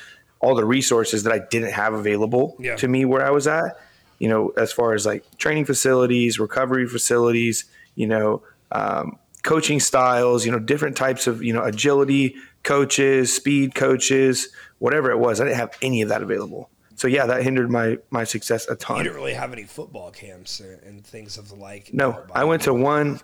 all 0.41 0.56
the 0.56 0.65
resources 0.65 1.23
that 1.23 1.34
I 1.34 1.39
didn't 1.39 1.71
have 1.71 1.93
available 1.93 2.56
Yeah. 2.60 2.75
to 2.78 2.88
me 2.88 3.06
where 3.06 3.25
I 3.25 3.30
was 3.32 3.47
at. 3.47 3.78
You 4.19 4.28
know, 4.30 4.49
as 4.58 4.71
far 4.71 4.93
as 4.93 5.06
like 5.06 5.23
training 5.38 5.65
facilities, 5.65 6.39
recovery 6.39 6.88
facilities, 6.88 7.65
you 7.95 8.08
know, 8.08 8.41
um, 8.71 9.17
coaching 9.43 9.80
styles, 9.80 10.45
you 10.45 10.52
know, 10.52 10.60
different 10.60 10.97
types 10.97 11.25
of 11.28 11.41
you 11.43 11.54
know 11.54 11.63
agility 11.63 12.36
coaches, 12.63 13.34
speed 13.34 13.73
coaches, 13.75 14.49
whatever 14.80 15.10
it 15.12 15.17
was. 15.19 15.39
I 15.39 15.45
didn't 15.45 15.58
have 15.58 15.71
any 15.82 16.02
of 16.02 16.10
that 16.10 16.21
available. 16.21 16.69
So 16.95 17.08
yeah, 17.08 17.25
that 17.28 17.43
hindered 17.43 17.71
my 17.71 17.97
my 18.10 18.25
success 18.25 18.67
a 18.67 18.75
ton. 18.75 18.97
you 18.97 19.04
didn't 19.04 19.15
really 19.15 19.34
have 19.34 19.54
any 19.54 19.63
football 19.63 20.12
camps 20.12 20.60
and 20.60 21.06
things 21.06 21.38
of 21.38 21.47
the 21.47 21.56
like. 21.56 21.93
No, 21.93 22.21
I 22.36 22.43
went 22.43 22.63
to 22.63 22.73
one. 22.73 23.21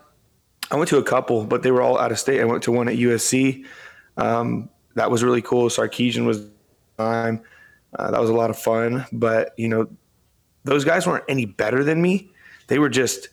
I 0.70 0.76
went 0.76 0.88
to 0.88 0.96
a 0.98 1.02
couple, 1.02 1.44
but 1.44 1.62
they 1.62 1.70
were 1.70 1.82
all 1.82 1.98
out 1.98 2.10
of 2.10 2.18
state. 2.18 2.40
I 2.40 2.44
went 2.44 2.62
to 2.64 2.72
one 2.72 2.88
at 2.88 2.96
USC. 2.96 3.66
Um, 4.16 4.70
that 4.94 5.10
was 5.10 5.22
really 5.22 5.42
cool. 5.42 5.68
Sarkisian 5.68 6.24
was 6.24 6.48
time. 6.98 7.42
Uh, 7.98 8.10
that 8.10 8.20
was 8.20 8.30
a 8.30 8.34
lot 8.34 8.50
of 8.50 8.58
fun. 8.58 9.06
But 9.12 9.54
you 9.56 9.68
know, 9.68 9.88
those 10.64 10.84
guys 10.84 11.06
weren't 11.06 11.24
any 11.28 11.44
better 11.46 11.84
than 11.84 12.00
me. 12.02 12.30
They 12.68 12.78
were 12.78 12.88
just 12.88 13.28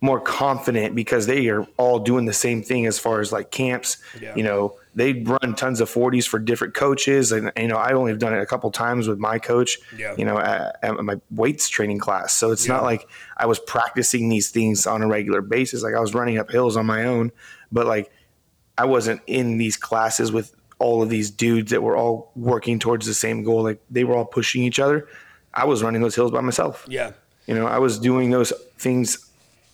more 0.00 0.20
confident 0.20 0.96
because 0.96 1.26
they 1.28 1.48
are 1.48 1.62
all 1.76 2.00
doing 2.00 2.24
the 2.24 2.32
same 2.32 2.60
thing 2.60 2.86
as 2.86 2.98
far 2.98 3.20
as 3.20 3.30
like 3.30 3.52
camps. 3.52 3.98
Yeah. 4.20 4.34
You 4.34 4.42
know, 4.42 4.76
they 4.96 5.12
run 5.22 5.54
tons 5.54 5.80
of 5.80 5.88
40s 5.88 6.26
for 6.26 6.40
different 6.40 6.74
coaches. 6.74 7.30
And, 7.30 7.52
you 7.56 7.68
know, 7.68 7.76
I 7.76 7.92
only 7.92 8.10
have 8.10 8.18
done 8.18 8.34
it 8.34 8.40
a 8.40 8.46
couple 8.46 8.68
times 8.72 9.06
with 9.06 9.20
my 9.20 9.38
coach, 9.38 9.78
Yeah. 9.96 10.16
you 10.18 10.24
know, 10.24 10.38
at, 10.38 10.76
at 10.82 10.96
my 11.04 11.20
weights 11.30 11.68
training 11.68 12.00
class. 12.00 12.34
So 12.34 12.50
it's 12.50 12.66
Yeah. 12.66 12.74
not 12.74 12.82
like 12.82 13.08
I 13.36 13.46
was 13.46 13.60
practicing 13.60 14.28
these 14.28 14.50
things 14.50 14.88
on 14.88 15.02
a 15.02 15.06
regular 15.06 15.40
basis. 15.40 15.84
Like 15.84 15.94
I 15.94 16.00
was 16.00 16.14
running 16.14 16.36
up 16.36 16.50
hills 16.50 16.76
on 16.76 16.84
my 16.84 17.04
own, 17.04 17.30
but 17.70 17.86
like 17.86 18.10
I 18.76 18.86
wasn't 18.86 19.20
in 19.28 19.56
these 19.56 19.76
classes 19.76 20.32
with 20.32 20.52
all 20.82 21.02
of 21.02 21.08
these 21.08 21.30
dudes 21.30 21.70
that 21.70 21.82
were 21.82 21.96
all 21.96 22.32
working 22.34 22.78
towards 22.78 23.06
the 23.06 23.14
same 23.14 23.42
goal. 23.44 23.62
Like 23.62 23.80
they 23.90 24.04
were 24.04 24.16
all 24.16 24.24
pushing 24.38 24.62
each 24.64 24.78
other. 24.78 25.06
I 25.54 25.64
was 25.64 25.82
running 25.82 26.02
those 26.02 26.14
hills 26.14 26.30
by 26.30 26.40
myself. 26.40 26.84
Yeah, 26.88 27.12
You 27.46 27.54
know, 27.54 27.66
I 27.66 27.78
was 27.78 27.98
doing 27.98 28.30
those 28.30 28.52
things 28.78 29.06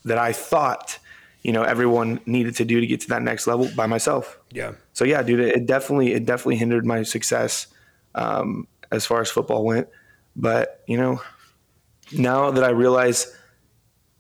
that 0.05 0.19
I 0.19 0.33
thought, 0.33 0.99
you 1.43 1.53
know, 1.53 1.63
everyone 1.63 2.21
needed 2.27 2.57
to 2.57 2.65
do 2.65 2.81
to 2.81 2.87
get 2.87 3.01
to 3.03 3.09
that 3.09 3.23
next 3.23 3.47
level 3.47 3.69
by 3.77 3.87
myself. 3.87 4.39
yeah, 4.53 4.73
So 4.93 5.05
yeah, 5.05 5.23
dude, 5.23 5.41
it 5.41 5.67
definitely 5.67 6.13
it 6.13 6.27
definitely 6.27 6.57
hindered 6.57 6.85
my 6.85 7.03
success 7.05 7.67
um, 8.15 8.67
as 8.91 9.07
far 9.07 9.21
as 9.21 9.31
football 9.31 9.65
went. 9.65 9.89
But 10.37 10.83
you 10.87 10.97
know, 10.97 11.21
now 12.13 12.51
that 12.51 12.65
I 12.65 12.71
realize 12.71 13.35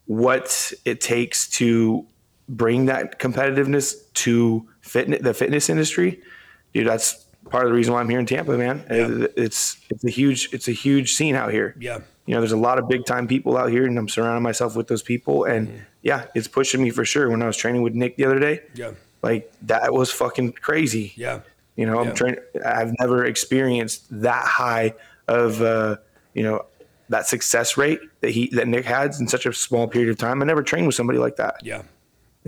what 0.06 0.72
it 0.84 1.00
takes 1.00 1.48
to 1.58 2.06
bring 2.48 2.86
that 2.86 3.18
competitiveness 3.18 3.94
to 4.24 4.66
fitness, 4.80 5.20
the 5.22 5.34
fitness 5.34 5.68
industry, 5.68 6.22
dude, 6.72 6.86
that's 6.86 7.26
part 7.50 7.64
of 7.64 7.70
the 7.70 7.76
reason 7.76 7.94
why 7.94 8.00
I'm 8.00 8.08
here 8.08 8.18
in 8.18 8.26
Tampa, 8.26 8.56
man. 8.58 8.84
Yeah. 8.90 9.26
It's 9.36 9.78
it's 9.90 10.04
a 10.04 10.10
huge 10.10 10.50
it's 10.52 10.68
a 10.68 10.72
huge 10.72 11.14
scene 11.14 11.34
out 11.34 11.50
here. 11.52 11.74
yeah, 11.80 12.00
You 12.26 12.34
know, 12.34 12.40
there's 12.40 12.52
a 12.52 12.56
lot 12.56 12.78
of 12.78 12.88
big 12.88 13.04
time 13.06 13.26
people 13.26 13.56
out 13.56 13.70
here, 13.70 13.86
and 13.86 13.98
I'm 13.98 14.08
surrounding 14.08 14.42
myself 14.42 14.76
with 14.76 14.88
those 14.88 15.02
people. 15.02 15.44
And 15.44 15.68
Mm-hmm. 15.68 15.78
yeah, 16.02 16.26
it's 16.34 16.48
pushing 16.48 16.82
me 16.82 16.90
for 16.90 17.04
sure. 17.04 17.28
When 17.30 17.42
I 17.42 17.46
was 17.46 17.56
training 17.56 17.82
with 17.82 17.94
Nick 17.94 18.16
the 18.16 18.24
other 18.26 18.38
day, 18.38 18.62
yeah, 18.74 18.92
like 19.22 19.50
that 19.62 19.92
was 19.92 20.10
fucking 20.12 20.52
crazy. 20.52 21.12
yeah, 21.16 21.40
You 21.76 21.86
know, 21.86 22.02
Yeah. 22.02 22.08
I'm 22.10 22.14
trying. 22.14 22.36
I've 22.64 22.92
never 23.00 23.24
experienced 23.24 24.04
that 24.22 24.44
high 24.46 24.94
of, 25.26 25.60
uh, 25.62 25.96
you 26.34 26.42
know, 26.42 26.64
that 27.08 27.26
success 27.26 27.76
rate 27.78 28.00
that 28.20 28.30
he 28.30 28.48
that 28.52 28.68
Nick 28.68 28.84
had 28.84 29.14
in 29.18 29.26
such 29.28 29.46
a 29.46 29.52
small 29.52 29.88
period 29.88 30.10
of 30.10 30.18
time. 30.18 30.42
I 30.42 30.44
never 30.44 30.62
trained 30.62 30.86
with 30.86 30.94
somebody 30.96 31.18
like 31.18 31.36
that, 31.36 31.56
yeah. 31.62 31.82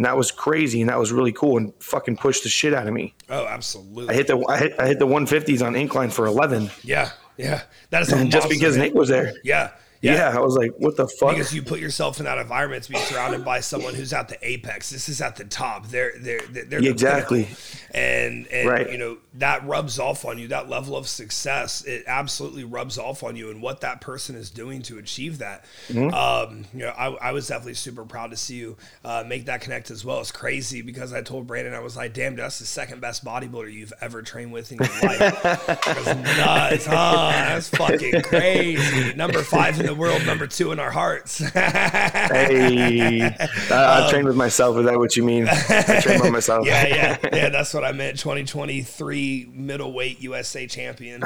And 0.00 0.06
that 0.06 0.16
was 0.16 0.30
crazy, 0.30 0.80
and 0.80 0.88
that 0.88 0.98
was 0.98 1.12
really 1.12 1.30
cool, 1.30 1.58
and 1.58 1.74
fucking 1.78 2.16
pushed 2.16 2.42
the 2.42 2.48
shit 2.48 2.72
out 2.72 2.86
of 2.86 2.94
me. 2.94 3.12
Oh, 3.28 3.44
absolutely! 3.44 4.08
I 4.08 4.16
hit 4.16 4.28
the 4.28 4.42
I 4.48 4.56
hit, 4.56 4.74
I 4.78 4.86
hit 4.86 4.98
the 4.98 5.06
150s 5.06 5.62
on 5.62 5.76
incline 5.76 6.08
for 6.08 6.24
11, 6.24 6.70
Yeah, 6.82 7.10
yeah. 7.36 7.64
That 7.90 8.00
is 8.00 8.08
just 8.32 8.48
because 8.48 8.78
man. 8.78 8.86
Nick 8.86 8.94
was 8.94 9.10
there. 9.10 9.34
Yeah. 9.44 9.72
Yeah. 10.02 10.32
I 10.34 10.40
was 10.40 10.56
like, 10.56 10.72
what 10.78 10.96
the 10.96 11.06
fuck? 11.06 11.30
because 11.30 11.52
you 11.54 11.62
put 11.62 11.78
yourself 11.80 12.18
in 12.18 12.24
that 12.24 12.38
environment 12.38 12.84
to 12.84 12.90
be 12.92 12.98
surrounded 12.98 13.44
by 13.44 13.60
someone 13.60 13.94
who's 13.94 14.12
at 14.12 14.28
the 14.28 14.38
apex. 14.46 14.90
This 14.90 15.08
is 15.08 15.20
at 15.20 15.36
the 15.36 15.44
top. 15.44 15.88
They're 15.88 16.12
they're 16.18 16.40
they're, 16.50 16.64
they're 16.64 16.80
the 16.80 16.88
Exactly. 16.88 17.48
and 17.92 18.46
and 18.48 18.68
Right. 18.68 18.90
you 18.90 18.98
know 18.98 19.18
that 19.34 19.66
rubs 19.66 19.98
off 19.98 20.24
on 20.24 20.38
you. 20.38 20.48
That 20.48 20.68
level 20.68 20.96
of 20.96 21.06
success, 21.08 21.84
it 21.84 22.04
absolutely 22.06 22.64
rubs 22.64 22.98
off 22.98 23.22
on 23.22 23.36
you, 23.36 23.50
and 23.50 23.60
what 23.62 23.80
that 23.82 24.00
person 24.00 24.34
is 24.36 24.50
doing 24.50 24.82
to 24.82 24.98
achieve 24.98 25.38
that. 25.38 25.64
Mm-hmm. 25.88 26.12
Um, 26.14 26.64
you 26.72 26.80
know, 26.80 26.90
I, 26.96 27.28
I 27.28 27.32
was 27.32 27.46
definitely 27.48 27.74
super 27.74 28.04
proud 28.04 28.30
to 28.30 28.36
see 28.36 28.56
you 28.56 28.76
uh, 29.04 29.22
make 29.26 29.46
that 29.46 29.60
connect 29.60 29.90
as 29.90 30.04
well. 30.04 30.20
It's 30.20 30.32
crazy 30.32 30.82
because 30.82 31.12
I 31.12 31.22
told 31.22 31.46
Brandon 31.46 31.74
I 31.74 31.80
was 31.80 31.96
like, 31.96 32.14
"Damn, 32.14 32.36
that's 32.36 32.58
the 32.58 32.64
second 32.64 33.00
best 33.00 33.24
bodybuilder 33.24 33.72
you've 33.72 33.92
ever 34.00 34.22
trained 34.22 34.52
with 34.52 34.72
in 34.72 34.78
your 34.78 34.88
life." 35.10 35.42
That's 35.42 36.06
nuts, 36.06 36.86
huh? 36.86 37.30
That's 37.32 37.68
fucking 37.70 38.22
crazy. 38.22 39.14
Number 39.14 39.42
five 39.42 39.78
in 39.80 39.86
the 39.90 40.00
world, 40.00 40.24
number 40.24 40.46
two 40.46 40.70
in 40.72 40.78
our 40.78 40.90
hearts. 40.90 41.38
hey, 41.54 43.22
I, 43.22 44.06
I 44.06 44.08
trained 44.10 44.26
with 44.26 44.36
myself. 44.36 44.78
Is 44.78 44.84
that 44.84 44.98
what 44.98 45.16
you 45.16 45.24
mean? 45.24 45.48
I 45.48 46.00
trained 46.00 46.22
by 46.22 46.30
myself. 46.30 46.64
yeah, 46.66 46.86
yeah, 46.86 47.18
yeah. 47.32 47.48
That's 47.48 47.74
what 47.74 47.84
I 47.84 47.92
meant. 47.92 48.18
2023 48.18 49.50
middleweight 49.52 50.20
USA 50.20 50.66
champion. 50.66 51.24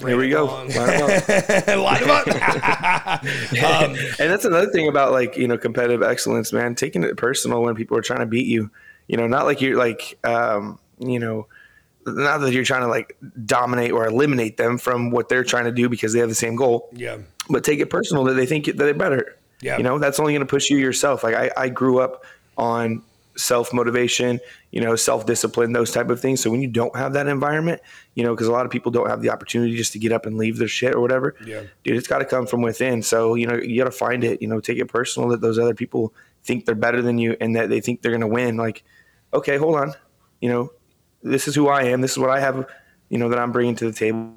Here 0.00 0.16
we 0.16 0.30
go. 0.30 0.46
Line 0.46 0.70
him 0.70 2.10
up. 2.10 2.26
um, 2.26 3.96
and 4.18 4.30
that's 4.30 4.46
another 4.46 4.70
thing 4.70 4.88
about 4.88 5.12
like 5.12 5.36
you 5.36 5.46
know 5.46 5.58
competitive 5.58 6.02
excellence 6.02 6.52
man 6.52 6.74
taking 6.74 7.04
it 7.04 7.16
personal 7.16 7.62
when 7.62 7.74
people 7.74 7.96
are 7.96 8.02
trying 8.02 8.20
to 8.20 8.26
beat 8.26 8.46
you 8.46 8.70
you 9.08 9.16
know 9.16 9.26
not 9.26 9.44
like 9.44 9.60
you're 9.60 9.76
like 9.76 10.18
um 10.24 10.78
you 10.98 11.18
know 11.18 11.46
not 12.06 12.38
that 12.38 12.52
you're 12.52 12.64
trying 12.64 12.82
to 12.82 12.88
like 12.88 13.16
dominate 13.44 13.92
or 13.92 14.06
eliminate 14.06 14.56
them 14.56 14.78
from 14.78 15.10
what 15.10 15.28
they're 15.28 15.44
trying 15.44 15.64
to 15.64 15.72
do 15.72 15.88
because 15.88 16.12
they 16.12 16.18
have 16.18 16.28
the 16.28 16.34
same 16.34 16.56
goal 16.56 16.88
yeah, 16.92 17.18
but 17.48 17.64
take 17.64 17.80
it 17.80 17.90
personal 17.90 18.24
that 18.24 18.34
they 18.34 18.46
think 18.46 18.66
that 18.66 18.76
they're 18.76 18.94
better. 18.94 19.36
Yeah. 19.60 19.78
you 19.78 19.82
know 19.82 19.98
that's 19.98 20.20
only 20.20 20.32
going 20.32 20.46
to 20.46 20.50
push 20.50 20.68
you 20.70 20.76
yourself. 20.78 21.22
Like 21.24 21.34
I, 21.34 21.50
I 21.56 21.68
grew 21.68 21.98
up 22.00 22.24
on 22.58 23.02
self 23.36 23.72
motivation 23.72 24.38
you 24.70 24.80
know 24.80 24.94
self 24.94 25.26
discipline 25.26 25.72
those 25.72 25.90
type 25.90 26.10
of 26.10 26.20
things. 26.20 26.40
So 26.40 26.50
when 26.50 26.60
you 26.60 26.68
don't 26.68 26.94
have 26.96 27.14
that 27.14 27.26
environment 27.28 27.80
you 28.14 28.22
know 28.24 28.34
because 28.34 28.46
a 28.46 28.52
lot 28.52 28.66
of 28.66 28.70
people 28.72 28.92
don't 28.92 29.08
have 29.08 29.22
the 29.22 29.30
opportunity 29.30 29.76
just 29.76 29.92
to 29.94 29.98
get 29.98 30.12
up 30.12 30.26
and 30.26 30.36
leave 30.36 30.58
their 30.58 30.68
shit 30.68 30.94
or 30.94 31.00
whatever 31.00 31.34
Yeah. 31.44 31.62
dude 31.82 31.96
it's 31.96 32.06
got 32.08 32.18
to 32.18 32.24
come 32.24 32.46
from 32.46 32.62
within. 32.62 33.02
So 33.02 33.34
you 33.36 33.46
know 33.46 33.54
you 33.56 33.78
got 33.78 33.84
to 33.90 33.96
find 33.96 34.22
it 34.24 34.42
you 34.42 34.48
know 34.48 34.60
take 34.60 34.78
it 34.78 34.86
personal 34.86 35.28
that 35.30 35.40
those 35.40 35.58
other 35.58 35.74
people 35.74 36.12
think 36.42 36.66
they're 36.66 36.74
better 36.74 37.00
than 37.00 37.18
you 37.18 37.36
and 37.40 37.56
that 37.56 37.70
they 37.70 37.80
think 37.80 38.02
they're 38.02 38.12
going 38.12 38.20
to 38.20 38.26
win. 38.26 38.56
Like 38.56 38.84
okay 39.32 39.56
hold 39.56 39.76
on. 39.76 39.94
You 40.40 40.50
know 40.50 40.72
this 41.22 41.48
is 41.48 41.54
who 41.54 41.68
i 41.68 41.84
am. 41.84 42.02
This 42.02 42.12
is 42.12 42.18
what 42.18 42.30
i 42.30 42.38
have 42.38 42.68
you 43.08 43.18
know 43.18 43.28
that 43.30 43.38
i'm 43.38 43.50
bringing 43.52 43.74
to 43.76 43.86
the 43.90 43.96
table 43.96 44.34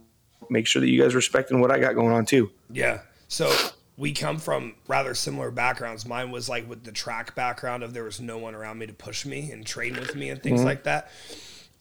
make 0.49 0.67
sure 0.67 0.79
that 0.79 0.89
you 0.89 1.01
guys 1.01 1.15
respecting 1.15 1.59
what 1.59 1.71
i 1.71 1.79
got 1.79 1.95
going 1.95 2.13
on 2.13 2.25
too 2.25 2.51
yeah. 2.71 2.99
So 3.27 3.53
we 3.97 4.13
come 4.13 4.37
from 4.37 4.75
rather 4.87 5.13
similar 5.15 5.51
backgrounds. 5.51 6.05
Mine 6.05 6.31
was 6.31 6.47
like 6.47 6.69
with 6.69 6.83
the 6.83 6.91
track 6.91 7.35
background 7.35 7.83
of 7.83 7.93
there 7.93 8.03
was 8.03 8.21
no 8.21 8.37
one 8.37 8.55
around 8.55 8.79
me 8.79 8.87
to 8.87 8.93
push 8.93 9.25
me 9.25 9.51
and 9.51 9.65
train 9.65 9.93
with 9.95 10.15
me 10.15 10.29
and 10.29 10.41
things 10.41 10.63
like 10.63 10.83
that. 10.83 11.09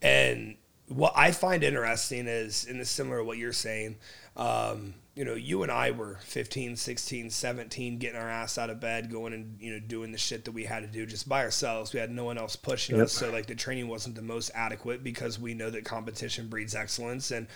And 0.02 0.56
what 0.88 1.12
I 1.16 1.32
find 1.32 1.62
interesting 1.62 2.26
is, 2.26 2.64
in 2.64 2.78
the 2.78 2.84
similar 2.84 3.18
to 3.18 3.24
what 3.24 3.38
you're 3.38 3.52
saying, 3.52 3.96
um, 4.36 4.94
you 5.14 5.24
know, 5.24 5.34
you 5.34 5.62
and 5.62 5.72
I 5.72 5.92
were 5.92 6.18
15, 6.24 6.76
16, 6.76 7.30
17, 7.30 7.98
getting 7.98 8.20
our 8.20 8.28
ass 8.28 8.58
out 8.58 8.68
of 8.68 8.80
bed, 8.80 9.10
going 9.10 9.32
and, 9.32 9.56
you 9.58 9.72
know, 9.72 9.80
doing 9.80 10.12
the 10.12 10.18
shit 10.18 10.44
that 10.44 10.52
we 10.52 10.64
had 10.64 10.80
to 10.80 10.86
do 10.86 11.06
just 11.06 11.26
by 11.26 11.42
ourselves. 11.42 11.94
We 11.94 12.00
had 12.00 12.10
no 12.10 12.24
one 12.24 12.36
else 12.36 12.54
pushing 12.54 13.00
us. 13.00 13.12
So, 13.12 13.30
like, 13.30 13.46
the 13.46 13.54
training 13.54 13.88
wasn't 13.88 14.14
the 14.14 14.22
most 14.22 14.50
adequate 14.54 15.02
because 15.02 15.40
we 15.40 15.54
know 15.54 15.70
that 15.70 15.86
competition 15.86 16.48
breeds 16.48 16.74
excellence. 16.74 17.30
And, 17.30 17.46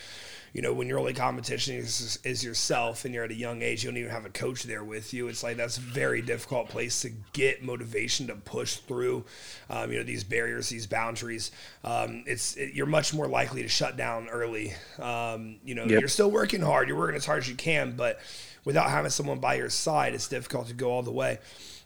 you 0.53 0.63
know, 0.63 0.73
when 0.73 0.89
your 0.89 0.99
only 0.99 1.15
competition 1.15 1.77
is, 1.77 2.19
is 2.25 2.43
yourself 2.43 3.05
and 3.05 3.15
you're 3.15 3.25
at 3.25 3.31
a 3.31 3.35
young 3.35 3.63
age, 3.63 3.85
you 3.85 3.91
don't 3.91 3.99
even 3.99 4.11
have 4.11 4.25
a 4.25 4.31
coach 4.31 4.65
there 4.65 4.83
with 4.83 5.15
you. 5.15 5.29
It's 5.29 5.43
like 5.43 5.57
that's 5.57 5.79
a 5.79 5.81
very 5.83 6.23
difficult 6.23 6.69
place 6.69 7.01
to 7.03 7.11
get 7.33 7.63
motivation 7.63 8.27
to 8.27 8.35
push 8.35 8.77
through, 8.77 9.25
um, 9.69 9.93
you 9.93 9.99
know, 9.99 10.05
these 10.05 10.25
barriers, 10.25 10.69
these 10.69 10.87
boundaries. 10.87 11.53
Um, 11.85 12.25
it's 12.27 12.57
it, 12.57 12.75
you're 12.75 12.87
much 12.87 13.15
more 13.15 13.29
likely 13.29 13.63
to 13.63 13.69
shut 13.69 13.97
down 13.97 14.29
early. 14.29 14.73
Um, 14.99 15.57
you 15.65 15.75
know, 15.75 15.85
Yep. 15.85 16.01
you're 16.01 16.09
still 16.09 16.31
working 16.31 16.61
hard, 16.63 16.89
you're 16.89 16.99
working 16.99 17.17
as 17.17 17.27
hard 17.27 17.39
as 17.39 17.49
you 17.49 17.55
can, 17.55 17.93
but 17.97 18.21
without 18.65 18.91
having 18.91 19.11
someone 19.11 19.39
by 19.39 19.55
your 19.55 19.71
side, 19.71 20.15
it's 20.15 20.29
difficult 20.29 20.67
to 20.69 20.75
go 20.75 20.91
all 20.91 21.03
the 21.03 21.13
way. 21.13 21.39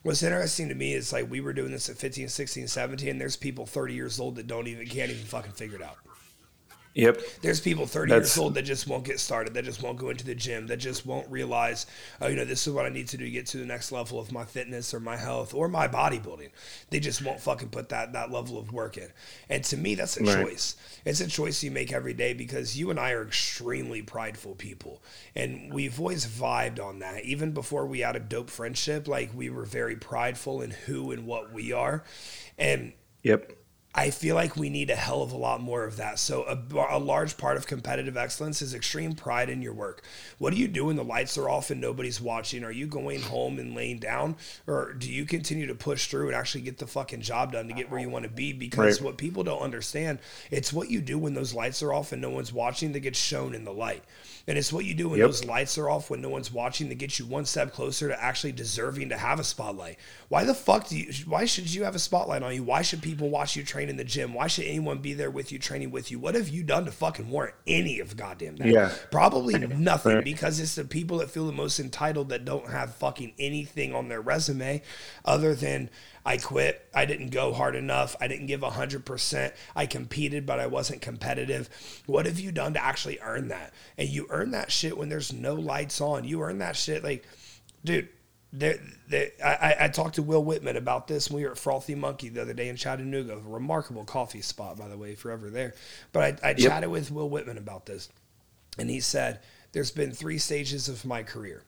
What's 0.03 0.23
interesting 0.23 0.69
to 0.69 0.75
me 0.75 0.93
is 0.93 1.13
like 1.13 1.31
we 1.31 1.41
were 1.41 1.53
doing 1.55 1.71
this 1.71 1.89
at 1.89 1.97
15, 1.97 2.29
16, 2.29 2.69
17. 2.69 3.09
And 3.09 3.21
there's 3.21 3.37
people 3.37 3.65
30 3.65 3.95
years 3.95 4.21
old 4.21 4.37
that 4.37 4.47
don't 4.47 4.67
even 4.67 4.87
can't 4.87 5.11
even 5.11 5.25
fucking 5.25 5.53
figure 5.53 5.77
it 5.77 5.83
out. 5.83 5.97
Yep 6.95 7.21
There's 7.43 7.61
people 7.61 7.87
30 7.87 8.11
That's- 8.11 8.29
years 8.31 8.39
old 8.39 8.55
that 8.55 8.63
just 8.63 8.87
won't 8.87 9.05
get 9.05 9.19
started, 9.21 9.55
that 9.55 9.65
just 9.65 9.83
won't 9.83 9.99
go 9.99 10.11
into 10.11 10.25
the 10.25 10.35
gym, 10.35 10.67
that 10.69 10.77
just 10.79 11.05
won't 11.05 11.29
realize, 11.31 11.87
oh, 12.21 12.29
you 12.29 12.37
know, 12.37 12.45
this 12.45 12.67
is 12.67 12.73
what 12.73 12.87
I 12.87 12.89
need 12.89 13.09
to 13.09 13.17
do 13.17 13.25
to 13.25 13.31
get 13.31 13.47
to 13.49 13.59
the 13.59 13.67
next 13.67 13.91
level 13.93 14.19
of 14.19 14.31
my 14.33 14.45
fitness 14.45 14.95
or 14.95 15.01
my 15.01 15.17
health 15.17 15.53
or 15.55 15.69
my 15.69 15.89
bodybuilding. 15.89 16.51
They 16.91 17.01
just 17.01 17.23
won't 17.23 17.41
fucking 17.41 17.69
put 17.71 17.89
that 17.91 18.13
that 18.13 18.31
level 18.31 18.59
of 18.59 18.73
work 18.73 18.97
in. 18.97 19.09
And 19.49 19.65
to 19.65 19.77
me, 19.77 19.95
that's 19.95 20.17
a 20.17 20.23
Right. 20.25 20.47
choice. 20.47 20.77
It's 21.05 21.21
a 21.21 21.27
choice 21.27 21.63
you 21.63 21.71
make 21.71 21.93
every 21.93 22.15
day 22.15 22.33
because 22.33 22.79
you 22.79 22.91
and 22.91 22.99
I 23.01 23.11
are 23.11 23.27
extremely 23.27 24.01
prideful 24.03 24.55
people. 24.55 25.03
And 25.35 25.73
we've 25.73 25.99
always 25.99 26.27
vibed 26.27 26.83
on 26.83 27.01
that. 27.01 27.25
Even 27.25 27.53
before 27.53 27.87
we 27.87 28.01
had 28.01 28.17
a 28.17 28.21
dope 28.21 28.51
friendship, 28.51 29.09
like 29.09 29.31
we 29.35 29.51
were 29.51 29.65
very 29.65 29.97
prideful 29.97 30.63
in 30.63 30.71
who 30.71 31.11
and 31.11 31.27
what 31.27 31.53
we 31.53 31.73
are. 31.73 32.05
And 32.57 32.93
yep 33.23 33.53
I 33.97 34.11
feel 34.11 34.35
like 34.35 34.57
we 34.57 34.71
need 34.71 34.91
a 34.91 34.97
hell 34.97 35.23
of 35.23 35.31
a 35.31 35.37
lot 35.37 35.61
more 35.61 35.85
of 35.85 35.99
that. 35.99 36.19
So, 36.19 36.43
a, 36.45 36.97
a 36.97 36.99
large 36.99 37.37
part 37.37 37.57
of 37.57 37.69
competitive 37.69 38.17
excellence 38.17 38.61
is 38.61 38.75
extreme 38.75 39.15
pride 39.15 39.49
in 39.49 39.63
your 39.63 39.73
work. 39.73 40.03
What 40.39 40.53
do 40.53 40.59
you 40.59 40.67
do 40.67 40.87
when 40.87 40.97
the 40.97 41.05
lights 41.05 41.39
are 41.39 41.49
off 41.49 41.71
and 41.71 41.81
nobody's 41.81 42.21
watching? 42.21 42.65
Are 42.65 42.73
you 42.73 42.89
going 42.89 43.23
home 43.23 43.61
and 43.61 43.73
laying 43.77 44.01
down, 44.01 44.35
or 44.67 44.95
do 44.95 45.09
you 45.09 45.25
continue 45.25 45.69
to 45.69 45.77
push 45.77 46.09
through 46.09 46.27
and 46.27 46.35
actually 46.35 46.63
get 46.63 46.79
the 46.79 46.89
fucking 46.89 47.21
job 47.21 47.53
done 47.53 47.69
to 47.69 47.75
get 47.75 47.89
where 47.89 48.01
you 48.01 48.11
want 48.11 48.25
to 48.25 48.31
be? 48.31 48.53
Because 48.53 49.01
Right. 49.01 49.05
what 49.07 49.17
people 49.17 49.45
don't 49.45 49.63
understand, 49.63 50.19
it's 50.51 50.73
what 50.73 50.91
you 50.91 51.01
do 51.01 51.17
when 51.17 51.35
those 51.35 51.55
lights 51.55 51.81
are 51.81 51.93
off 51.93 52.11
and 52.11 52.21
no 52.21 52.31
one's 52.31 52.53
watching 52.53 52.93
that 52.93 53.01
gets 53.01 53.19
shown 53.19 53.55
in 53.55 53.65
the 53.65 53.73
light. 53.73 54.03
And 54.47 54.59
it's 54.59 54.73
what 54.73 54.85
you 54.85 54.93
do 54.95 55.09
when 55.09 55.19
Yep. 55.19 55.29
those 55.29 55.45
lights 55.47 55.79
are 55.79 55.89
off 55.89 56.11
when 56.11 56.21
no 56.21 56.29
one's 56.29 56.53
watching 56.53 56.91
that 56.91 56.97
gets 56.97 57.19
you 57.19 57.25
one 57.25 57.47
step 57.47 57.73
closer 57.73 58.09
to 58.09 58.23
actually 58.23 58.53
deserving 58.53 59.09
to 59.09 59.17
have 59.17 59.41
a 59.41 59.45
spotlight. 59.45 59.97
Why 60.29 60.45
the 60.45 60.53
fuck 60.55 60.89
do 60.89 60.99
you 60.99 61.13
why 61.27 61.47
should 61.47 61.73
you 61.73 61.85
have 61.85 61.95
a 61.95 61.99
spotlight 61.99 62.43
on 62.43 62.55
you? 62.55 62.63
Why 62.63 62.83
should 62.83 63.01
people 63.01 63.31
watch 63.31 63.57
you 63.57 63.63
train 63.65 63.89
in 63.89 63.97
the 63.97 64.05
gym? 64.05 64.35
Why 64.35 64.47
should 64.47 64.67
anyone 64.67 64.99
be 64.99 65.15
there 65.15 65.31
with 65.31 65.51
you 65.51 65.59
training 65.59 65.91
with 65.91 66.11
you? 66.11 66.19
What 66.19 66.35
have 66.35 66.49
you 66.51 66.63
done 66.63 66.85
to 66.85 66.93
fucking 66.93 67.31
warrant 67.31 67.55
any 67.67 68.01
of 68.01 68.17
goddamn 68.19 68.57
that? 68.57 68.69
Yeah. 68.69 68.93
Probably 69.11 69.59
nothing 69.67 70.23
because 70.23 70.61
it's 70.61 70.75
the 70.75 70.85
people 70.85 71.19
that 71.19 71.31
feel 71.31 71.47
the 71.47 71.53
most 71.53 71.81
entitled 71.81 72.29
that 72.29 72.45
don't 72.45 72.69
have 72.69 72.95
fucking 72.97 73.33
anything 73.39 73.95
on 73.95 74.09
their 74.09 74.21
resume 74.21 74.83
other 75.25 75.55
than 75.55 75.89
I 76.25 76.39
quit. 76.39 76.89
I 76.95 77.05
didn't 77.05 77.31
go 77.31 77.53
hard 77.53 77.77
enough. 77.77 78.17
I 78.21 78.29
didn't 78.29 78.47
give 78.47 78.61
100%. 78.63 79.53
I 79.77 79.87
competed, 79.87 80.47
but 80.47 80.59
I 80.59 80.67
wasn't 80.67 81.03
competitive. 81.03 81.69
What 82.07 82.25
have 82.27 82.41
you 82.41 82.51
done 82.51 82.73
to 82.75 82.83
actually 82.83 83.19
earn 83.21 83.49
that? 83.49 83.75
And 83.99 84.09
you 84.09 84.27
earn 84.31 84.53
that 84.53 84.73
shit 84.73 84.97
when 84.97 85.09
there's 85.11 85.33
no 85.33 85.55
lights 85.55 86.01
on. 86.01 86.25
You 86.25 86.41
earn 86.43 86.59
that 86.59 86.77
shit 86.77 87.05
like, 87.05 87.27
dude. 87.85 88.09
There, 88.57 88.79
there, 89.09 89.31
I, 89.45 89.49
I- 89.57 89.85
I 89.87 89.89
talked 89.89 90.15
to 90.15 90.23
Will 90.23 90.45
Whitman 90.45 90.77
about 90.77 91.09
this 91.09 91.29
when 91.29 91.39
we 91.39 91.45
were 91.45 91.51
at 91.51 91.59
Frothy 91.59 91.97
Monkey 91.97 92.29
the 92.29 92.41
other 92.43 92.55
day 92.55 92.69
in 92.69 92.77
Chattanooga. 92.77 93.33
A 93.35 93.39
remarkable 93.41 94.05
coffee 94.05 94.43
spot, 94.43 94.79
by 94.79 94.87
the 94.87 94.97
way, 94.97 95.11
if 95.11 95.25
you're 95.25 95.33
ever 95.33 95.51
there. 95.51 95.75
But 96.13 96.45
I, 96.45 96.51
I 96.51 96.55
chatted 96.55 96.89
with 96.89 97.11
Will 97.11 97.29
Whitman 97.29 97.59
about 97.59 97.85
this. 97.85 98.09
And 98.79 98.89
he 98.89 99.01
said, 99.01 99.41
There's 99.73 99.91
been 99.91 100.13
three 100.13 100.39
stages 100.39 100.89
of 100.89 101.05
my 101.05 101.25
career. 101.25 101.65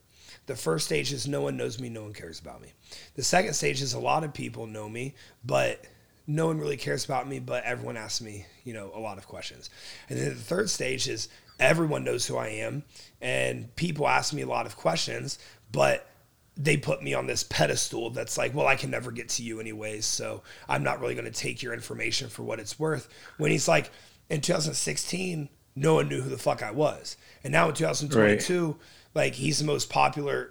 The 0.47 0.57
first 0.57 0.87
stage 0.87 1.13
is 1.13 1.27
no 1.27 1.43
one 1.43 1.57
knows 1.57 1.81
me, 1.81 1.89
no 1.89 2.05
one 2.05 2.13
cares 2.13 2.41
about 2.41 2.63
me. 2.63 2.73
The 3.15 3.23
second 3.23 3.55
stage 3.55 3.83
is 3.83 3.95
a 3.95 4.01
lot 4.01 4.25
of 4.25 4.33
people 4.33 4.67
know 4.67 4.89
me, 4.89 5.15
but 5.45 5.85
no 6.27 6.47
one 6.47 6.59
really 6.59 6.77
cares 6.77 7.05
about 7.05 7.29
me, 7.29 7.39
but 7.39 7.65
everyone 7.65 7.97
asks 7.97 8.21
me, 8.21 8.47
you 8.65 8.73
know, 8.73 8.91
a 8.95 9.01
lot 9.01 9.19
of 9.19 9.27
questions. 9.27 9.71
And 10.09 10.19
then 10.19 10.29
the 10.31 10.35
third 10.35 10.71
stage 10.71 11.09
is 11.09 11.29
everyone 11.59 12.05
knows 12.05 12.27
who 12.27 12.37
I 12.37 12.49
am, 12.49 12.85
and 13.21 13.75
people 13.77 14.09
ask 14.09 14.33
me 14.33 14.43
a 14.43 14.47
lot 14.47 14.67
of 14.67 14.77
questions, 14.77 15.39
but 15.73 16.09
they 16.57 16.77
put 16.77 17.03
me 17.03 17.13
on 17.13 17.27
this 17.27 17.43
pedestal 17.43 18.11
that's 18.11 18.39
like, 18.39 18.55
well, 18.55 18.67
I 18.67 18.77
can 18.77 18.91
never 18.91 19.11
get 19.11 19.29
to 19.31 19.43
you 19.43 19.61
anyways, 19.61 20.07
so 20.07 20.43
I'm 20.69 20.83
not 20.83 21.01
really 21.01 21.15
going 21.15 21.31
to 21.31 21.31
take 21.31 21.63
your 21.63 21.75
information 21.75 22.29
for 22.29 22.43
what 22.43 22.61
it's 22.61 22.79
worth. 22.79 23.09
When 23.37 23.51
he's 23.51 23.69
like, 23.69 23.91
in 24.31 24.41
2016, 24.41 25.49
no 25.77 25.95
one 25.95 26.09
knew 26.09 26.23
who 26.23 26.31
the 26.31 26.39
fuck 26.39 26.63
I 26.63 26.71
was, 26.71 27.17
and 27.45 27.53
now 27.53 27.69
in 27.69 27.75
2022, 27.75 28.77
like 29.17 29.35
he's 29.35 29.59
the 29.59 29.65
most 29.65 29.89
popular, 29.91 30.51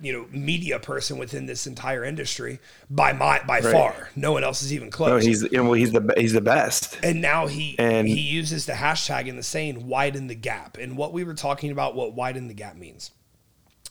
you 0.00 0.12
know, 0.12 0.26
media 0.30 0.78
person 0.78 1.16
within 1.16 1.46
this 1.46 1.66
entire 1.66 2.04
industry 2.04 2.58
by 2.90 3.12
my 3.12 3.40
by 3.46 3.60
Right. 3.60 3.72
far. 3.72 4.10
No 4.16 4.32
one 4.32 4.44
else 4.44 4.62
is 4.62 4.72
even 4.72 4.90
close. 4.90 5.08
no 5.08 5.16
he's 5.26 5.42
you 5.42 5.50
know, 5.58 5.64
well, 5.64 5.72
he's 5.74 5.92
the 5.92 6.12
he's 6.18 6.32
the 6.32 6.40
best 6.40 6.98
And 7.02 7.22
now 7.22 7.46
he 7.46 7.78
And- 7.78 8.06
he 8.08 8.20
uses 8.20 8.66
the 8.66 8.72
hashtag 8.74 9.26
in 9.28 9.36
the 9.36 9.42
saying 9.42 9.86
widen 9.86 10.26
the 10.26 10.34
gap. 10.34 10.76
And 10.76 10.96
what 10.96 11.12
we 11.12 11.24
were 11.24 11.34
talking 11.34 11.70
about, 11.70 11.94
what 11.94 12.14
widen 12.14 12.48
the 12.48 12.54
gap 12.54 12.76
means. 12.76 13.12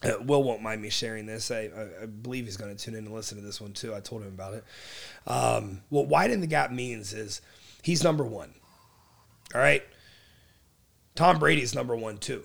Uh, 0.04 0.14
Will 0.20 0.42
won't 0.44 0.64
mind 0.64 0.82
me 0.82 0.90
sharing 0.90 1.28
this. 1.28 1.52
I, 1.52 1.70
I, 1.76 2.04
I 2.04 2.06
believe 2.08 2.46
he's 2.46 2.58
going 2.58 2.76
to 2.76 2.84
tune 2.84 2.96
in 2.96 3.06
and 3.06 3.14
listen 3.14 3.38
to 3.38 3.44
this 3.44 3.62
one 3.62 3.72
too. 3.74 3.94
I 3.94 4.00
told 4.00 4.24
him 4.24 4.30
about 4.30 4.56
it. 4.56 4.64
Um, 5.28 5.82
what 5.90 6.08
widen 6.08 6.42
the 6.42 6.48
gap 6.48 6.72
means 6.72 7.14
is 7.14 7.40
he's 7.84 8.04
number 8.04 8.24
one. 8.26 8.52
All 9.54 9.62
right. 9.62 9.84
Tom 11.16 11.38
Brady's 11.40 11.76
number 11.76 11.96
one 11.96 12.18
too, 12.18 12.44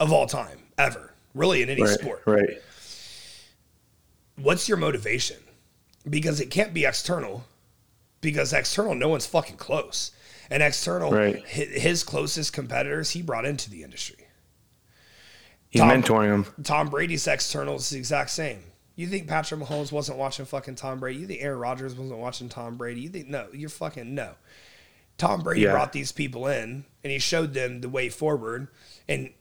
of 0.00 0.12
all 0.12 0.26
time 0.26 0.58
ever. 0.76 1.06
really 1.32 1.62
in 1.62 1.70
any 1.70 1.80
Right. 1.82 1.90
sport. 2.00 2.22
Right. 2.26 2.60
What's 4.36 4.68
your 4.68 4.78
motivation? 4.78 5.36
Because 6.08 6.40
it 6.40 6.46
can't 6.50 6.74
be 6.74 6.84
external. 6.84 7.44
Because 8.20 8.52
external, 8.52 8.96
no 8.96 9.08
one's 9.08 9.26
fucking 9.26 9.56
close. 9.56 10.10
And 10.50 10.60
external, 10.62 11.12
Right. 11.12 11.46
his 11.46 12.02
closest 12.02 12.52
competitors, 12.52 13.10
he 13.10 13.22
brought 13.22 13.44
into 13.46 13.70
the 13.70 13.84
industry. 13.84 14.26
He's 15.68 15.82
Tom- 15.82 15.90
mentoring 16.02 16.44
him. 16.44 16.64
Tom 16.64 16.88
Brady's 16.90 17.28
external 17.28 17.76
is 17.76 17.90
the 17.90 17.98
exact 17.98 18.30
same. 18.30 18.64
You 18.96 19.06
think 19.06 19.28
Patrick 19.28 19.60
Mahomes 19.60 19.92
wasn't 19.92 20.18
watching 20.18 20.44
fucking 20.46 20.74
Tom 20.74 20.98
Brady? 20.98 21.20
You 21.20 21.26
think 21.28 21.42
Aaron 21.42 21.60
Rodgers 21.60 21.94
wasn't 21.94 22.18
watching 22.18 22.48
Tom 22.48 22.76
Brady? 22.76 23.02
You 23.02 23.08
think 23.08 23.28
no? 23.28 23.46
You're 23.52 23.70
fucking 23.70 24.12
no. 24.14 24.34
Tom 25.16 25.42
Brady 25.42 25.60
Yeah. 25.62 25.70
brought 25.72 25.92
these 25.92 26.10
people 26.10 26.48
in 26.48 26.84
and 27.04 27.12
he 27.12 27.18
showed 27.20 27.54
them 27.54 27.82
the 27.82 27.88
way 27.88 28.08
forward, 28.08 28.66
and 29.08 29.32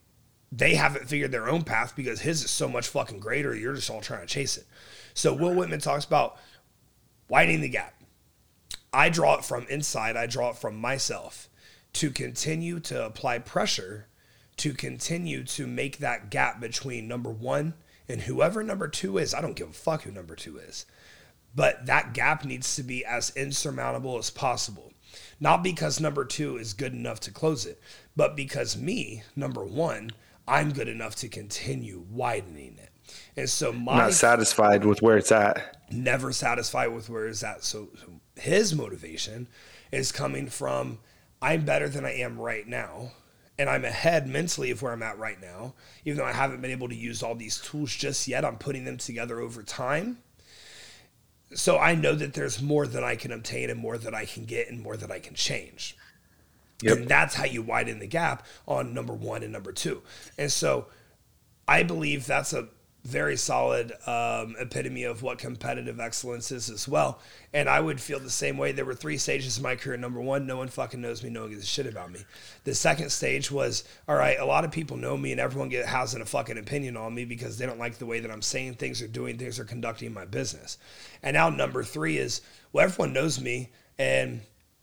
they 0.52 0.76
haven't 0.76 1.08
figured 1.08 1.32
their 1.32 1.50
own 1.50 1.64
path 1.64 1.96
because 1.96 2.22
his 2.22 2.44
is 2.44 2.50
so 2.50 2.68
much 2.68 2.88
fucking 2.88 3.20
greater. 3.20 3.56
You're 3.56 3.76
just 3.76 3.90
all 3.90 4.02
trying 4.02 4.22
to 4.22 4.28
chase 4.34 4.58
it. 4.58 4.66
So 5.14 5.34
Will 5.34 5.54
Whitman 5.54 5.80
talks 5.80 6.06
about 6.06 6.38
widening 7.28 7.62
the 7.62 7.70
gap. 7.70 7.94
I 8.92 9.10
draw 9.10 9.36
it 9.36 9.46
from 9.46 9.68
inside. 9.70 10.18
I 10.18 10.26
draw 10.26 10.50
it 10.50 10.58
from 10.58 10.78
myself 10.78 11.50
to 11.94 12.10
continue 12.10 12.80
to 12.82 13.06
apply 13.06 13.40
pressure 13.40 14.08
to 14.58 14.74
continue 14.74 15.44
to 15.44 15.66
make 15.66 16.00
that 16.00 16.30
gap 16.30 16.60
between 16.60 17.08
number 17.08 17.30
one 17.30 17.74
and 18.10 18.22
whoever 18.22 18.62
number 18.62 18.88
two 18.88 19.18
is. 19.18 19.34
I 19.34 19.42
don't 19.42 19.56
give 19.56 19.70
a 19.70 19.74
fuck 19.74 20.02
who 20.02 20.12
number 20.12 20.36
two 20.36 20.58
is. 20.58 20.86
But 21.56 21.86
that 21.86 22.14
gap 22.14 22.44
needs 22.44 22.76
to 22.76 22.84
be 22.84 23.06
as 23.06 23.32
insurmountable 23.36 24.18
as 24.18 24.30
possible. 24.30 24.92
Not 25.40 25.64
because 25.64 26.00
number 26.00 26.26
two 26.26 26.58
is 26.58 26.74
good 26.74 26.94
enough 26.94 27.20
to 27.22 27.32
close 27.32 27.66
it, 27.66 27.82
but 28.16 28.36
because 28.36 28.76
me, 28.76 29.24
number 29.36 29.64
one, 29.64 30.12
I'm 30.50 30.74
good 30.74 30.88
enough 30.88 31.16
to 31.18 31.28
continue 31.30 32.04
widening 32.10 32.78
it. 32.78 32.90
And 33.38 33.50
so 33.50 33.72
my 33.72 33.98
Not 33.98 34.14
satisfied 34.14 34.84
with 34.84 35.02
where 35.02 35.18
it's 35.18 35.32
at. 35.32 35.78
never 35.92 36.32
satisfied 36.32 36.88
with 36.88 37.10
where 37.10 37.28
is 37.28 37.42
that. 37.42 37.64
So, 37.64 37.90
so 37.98 38.06
his 38.36 38.76
motivation 38.76 39.48
is 39.92 40.12
coming 40.12 40.48
from 40.48 41.00
I'm 41.42 41.64
better 41.66 41.88
than 41.88 42.06
I 42.06 42.14
am 42.16 42.40
right 42.40 42.68
now. 42.68 43.12
And 43.58 43.70
I'm 43.70 43.84
ahead 43.84 44.28
mentally 44.28 44.72
of 44.72 44.82
where 44.82 44.94
I'm 44.94 45.04
at 45.04 45.20
right 45.20 45.40
now. 45.42 45.74
Even 46.06 46.18
though 46.18 46.26
I 46.26 46.32
haven't 46.32 46.62
been 46.62 46.72
able 46.72 46.88
to 46.90 46.96
use 46.96 47.22
all 47.22 47.36
these 47.36 47.60
tools 47.60 47.94
just 47.94 48.28
yet, 48.28 48.46
I'm 48.46 48.58
putting 48.58 48.86
them 48.86 48.98
together 48.98 49.40
over 49.40 49.64
time. 49.64 50.20
So 51.54 51.78
I 51.78 51.96
know 51.96 52.16
that 52.16 52.34
there's 52.34 52.62
more 52.62 52.88
that 52.88 53.04
I 53.04 53.16
can 53.16 53.32
obtain 53.32 53.70
and 53.70 53.80
more 53.80 53.98
that 53.98 54.14
I 54.16 54.26
can 54.26 54.46
get 54.46 54.70
and 54.70 54.82
more 54.82 54.96
that 54.96 55.12
I 55.12 55.20
can 55.20 55.34
change. 55.36 55.98
Yep. 56.82 56.98
And 56.98 57.08
that's 57.08 57.36
how 57.36 57.46
you 57.46 57.62
widen 57.62 58.00
the 58.00 58.08
gap 58.08 58.46
on 58.68 58.94
number 58.94 59.14
one 59.14 59.44
and 59.44 59.52
number 59.52 59.72
two. 59.72 60.02
And 60.38 60.52
so 60.52 60.88
I 61.68 61.84
believe 61.84 62.26
that's 62.26 62.54
a 62.54 62.70
very 63.06 63.38
solid 63.38 63.94
um, 64.06 64.56
epitome 64.60 65.04
of 65.04 65.24
what 65.24 65.38
competitive 65.38 66.00
excellence 66.00 66.52
is 66.52 66.70
as 66.70 66.88
well. 66.88 67.20
And 67.54 67.70
I 67.70 67.80
would 67.80 68.00
feel 68.00 68.20
the 68.20 68.30
same 68.30 68.58
way. 68.58 68.72
There 68.72 68.86
were 68.86 68.94
three 68.94 69.18
stages 69.18 69.58
in 69.58 69.64
my 69.64 69.76
career. 69.76 69.98
Number 69.98 70.20
one, 70.20 70.46
no 70.46 70.58
one 70.58 70.68
fucking 70.68 71.00
knows 71.00 71.24
me. 71.24 71.30
No 71.30 71.42
one 71.42 71.52
gives 71.52 71.64
a 71.64 71.68
shit 71.68 71.86
about 71.86 72.12
me. 72.12 72.20
The 72.66 72.76
second 72.76 73.10
stage 73.12 73.52
was, 73.52 73.86
all 74.08 74.16
right, 74.16 74.38
a 74.38 74.46
lot 74.46 74.66
of 74.66 74.72
people 74.72 74.98
know 74.98 75.16
me 75.16 75.32
and 75.32 75.40
everyone 75.40 75.70
get, 75.70 75.86
has 75.86 76.14
a 76.14 76.26
fucking 76.26 76.58
opinion 76.58 76.98
on 76.98 77.16
me 77.16 77.24
because 77.24 77.58
they 77.58 77.66
don't 77.66 77.80
like 77.80 77.98
the 77.98 78.06
way 78.06 78.20
that 78.20 78.32
I'm 78.32 78.42
saying 78.42 78.76
things 78.76 79.02
or 79.02 79.08
doing 79.08 79.38
things 79.38 79.60
or 79.60 79.64
conducting 79.64 80.14
my 80.14 80.26
business. 80.26 80.78
And 81.24 81.36
now 81.36 81.50
number 81.50 81.84
three 81.84 82.18
is, 82.18 82.42
well, 82.74 82.84
everyone 82.84 83.14
knows 83.14 83.40
me 83.40 83.70
and 83.98 84.42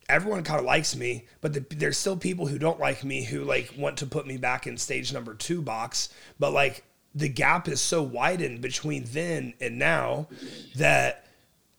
everyone 0.09 0.43
kind 0.45 0.61
of 0.61 0.67
likes 0.67 0.95
me, 0.97 1.27
but 1.41 1.53
the, 1.53 1.61
there's 1.77 1.99
still 1.99 2.17
people 2.17 2.47
who 2.47 2.59
don't 2.59 2.81
like 2.81 3.05
me 3.05 3.25
who 3.25 3.45
like 3.45 3.73
want 3.77 3.99
to 3.99 4.07
put 4.07 4.27
me 4.27 4.37
back 4.37 4.67
in 4.67 4.77
stage 4.77 5.13
number 5.13 5.35
two 5.35 5.63
box. 5.63 6.09
But 6.39 6.53
like 6.53 6.85
the 7.15 7.29
gap 7.29 7.69
is 7.69 7.81
so 7.81 8.03
widened 8.03 8.61
between 8.61 9.05
then 9.05 9.55
and 9.61 9.79
now 9.79 10.29
that 10.77 11.27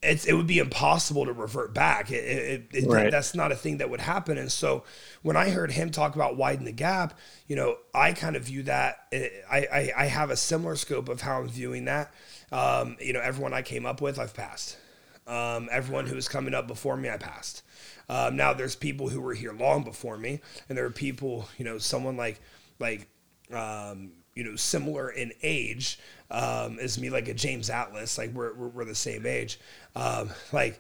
it's 0.04 0.26
it 0.26 0.34
would 0.34 0.48
be 0.48 0.60
impossible 0.60 1.26
to 1.26 1.34
revert 1.34 1.74
back. 1.74 2.12
It, 2.12 2.24
it, 2.24 2.68
it, 2.72 2.88
Right. 2.88 3.12
That's 3.12 3.34
not 3.34 3.52
a 3.52 3.56
thing 3.56 3.78
that 3.78 3.90
would 3.90 4.00
happen. 4.02 4.38
And 4.38 4.52
so 4.52 4.84
when 5.24 5.36
I 5.36 5.50
heard 5.50 5.72
him 5.72 5.90
talk 5.90 6.16
about 6.16 6.38
widen 6.38 6.66
the 6.66 6.72
gap, 6.72 7.18
you 7.48 7.56
know, 7.56 7.78
I 7.96 8.14
kind 8.14 8.36
of 8.36 8.44
view 8.44 8.64
that. 8.64 9.08
eh, 9.12 9.30
I 9.50 9.58
I, 9.58 9.92
I 9.98 10.06
have 10.06 10.30
a 10.30 10.36
similar 10.38 10.76
scope 10.76 11.10
of 11.10 11.22
how 11.22 11.40
I'm 11.42 11.50
viewing 11.50 11.86
that. 11.86 12.14
Um, 12.52 12.98
you 13.00 13.14
know, 13.14 13.22
everyone 13.22 13.54
I 13.54 13.62
came 13.64 13.86
up 13.86 14.02
with, 14.02 14.20
I've 14.20 14.34
passed. 14.34 14.78
Um, 15.26 15.68
everyone 15.72 16.06
who 16.06 16.16
was 16.16 16.28
coming 16.30 16.54
up 16.54 16.68
before 16.68 16.96
me, 16.96 17.10
I 17.10 17.18
passed. 17.18 17.64
Um, 18.10 18.36
now 18.36 18.54
there's 18.54 18.76
people 18.76 19.10
who 19.10 19.20
were 19.22 19.34
here 19.34 19.54
long 19.54 19.84
before 19.84 20.18
me, 20.18 20.40
and 20.70 20.78
there 20.78 20.86
are 20.86 20.92
people, 20.92 21.48
you 21.58 21.66
know, 21.66 21.78
someone 21.78 22.16
like 22.16 22.40
like 22.80 23.08
um, 23.52 24.12
you 24.36 24.44
know 24.44 24.56
similar 24.56 25.10
in 25.10 25.34
age 25.44 26.00
um, 26.32 26.80
as 26.80 27.00
me, 27.00 27.10
like 27.10 27.28
a 27.28 27.34
James 27.34 27.70
Atlas, 27.70 28.18
like 28.18 28.32
we're 28.34 28.54
we're, 28.54 28.68
we're 28.70 28.86
the 28.86 28.96
same 28.96 29.26
age. 29.26 29.60
Um, 29.96 30.30
like 30.54 30.80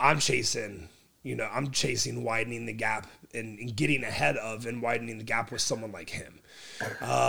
I'm 0.00 0.18
chasing, 0.18 0.88
you 1.22 1.34
know, 1.34 1.48
I'm 1.52 1.70
chasing 1.70 2.24
widening 2.24 2.66
the 2.66 2.72
gap 2.72 3.06
and, 3.34 3.58
and 3.58 3.76
getting 3.76 4.02
ahead 4.02 4.36
of 4.36 4.66
and 4.66 4.80
widening 4.80 5.18
the 5.18 5.24
gap 5.24 5.52
with 5.52 5.60
someone 5.60 5.92
like 5.92 6.10
him. 6.10 6.40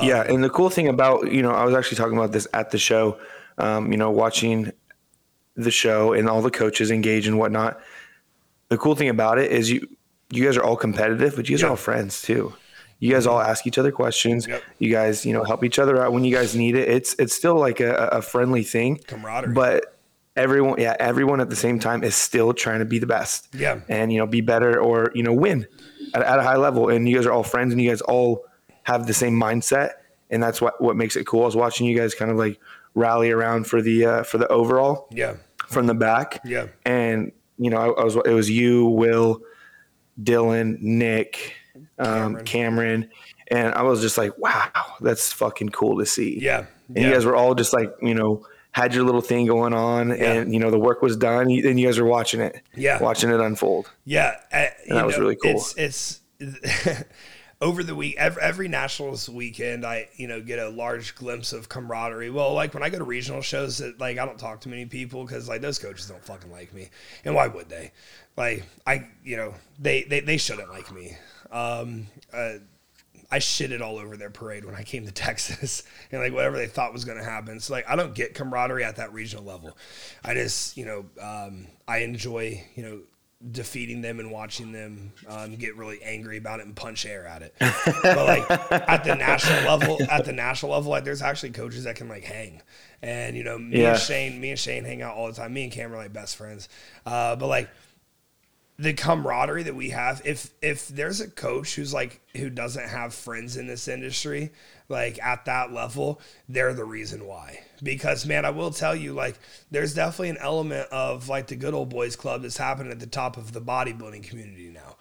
yeah, 0.04 0.24
and 0.24 0.44
the 0.44 0.50
cool 0.50 0.70
thing 0.70 0.88
about 0.88 1.32
you 1.32 1.42
know, 1.42 1.52
I 1.52 1.66
was 1.66 1.76
actually 1.76 1.98
talking 1.98 2.18
about 2.18 2.32
this 2.32 2.48
at 2.54 2.72
the 2.72 2.78
show. 2.78 3.20
Um, 3.58 3.92
you 3.92 3.98
know, 3.98 4.12
watching 4.12 4.72
the 5.56 5.72
show 5.72 6.14
and 6.14 6.30
all 6.30 6.42
the 6.42 6.52
coaches 6.52 6.92
engage 6.92 7.28
and 7.28 7.40
whatnot. 7.40 7.80
The 8.70 8.78
cool 8.78 8.96
thing 8.96 9.10
about 9.10 9.38
it 9.40 9.52
is 9.52 9.70
you 9.72 9.88
you 10.30 10.44
guys 10.44 10.58
are 10.58 10.64
all 10.64 10.76
competitive, 10.76 11.36
but 11.36 11.48
you 11.48 11.56
guys 11.56 11.62
Yeah. 11.62 11.68
are 11.68 11.72
all 11.72 11.76
friends 11.78 12.22
too. 12.22 12.54
You 13.00 13.14
guys 13.14 13.26
all 13.28 13.40
ask 13.40 13.66
each 13.68 13.78
other 13.78 13.92
questions. 13.92 14.48
Yep. 14.48 14.62
You 14.80 14.92
guys, 14.92 15.26
you 15.26 15.32
know, 15.32 15.44
help 15.44 15.64
each 15.64 15.78
other 15.80 16.02
out 16.04 16.12
when 16.14 16.26
you 16.26 16.36
guys 16.36 16.56
need 16.56 16.76
it. 16.76 16.90
It's 16.90 17.16
it's 17.20 17.34
still 17.34 17.56
like 17.56 17.80
a, 17.80 17.94
a 18.12 18.22
friendly 18.22 18.64
thing. 18.64 18.98
Camaraderie. 19.08 19.54
But 19.54 19.98
everyone, 20.36 20.80
yeah, 20.80 20.96
everyone 21.00 21.40
at 21.40 21.50
the 21.50 21.56
same 21.56 21.80
time 21.80 22.04
is 22.04 22.16
still 22.16 22.54
trying 22.54 22.80
to 22.80 22.86
be 22.86 23.00
the 23.00 23.08
best. 23.08 23.48
Yeah. 23.54 23.80
And 23.88 24.12
you 24.12 24.18
know, 24.20 24.26
be 24.28 24.42
better 24.42 24.80
or 24.82 25.12
you 25.16 25.24
know, 25.24 25.34
win 25.34 25.66
at, 26.14 26.24
at 26.24 26.40
a 26.40 26.44
high 26.44 26.58
level. 26.58 26.90
And 26.90 27.08
you 27.08 27.16
guys 27.16 27.26
are 27.26 27.32
all 27.32 27.44
friends, 27.44 27.72
and 27.72 27.82
you 27.82 27.90
guys 27.90 28.02
all 28.02 28.44
have 28.84 29.06
the 29.08 29.14
same 29.14 29.40
mindset, 29.40 29.92
and 30.30 30.42
that's 30.44 30.60
what 30.60 30.82
what 30.82 30.96
makes 30.98 31.16
it 31.16 31.26
cool. 31.28 31.44
I 31.44 31.46
was 31.46 31.56
watching 31.56 31.88
you 31.88 31.96
guys 31.96 32.16
kind 32.16 32.32
of 32.32 32.38
like 32.38 32.60
rally 32.96 33.30
around 33.32 33.66
for 33.68 33.82
the 33.82 34.06
uh, 34.06 34.24
for 34.24 34.40
the 34.40 34.48
overall 34.48 35.08
Yeah, 35.12 35.36
from 35.68 35.86
the 35.86 35.94
back. 35.94 36.42
Yeah. 36.44 36.68
And 36.84 37.32
you 37.58 37.70
know, 37.70 37.78
I, 37.78 38.02
I 38.02 38.04
was 38.04 38.16
it 38.16 38.34
was 38.34 38.50
you, 38.50 38.86
Will, 38.88 39.42
Dylan, 40.22 40.80
Nick, 40.82 41.54
um, 42.00 42.38
Cameron. 42.38 42.46
Cameron. 42.46 43.10
and 43.50 43.74
I 43.76 43.84
was 43.84 44.02
just 44.02 44.18
like, 44.18 44.38
wow, 44.38 44.70
that's 45.02 45.32
fucking 45.34 45.70
cool 45.70 46.00
to 46.00 46.06
see. 46.06 46.40
yeah, 46.42 46.66
And 46.90 46.98
yeah. 46.98 47.08
you 47.08 47.14
guys 47.14 47.26
were 47.26 47.36
all 47.36 47.56
just 47.56 47.74
like, 47.74 47.92
you 48.02 48.14
know, 48.16 48.46
had 48.72 48.94
your 48.94 49.04
little 49.06 49.22
thing 49.22 49.48
going 49.48 49.74
on, 49.74 50.12
and 50.12 50.54
you 50.54 50.60
know 50.60 50.70
the 50.70 50.78
work 50.80 51.02
was 51.02 51.18
done, 51.18 51.50
and 51.50 51.80
you 51.80 51.86
guys 51.88 52.00
were 52.00 52.06
watching 52.08 52.42
it, 52.42 52.62
Yeah. 52.76 53.02
watching 53.02 53.30
it 53.32 53.40
unfold. 53.40 53.90
Yeah, 54.06 54.36
you 54.88 54.94
that 54.94 55.06
was 55.06 55.18
really 55.18 55.36
cool. 55.36 55.52
It's 55.78 56.20
it's 56.40 57.04
over 57.60 57.84
the 57.84 57.96
week 57.96 58.16
every, 58.18 58.42
every 58.42 58.68
nationals 58.68 59.28
weekend. 59.30 59.86
I 59.86 60.10
you 60.16 60.28
know 60.28 60.42
get 60.42 60.60
a 60.60 60.70
large 60.70 61.16
glimpse 61.16 61.54
of 61.54 61.70
camaraderie. 61.70 62.30
Well, 62.30 62.54
like 62.54 62.74
when 62.74 62.84
I 62.84 62.90
go 62.90 62.98
to 62.98 63.04
regional 63.04 63.42
shows, 63.42 63.80
that 63.80 64.00
like 64.00 64.18
I 64.18 64.26
don't 64.26 64.40
talk 64.40 64.62
to 64.62 64.70
many 64.70 64.86
people 64.86 65.24
because 65.24 65.50
like 65.50 65.62
those 65.62 65.80
coaches 65.80 66.08
don't 66.08 66.24
fucking 66.24 66.52
like 66.52 66.74
me, 66.74 66.90
and 67.26 67.36
why 67.36 67.48
would 67.48 67.70
they? 67.70 67.92
Like 68.36 68.64
I 68.86 69.08
you 69.24 69.38
know 69.38 69.54
they 69.80 70.04
they, 70.04 70.20
they 70.20 70.38
shouldn't 70.38 70.70
like 70.70 70.92
me. 70.94 71.18
Um, 71.52 72.08
uh, 72.34 72.56
I 73.30 73.40
shitted 73.40 73.82
all 73.82 73.98
over 73.98 74.16
their 74.16 74.30
parade 74.30 74.64
when 74.64 74.76
I 74.76 74.84
came 74.84 75.06
to 75.06 75.12
Texas 75.28 75.84
and 76.12 76.22
like 76.22 76.34
whatever 76.34 76.58
they 76.58 76.68
thought 76.68 76.94
was 76.94 77.06
going 77.06 77.18
to 77.18 77.24
happen. 77.24 77.60
So 77.60 77.74
like 77.74 77.90
I 77.90 77.96
don't 77.96 78.14
get 78.14 78.34
camaraderie 78.34 78.84
at 78.84 78.98
that 78.98 79.14
regional 79.14 79.44
level. 79.44 79.78
I 80.24 80.34
just 80.34 80.78
you 80.78 80.86
know 80.86 81.06
um, 81.22 81.68
I 81.88 82.00
enjoy 82.00 82.64
you 82.76 82.84
know 82.84 83.00
defeating 83.52 84.02
them 84.02 84.20
and 84.20 84.32
watching 84.32 84.72
them 84.72 85.14
um, 85.28 85.56
get 85.56 85.76
really 85.78 86.02
angry 86.04 86.38
about 86.38 86.60
it 86.60 86.66
and 86.66 86.76
punch 86.76 87.06
air 87.06 87.28
at 87.28 87.42
it. 87.44 87.54
but 87.60 88.26
like 88.26 88.50
at 88.90 89.04
the 89.04 89.16
national 89.16 89.64
level, 89.78 89.98
at 90.10 90.26
the 90.26 90.34
national 90.34 90.72
level, 90.72 90.90
like 90.92 91.04
there's 91.04 91.22
actually 91.22 91.52
coaches 91.52 91.84
that 91.84 91.96
can 91.96 92.08
like 92.10 92.24
hang. 92.24 92.62
And 93.02 93.38
you 93.38 93.44
know 93.44 93.58
me 93.60 93.82
Yeah. 93.82 93.92
and 93.92 94.00
Shane, 94.00 94.42
me 94.42 94.50
and 94.50 94.60
Shane 94.60 94.84
hang 94.84 95.02
out 95.04 95.16
all 95.16 95.28
the 95.28 95.34
time. 95.34 95.54
Me 95.54 95.64
and 95.64 95.72
Cam 95.72 95.94
are 95.94 95.98
like 95.98 96.14
best 96.14 96.36
friends. 96.36 96.68
Uh, 97.06 97.36
but 97.36 97.48
like 97.48 97.70
the 98.80 98.94
camaraderie 98.94 99.64
that 99.64 99.76
we 99.76 99.90
have 99.90 100.22
if 100.24 100.52
if 100.62 100.88
there's 100.90 101.20
a 101.20 101.28
coach 101.30 101.76
who's 101.76 101.94
like 101.94 102.22
who 102.36 102.50
doesn't 102.50 102.88
have 102.90 103.12
friends 103.14 103.58
in 103.58 103.66
this 103.66 103.88
industry 103.88 104.52
like 104.88 105.18
at 105.24 105.46
that 105.46 105.74
level 105.74 106.22
they're 106.48 106.76
the 106.76 106.84
reason 106.86 107.26
why 107.26 107.60
because 107.82 108.26
man 108.28 108.46
i 108.46 108.52
will 108.52 108.70
tell 108.70 108.96
you 108.96 109.14
like 109.14 109.40
there's 109.72 109.96
definitely 109.96 110.30
an 110.30 110.38
element 110.40 110.88
of 110.92 111.28
like 111.28 111.48
the 111.48 111.56
good 111.56 111.74
old 111.74 111.90
boys 111.90 112.16
club 112.16 112.44
that's 112.44 112.58
happening 112.58 112.92
at 112.92 113.00
the 113.00 113.08
top 113.08 113.36
of 113.36 113.52
the 113.52 113.60
bodybuilding 113.62 114.24
community 114.24 114.70
now 114.70 114.96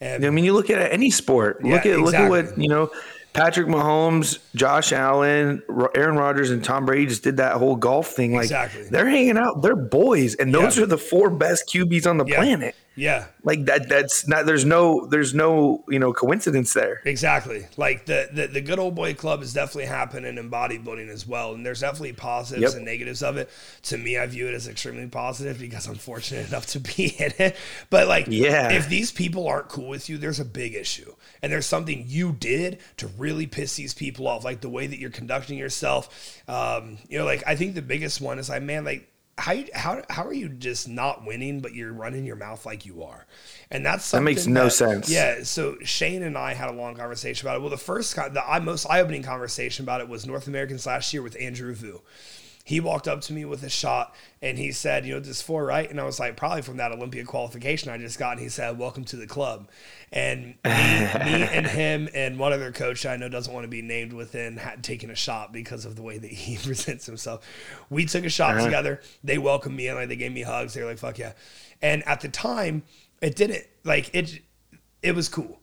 and 0.00 0.26
I 0.26 0.30
mean, 0.30 0.44
you 0.44 0.52
look 0.52 0.68
at 0.68 0.92
any 0.92 1.10
sport. 1.12 1.62
look 1.62 1.84
Yeah, 1.84 1.92
at 1.92 2.00
look 2.00 2.14
at 2.14 2.28
what 2.28 2.58
you 2.58 2.68
know. 2.68 2.90
Patrick 3.34 3.68
Mahomes, 3.68 4.40
Josh 4.54 4.92
Allen, 4.92 5.62
Aaron 5.94 6.16
Rodgers, 6.16 6.50
and 6.50 6.62
Tom 6.64 6.84
Brady 6.86 7.06
just 7.06 7.22
did 7.22 7.36
that 7.36 7.52
whole 7.54 7.76
golf 7.76 8.08
thing. 8.08 8.32
Like 8.34 8.42
Exactly. 8.46 8.82
they're 8.90 9.08
hanging 9.08 9.38
out. 9.38 9.62
They're 9.62 9.76
boys, 9.76 10.34
and 10.34 10.52
those 10.52 10.76
Yeah. 10.76 10.82
are 10.82 10.86
the 10.86 10.98
four 10.98 11.30
best 11.30 11.68
QBs 11.72 12.04
on 12.08 12.18
the 12.18 12.24
Yeah. 12.26 12.34
planet. 12.36 12.74
Yeah. 12.94 13.26
Like 13.42 13.64
that 13.64 13.88
that's 13.88 14.28
not 14.28 14.44
there's 14.44 14.64
no 14.66 15.06
there's 15.06 15.32
no, 15.34 15.82
you 15.88 15.98
know, 15.98 16.12
coincidence 16.12 16.74
there. 16.74 17.00
Exactly. 17.06 17.66
Like 17.76 18.04
the, 18.06 18.28
the 18.32 18.46
the 18.48 18.60
good 18.60 18.78
old 18.78 18.94
boy 18.94 19.14
club 19.14 19.42
is 19.42 19.54
definitely 19.54 19.86
happening 19.86 20.36
in 20.36 20.50
bodybuilding 20.50 21.08
as 21.08 21.26
well. 21.26 21.54
And 21.54 21.64
there's 21.64 21.80
definitely 21.80 22.12
positives 22.12 22.72
Yep. 22.72 22.76
and 22.76 22.84
negatives 22.84 23.22
of 23.22 23.36
it. 23.38 23.48
To 23.84 23.96
me, 23.96 24.18
I 24.18 24.26
view 24.26 24.46
it 24.46 24.54
as 24.54 24.68
extremely 24.68 25.06
positive 25.06 25.58
because 25.58 25.86
I'm 25.86 25.94
fortunate 25.94 26.48
enough 26.50 26.66
to 26.66 26.80
be 26.80 27.14
in 27.18 27.32
it. 27.38 27.56
But 27.88 28.08
like 28.08 28.26
Yeah. 28.28 28.70
if 28.72 28.88
these 28.88 29.10
people 29.10 29.48
aren't 29.48 29.68
cool 29.68 29.88
with 29.88 30.10
you, 30.10 30.18
there's 30.18 30.40
a 30.40 30.44
big 30.44 30.74
issue. 30.74 31.14
And 31.42 31.50
there's 31.50 31.66
something 31.66 32.04
you 32.06 32.32
did 32.32 32.78
to 32.98 33.06
really 33.18 33.46
piss 33.46 33.74
these 33.76 33.94
people 33.94 34.28
off. 34.28 34.44
Like 34.44 34.60
the 34.60 34.68
way 34.68 34.86
that 34.86 34.98
you're 34.98 35.10
conducting 35.10 35.56
yourself. 35.56 36.42
Um, 36.46 36.98
you 37.08 37.18
know, 37.18 37.24
like 37.24 37.42
I 37.46 37.56
think 37.56 37.74
the 37.74 37.82
biggest 37.82 38.20
one 38.20 38.38
is 38.38 38.48
like, 38.50 38.62
man, 38.62 38.84
like 38.84 39.08
how 39.38 39.56
how 39.74 40.02
how 40.10 40.24
are 40.26 40.32
you 40.32 40.48
just 40.48 40.88
not 40.88 41.24
winning, 41.26 41.60
but 41.60 41.74
you're 41.74 41.92
running 41.92 42.24
your 42.24 42.36
mouth 42.36 42.66
like 42.66 42.84
you 42.84 43.02
are, 43.02 43.26
and 43.70 43.84
that's 43.84 44.10
That 44.10 44.22
makes 44.22 44.46
no 44.46 44.68
sense. 44.68 45.08
Yeah, 45.08 45.42
so 45.42 45.76
Shane 45.82 46.22
and 46.22 46.36
I 46.36 46.54
had 46.54 46.68
a 46.68 46.72
long 46.72 46.94
conversation 46.94 47.46
about 47.46 47.56
it. 47.56 47.60
Well, 47.60 47.70
the 47.70 47.78
first 47.78 48.14
the 48.14 48.42
I- 48.46 48.60
most 48.60 48.86
eye 48.86 49.00
opening 49.00 49.22
conversation 49.22 49.84
about 49.84 50.00
it 50.00 50.08
was 50.08 50.26
North 50.26 50.46
Americans 50.46 50.86
last 50.86 51.12
year 51.12 51.22
with 51.22 51.36
Andrew 51.40 51.74
Vu. 51.74 52.02
He 52.64 52.78
walked 52.78 53.08
up 53.08 53.20
to 53.22 53.32
me 53.32 53.44
with 53.44 53.64
a 53.64 53.68
shot 53.68 54.14
and 54.40 54.56
he 54.56 54.70
said, 54.70 55.04
"You 55.04 55.14
know, 55.14 55.20
this 55.20 55.42
for 55.42 55.64
right?" 55.64 55.90
And 55.90 56.00
I 56.00 56.04
was 56.04 56.20
like, 56.20 56.36
"Probably 56.36 56.62
from 56.62 56.76
that 56.76 56.92
Olympia 56.92 57.24
qualification 57.24 57.90
I 57.90 57.98
just 57.98 58.18
got." 58.18 58.32
And 58.32 58.40
he 58.40 58.48
said, 58.48 58.78
"Welcome 58.78 59.04
to 59.06 59.16
the 59.16 59.26
club." 59.26 59.68
And 60.12 60.46
me, 60.46 60.54
me 60.64 61.42
and 61.42 61.66
him 61.66 62.08
and 62.14 62.38
one 62.38 62.52
other 62.52 62.70
coach 62.70 63.04
I 63.04 63.16
know 63.16 63.28
doesn't 63.28 63.52
want 63.52 63.64
to 63.64 63.68
be 63.68 63.82
named 63.82 64.12
within 64.12 64.58
had 64.58 64.84
taken 64.84 65.10
a 65.10 65.14
shot 65.16 65.52
because 65.52 65.84
of 65.84 65.96
the 65.96 66.02
way 66.02 66.18
that 66.18 66.30
he 66.30 66.56
presents 66.62 67.06
himself. 67.06 67.44
We 67.90 68.04
took 68.04 68.24
a 68.24 68.30
shot 68.30 68.56
uh-huh. 68.56 68.64
together. 68.64 69.00
They 69.24 69.38
welcomed 69.38 69.76
me 69.76 69.88
in, 69.88 69.96
like 69.96 70.08
they 70.08 70.16
gave 70.16 70.32
me 70.32 70.42
hugs. 70.42 70.74
They 70.74 70.82
were 70.82 70.88
like, 70.88 70.98
"Fuck 70.98 71.18
yeah!" 71.18 71.32
And 71.80 72.06
at 72.06 72.20
the 72.20 72.28
time, 72.28 72.84
it 73.20 73.34
didn't 73.34 73.64
like 73.82 74.14
it. 74.14 74.40
It 75.02 75.16
was 75.16 75.28
cool. 75.28 75.58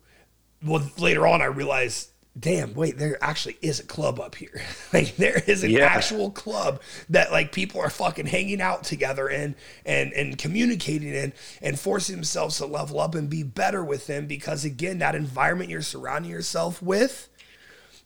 Well, 0.62 0.84
later 0.98 1.26
on, 1.26 1.42
I 1.42 1.46
realized, 1.46 2.10
damn, 2.40 2.74
wait, 2.74 2.98
there 2.98 3.18
actually 3.24 3.58
is 3.62 3.80
a 3.80 3.84
club 3.84 4.20
up 4.20 4.36
here. 4.36 4.62
like 4.94 5.16
there 5.18 5.42
is 5.48 5.64
an 5.64 5.72
Yeah. 5.72 5.86
actual 5.86 6.32
club 6.32 6.82
that 7.10 7.32
like 7.32 7.52
people 7.52 7.82
are 7.82 7.90
fucking 7.90 8.28
hanging 8.28 8.62
out 8.62 8.84
together 8.84 9.28
in 9.30 9.56
and 9.86 10.14
and 10.14 10.38
communicating 10.38 11.14
in 11.14 11.34
and 11.62 11.80
forcing 11.80 12.16
themselves 12.16 12.58
to 12.58 12.66
level 12.66 13.00
up 13.00 13.16
and 13.16 13.30
be 13.30 13.44
better 13.44 13.84
with 13.84 14.08
them 14.08 14.26
because 14.28 14.66
again, 14.66 15.00
that 15.00 15.16
environment 15.16 15.70
you're 15.70 15.82
surrounding 15.82 16.32
yourself 16.32 16.82
with 16.82 17.30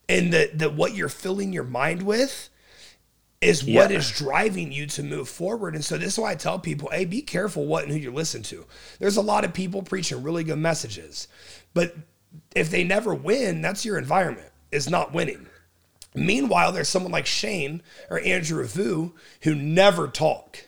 and 0.09 0.33
the 0.33 0.49
the 0.53 0.69
what 0.69 0.95
you're 0.95 1.09
filling 1.09 1.53
your 1.53 1.63
mind 1.63 2.01
with 2.03 2.49
is 3.41 3.61
what 3.61 3.91
Yeah. 3.91 3.97
is 3.97 4.09
driving 4.09 4.71
you 4.71 4.85
to 4.87 5.03
move 5.03 5.27
forward. 5.27 5.75
And 5.75 5.83
so 5.83 5.97
this 5.97 6.13
is 6.13 6.19
why 6.19 6.31
I 6.31 6.35
tell 6.35 6.59
people, 6.59 6.89
hey, 6.91 7.03
be 7.03 7.21
careful 7.21 7.65
what 7.65 7.83
and 7.83 7.91
who 7.91 7.97
you 7.99 8.09
listen 8.11 8.41
to. 8.43 8.65
There's 8.99 9.17
a 9.17 9.21
lot 9.21 9.43
of 9.43 9.53
people 9.53 9.81
preaching 9.81 10.23
really 10.23 10.45
good 10.45 10.59
messages, 10.59 11.27
but 11.73 11.93
if 12.55 12.69
they 12.69 12.83
never 12.83 13.13
win, 13.13 13.61
that's 13.61 13.85
your 13.85 13.97
environment 13.97 14.51
is 14.71 14.89
not 14.89 15.13
winning. 15.13 15.47
Meanwhile, 16.15 16.71
there's 16.71 16.89
someone 16.89 17.11
like 17.11 17.25
Shane 17.25 17.81
or 18.09 18.19
Andrew 18.19 18.63
Vu 18.65 19.13
who 19.41 19.55
never 19.55 20.07
talk, 20.07 20.67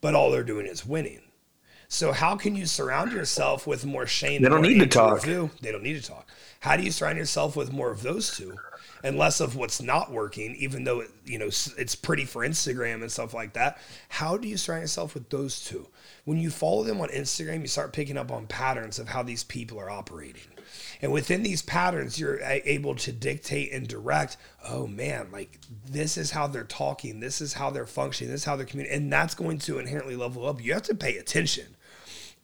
but 0.00 0.14
all 0.14 0.30
they're 0.30 0.42
doing 0.42 0.66
is 0.66 0.84
winning. 0.86 1.20
So 1.88 2.12
how 2.12 2.34
can 2.36 2.56
you 2.56 2.66
surround 2.66 3.12
yourself 3.12 3.66
with 3.66 3.84
more 3.84 4.06
Shane? 4.06 4.42
They 4.42 4.48
don't 4.48 4.62
need 4.62 4.80
to 4.80 4.86
talk. 4.86 5.22
Vu? 5.22 5.50
They 5.60 5.70
don't 5.70 5.82
need 5.82 6.02
to 6.02 6.08
talk. 6.08 6.28
How 6.60 6.76
do 6.76 6.82
you 6.82 6.90
surround 6.90 7.18
yourself 7.18 7.56
with 7.56 7.72
more 7.72 7.90
of 7.90 8.02
those 8.02 8.36
two, 8.36 8.56
and 9.04 9.18
less 9.18 9.38
of 9.40 9.54
what's 9.54 9.82
not 9.82 10.10
working? 10.10 10.56
Even 10.56 10.84
though 10.84 11.00
it, 11.00 11.10
you 11.24 11.38
know 11.38 11.46
it's 11.46 11.94
pretty 11.94 12.24
for 12.24 12.44
Instagram 12.44 13.02
and 13.02 13.12
stuff 13.12 13.34
like 13.34 13.52
that. 13.52 13.78
How 14.08 14.36
do 14.36 14.48
you 14.48 14.56
surround 14.56 14.82
yourself 14.82 15.14
with 15.14 15.28
those 15.28 15.62
two? 15.64 15.86
When 16.24 16.38
you 16.38 16.50
follow 16.50 16.82
them 16.82 17.00
on 17.00 17.10
Instagram, 17.10 17.60
you 17.60 17.68
start 17.68 17.92
picking 17.92 18.16
up 18.16 18.32
on 18.32 18.46
patterns 18.46 18.98
of 18.98 19.08
how 19.08 19.22
these 19.22 19.44
people 19.44 19.78
are 19.78 19.90
operating. 19.90 20.42
And 21.02 21.12
within 21.12 21.42
these 21.42 21.62
patterns, 21.62 22.18
you're 22.18 22.40
able 22.40 22.94
to 22.96 23.12
dictate 23.12 23.72
and 23.72 23.86
direct, 23.86 24.36
oh 24.68 24.86
man, 24.86 25.28
like 25.32 25.58
this 25.86 26.16
is 26.16 26.30
how 26.30 26.46
they're 26.46 26.64
talking, 26.64 27.20
this 27.20 27.40
is 27.40 27.54
how 27.54 27.70
they're 27.70 27.86
functioning, 27.86 28.30
this 28.32 28.42
is 28.42 28.44
how 28.44 28.56
they're 28.56 28.66
communicating. 28.66 29.04
And 29.04 29.12
that's 29.12 29.34
going 29.34 29.58
to 29.60 29.78
inherently 29.78 30.16
level 30.16 30.46
up. 30.46 30.62
You 30.62 30.72
have 30.72 30.82
to 30.82 30.94
pay 30.94 31.16
attention. 31.16 31.76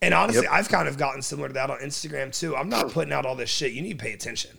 And 0.01 0.13
honestly, 0.13 0.47
I've 0.47 0.69
kind 0.69 0.87
of 0.87 0.97
gotten 0.97 1.21
similar 1.21 1.47
to 1.47 1.53
that 1.53 1.69
on 1.69 1.79
Instagram 1.79 2.37
too. 2.37 2.55
I'm 2.55 2.69
not 2.69 2.91
putting 2.91 3.13
out 3.13 3.25
all 3.25 3.35
this 3.35 3.49
shit. 3.49 3.73
You 3.73 3.81
need 3.81 3.99
to 3.99 4.03
pay 4.03 4.13
attention. 4.13 4.57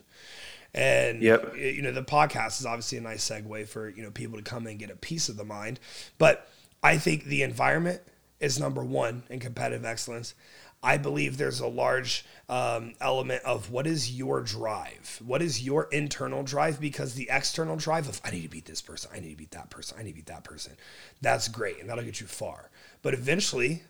And 0.75 1.21
Yep. 1.21 1.57
you 1.57 1.83
know, 1.83 1.93
the 1.93 2.03
podcast 2.03 2.61
is 2.61 2.67
obviously 2.67 2.99
a 2.99 3.01
nice 3.01 3.29
segue 3.29 3.69
for, 3.69 3.89
you 3.89 4.03
know, 4.03 4.11
people 4.11 4.39
to 4.39 4.45
come 4.45 4.67
and 4.67 4.79
get 4.79 4.91
a 4.91 4.97
piece 4.97 5.29
of 5.29 5.37
the 5.37 5.45
mind. 5.45 5.81
But 6.17 6.49
I 6.83 6.97
think 6.97 7.25
the 7.25 7.43
environment 7.43 8.01
is 8.43 8.59
number 8.59 8.85
one 8.85 9.23
in 9.31 9.41
competitive 9.41 9.87
excellence. 9.87 10.35
I 10.83 10.97
believe 10.97 11.39
there's 11.39 11.61
a 11.61 11.69
large 11.69 12.25
um, 12.49 12.95
element 13.01 13.45
of 13.45 13.71
what 13.71 13.87
is 13.87 14.11
your 14.11 14.41
drive? 14.41 15.23
What 15.25 15.41
is 15.41 15.63
your 15.63 15.85
internal 15.93 16.43
drive? 16.43 16.81
Because 16.81 17.15
the 17.15 17.29
external 17.31 17.77
drive 17.77 18.09
of, 18.09 18.21
I 18.25 18.33
need 18.33 18.43
to 18.43 18.49
beat 18.49 18.67
this 18.67 18.83
person, 18.83 19.11
I 19.15 19.21
need 19.21 19.31
to 19.31 19.37
beat 19.37 19.53
that 19.53 19.71
person, 19.71 19.97
I 19.99 20.03
need 20.03 20.11
to 20.11 20.17
beat 20.17 20.27
that 20.27 20.43
person, 20.43 20.73
that's 21.21 21.47
great 21.47 21.79
and 21.81 21.89
that'll 21.89 22.05
get 22.05 22.21
you 22.21 22.27
far. 22.27 22.69
But 23.01 23.15
eventually, 23.15 23.85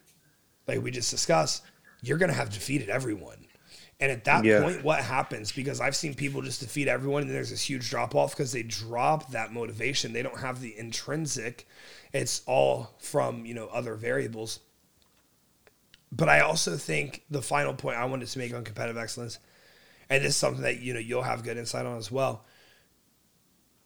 like 0.68 0.82
we 0.82 0.90
just 0.90 1.10
discussed, 1.10 1.62
you're 2.02 2.18
going 2.18 2.30
to 2.30 2.36
have 2.36 2.50
defeated 2.50 2.90
everyone. 2.90 3.46
And 4.00 4.10
at 4.10 4.24
that 4.24 4.44
Yeah. 4.44 4.62
point, 4.62 4.82
what 4.82 5.00
happens? 5.04 5.52
Because 5.52 5.80
I've 5.80 5.94
seen 5.94 6.14
people 6.14 6.42
just 6.42 6.60
defeat 6.60 6.88
everyone, 6.88 7.22
and 7.22 7.30
there's 7.30 7.50
this 7.50 7.62
huge 7.62 7.88
drop 7.88 8.14
off 8.14 8.32
because 8.32 8.50
they 8.52 8.64
drop 8.64 9.30
that 9.30 9.52
motivation. 9.52 10.12
They 10.12 10.22
don't 10.22 10.40
have 10.40 10.60
the 10.60 10.76
intrinsic. 10.76 11.68
It's 12.12 12.42
all 12.46 12.94
from 12.98 13.46
you 13.46 13.54
know 13.54 13.66
other 13.68 13.94
variables. 13.94 14.60
But 16.10 16.28
I 16.28 16.40
also 16.40 16.76
think 16.76 17.22
the 17.30 17.42
final 17.42 17.74
point 17.74 17.96
I 17.96 18.04
wanted 18.04 18.28
to 18.28 18.38
make 18.38 18.52
on 18.52 18.64
competitive 18.64 18.98
excellence, 19.00 19.38
and 20.10 20.22
this 20.22 20.30
is 20.30 20.36
something 20.36 20.62
that 20.62 20.80
you 20.80 20.92
know 20.92 21.00
you'll 21.00 21.22
have 21.22 21.44
good 21.44 21.56
insight 21.56 21.86
on 21.86 21.96
as 21.96 22.10
well. 22.10 22.44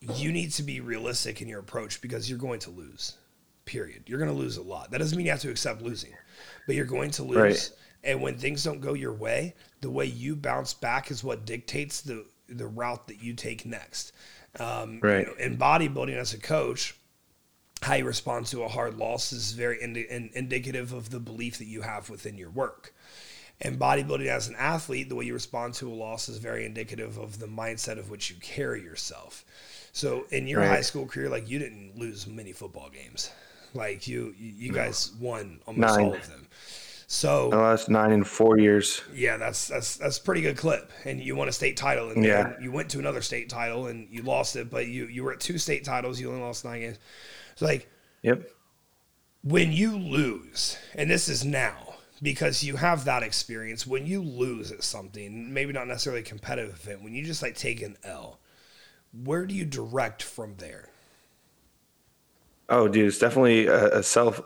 You 0.01 0.33
need 0.33 0.53
to 0.53 0.63
be 0.63 0.81
realistic 0.81 1.41
in 1.43 1.49
your 1.49 1.61
approach 1.61 2.01
because 2.01 2.29
you're 2.29 2.39
going 2.39 2.61
to 2.61 2.71
lose. 2.71 3.17
Period. 3.65 4.05
You're 4.07 4.19
going 4.19 4.31
to 4.31 4.37
lose 4.37 4.57
a 4.57 4.63
lot. 4.63 4.91
That 4.91 4.99
doesn't 4.99 5.17
mean 5.17 5.27
you 5.27 5.33
have 5.33 5.41
to 5.41 5.51
accept 5.51 5.83
losing, 5.83 6.13
but 6.67 6.75
you're 6.77 6.85
going 6.85 7.11
to 7.13 7.23
lose. 7.23 7.37
Right. 7.37 7.71
And 8.05 8.23
when 8.23 8.39
things 8.39 8.63
don't 8.63 8.81
go 8.81 8.95
your 8.95 9.13
way, 9.13 9.55
the 9.81 9.91
way 9.91 10.05
you 10.07 10.37
bounce 10.37 10.75
back 10.75 11.11
is 11.11 11.23
what 11.25 11.45
dictates 11.45 12.01
the 12.01 12.25
the 12.49 12.67
route 12.67 13.09
that 13.09 13.21
you 13.21 13.35
take 13.35 13.67
next. 13.67 14.13
Um, 14.61 14.95
you 14.95 15.01
Right. 15.03 15.27
know, 15.27 15.35
in 15.35 15.57
bodybuilding, 15.59 16.15
as 16.17 16.33
a 16.33 16.39
coach, 16.39 16.95
how 17.83 17.95
you 17.95 18.05
respond 18.05 18.47
to 18.47 18.63
a 18.63 18.69
hard 18.69 18.97
loss 18.97 19.33
is 19.33 19.53
very 19.53 19.83
indi- 19.83 20.09
in, 20.09 20.31
indicative 20.33 20.93
of 20.93 21.11
the 21.11 21.19
belief 21.21 21.59
that 21.59 21.67
you 21.67 21.83
have 21.83 22.09
within 22.09 22.39
your 22.39 22.51
work. 22.51 22.95
And 23.61 23.79
bodybuilding 23.79 24.27
as 24.29 24.49
an 24.49 24.55
athlete, 24.57 25.09
the 25.09 25.15
way 25.17 25.25
you 25.25 25.35
respond 25.35 25.75
to 25.75 25.91
a 25.91 25.95
loss 25.95 26.29
is 26.29 26.39
very 26.39 26.65
indicative 26.65 27.17
of 27.19 27.39
the 27.39 27.47
mindset 27.47 27.99
of 27.99 28.11
which 28.11 28.31
you 28.31 28.37
carry 28.41 28.83
yourself. 28.83 29.45
So 29.93 30.27
in 30.31 30.47
your 30.47 30.61
Right. 30.61 30.69
high 30.69 30.81
school 30.83 31.07
career, 31.07 31.29
like 31.29 31.49
you 31.49 31.59
didn't 31.59 31.99
lose 31.99 32.27
many 32.27 32.53
football 32.53 32.91
games. 32.91 33.31
Like 33.75 34.07
you, 34.07 34.35
you 34.39 34.53
you 34.57 34.73
guys 34.73 35.11
won 35.19 35.61
almost 35.67 35.97
Nine. 35.97 36.07
all 36.07 36.15
of 36.15 36.29
them. 36.29 36.46
So 37.09 37.53
I 37.53 37.57
lost 37.57 37.89
nine 37.89 38.11
in 38.11 38.25
four 38.25 38.59
years. 38.59 39.03
yeah, 39.15 39.37
that's 39.37 39.69
that's 39.69 39.97
that's 39.97 40.19
pretty 40.19 40.41
good 40.41 40.57
clip. 40.57 40.91
And 41.05 41.21
you 41.21 41.37
won 41.37 41.49
a 41.49 41.53
state 41.53 41.77
title, 41.77 42.11
and 42.11 42.25
Yeah. 42.25 42.55
you 42.61 42.73
went 42.73 42.91
to 42.91 42.99
another 42.99 43.23
state 43.23 43.49
title, 43.49 43.87
and 43.87 44.09
you 44.11 44.23
lost 44.23 44.57
it. 44.57 44.71
But 44.71 44.89
you 44.89 45.07
you 45.07 45.23
were 45.23 45.33
at 45.33 45.41
two 45.41 45.59
state 45.59 45.85
titles. 45.85 46.21
You 46.21 46.31
only 46.31 46.43
lost 46.43 46.65
nine 46.65 46.81
games. 46.81 46.99
So 47.55 47.67
like 47.67 47.89
Yep. 48.23 48.51
when 49.43 49.71
you 49.71 49.97
lose, 49.97 50.77
and 50.97 51.09
this 51.09 51.29
is 51.29 51.45
now 51.45 51.95
because 52.21 52.65
you 52.65 52.75
have 52.77 53.05
that 53.05 53.23
experience. 53.23 53.87
When 53.87 54.05
you 54.07 54.21
lose 54.21 54.73
at 54.73 54.83
something, 54.83 55.53
maybe 55.55 55.73
not 55.73 55.87
necessarily 55.87 56.23
a 56.23 56.25
competitive 56.25 56.75
event, 56.75 57.03
when 57.03 57.15
you 57.15 57.25
just 57.25 57.41
like 57.43 57.55
take 57.55 57.83
an 57.83 57.97
L, 58.03 58.41
where 59.13 59.47
do 59.47 59.55
you 59.55 59.65
direct 59.65 60.25
from 60.25 60.57
there? 60.57 60.89
Oh, 62.69 62.89
dude, 62.89 63.07
it's 63.07 63.19
definitely 63.21 63.67
a, 63.69 63.99
a 63.99 64.03
self 64.03 64.41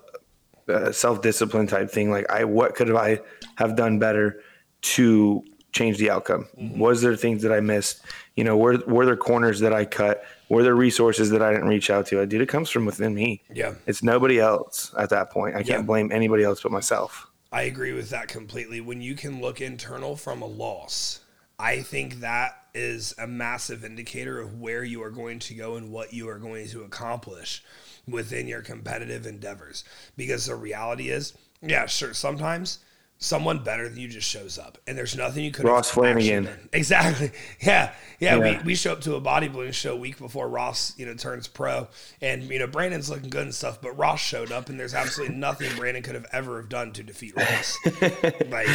self 0.92 1.22
discipline 1.22 1.66
type 1.66 1.90
thing. 1.90 2.10
Like, 2.10 2.30
I 2.30 2.44
what 2.44 2.74
could 2.74 2.94
I 2.94 3.20
have 3.56 3.76
done 3.76 3.98
better 3.98 4.42
to 4.82 5.44
change 5.72 5.98
the 5.98 6.10
outcome? 6.10 6.46
Mm-hmm. 6.58 6.78
Was 6.78 7.02
there 7.02 7.16
things 7.16 7.42
that 7.42 7.52
I 7.52 7.60
missed? 7.60 8.02
You 8.36 8.44
know, 8.44 8.56
were 8.56 8.78
were 8.86 9.04
there 9.04 9.16
corners 9.16 9.60
that 9.60 9.72
I 9.72 9.84
cut? 9.84 10.24
Were 10.48 10.62
there 10.62 10.74
resources 10.74 11.30
that 11.30 11.42
I 11.42 11.52
didn't 11.52 11.68
reach 11.68 11.90
out 11.90 12.06
to? 12.06 12.20
I 12.20 12.24
did. 12.24 12.40
it 12.40 12.48
comes 12.48 12.70
from 12.70 12.86
within 12.86 13.14
me. 13.14 13.42
Yeah. 13.52 13.74
It's 13.86 14.02
nobody 14.02 14.40
else 14.40 14.92
at 14.98 15.10
that 15.10 15.30
point. 15.30 15.54
I 15.54 15.62
can't 15.62 15.86
blame 15.86 16.10
anybody 16.10 16.42
else 16.42 16.60
but 16.60 16.72
myself. 16.72 17.28
I 17.52 17.62
agree 17.62 17.92
with 17.92 18.10
that 18.10 18.28
completely. 18.28 18.80
When 18.80 19.00
you 19.00 19.14
can 19.14 19.40
look 19.40 19.60
internal 19.60 20.16
from 20.16 20.42
a 20.42 20.46
loss, 20.46 21.20
I 21.58 21.82
think 21.82 22.20
that 22.20 22.56
is 22.74 23.14
a 23.18 23.26
massive 23.26 23.84
indicator 23.84 24.40
of 24.40 24.60
where 24.60 24.84
you 24.84 25.02
are 25.02 25.10
going 25.10 25.40
to 25.40 25.54
go 25.54 25.74
and 25.74 25.90
what 25.90 26.12
you 26.12 26.28
are 26.28 26.38
going 26.38 26.68
to 26.68 26.82
accomplish 26.82 27.64
within 28.10 28.46
your 28.46 28.62
competitive 28.62 29.26
endeavors. 29.26 29.84
Because 30.16 30.46
the 30.46 30.54
reality 30.56 31.10
is, 31.10 31.34
yeah, 31.62 31.86
sure, 31.86 32.14
sometimes 32.14 32.78
someone 33.22 33.62
better 33.62 33.86
than 33.86 33.98
you 33.98 34.08
just 34.08 34.26
shows 34.26 34.58
up 34.58 34.78
and 34.86 34.96
there's 34.96 35.14
nothing 35.14 35.44
you 35.44 35.50
could 35.52 35.66
Ross 35.66 35.90
Flanagan. 35.90 36.48
Exactly. 36.72 37.30
Yeah. 37.60 37.92
yeah. 38.18 38.36
Yeah. 38.36 38.58
We, 38.60 38.64
we 38.64 38.74
show 38.74 38.92
up 38.92 39.02
to 39.02 39.14
a 39.16 39.20
bodybuilding 39.20 39.74
show 39.74 39.92
a 39.92 39.96
week 39.96 40.16
before 40.16 40.48
Ross, 40.48 40.94
you 40.96 41.04
know, 41.04 41.12
turns 41.12 41.46
pro 41.46 41.88
and, 42.22 42.44
you 42.44 42.58
know, 42.58 42.66
Brandon's 42.66 43.10
looking 43.10 43.28
good 43.28 43.42
and 43.42 43.54
stuff, 43.54 43.82
but 43.82 43.92
Ross 43.98 44.20
showed 44.22 44.50
up 44.50 44.70
and 44.70 44.80
there's 44.80 44.94
absolutely 44.94 45.36
nothing 45.48 45.68
Brandon 45.76 46.02
could 46.02 46.14
have 46.14 46.24
ever 46.32 46.62
have 46.62 46.70
done 46.70 46.92
to 46.94 47.02
defeat 47.02 47.36
Ross. 47.36 47.76
like, 48.48 48.68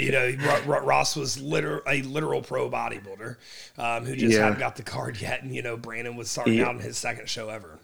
you 0.00 0.10
know, 0.10 0.34
Ro- 0.46 0.62
Ro- 0.64 0.84
Ross 0.86 1.14
was 1.14 1.38
literal, 1.38 1.82
a 1.86 2.00
literal 2.00 2.40
pro 2.40 2.70
bodybuilder 2.70 3.36
um, 3.76 4.06
who 4.06 4.16
just 4.16 4.32
Yeah. 4.38 4.44
hadn't 4.44 4.58
got 4.58 4.76
the 4.76 4.84
card 4.84 5.20
yet. 5.20 5.42
And, 5.42 5.54
you 5.54 5.60
know, 5.60 5.76
Brandon 5.76 6.16
was 6.16 6.30
starting 6.30 6.54
Yeah. 6.54 6.68
out 6.68 6.76
in 6.76 6.80
his 6.80 6.96
second 6.96 7.28
show 7.28 7.50
ever. 7.50 7.75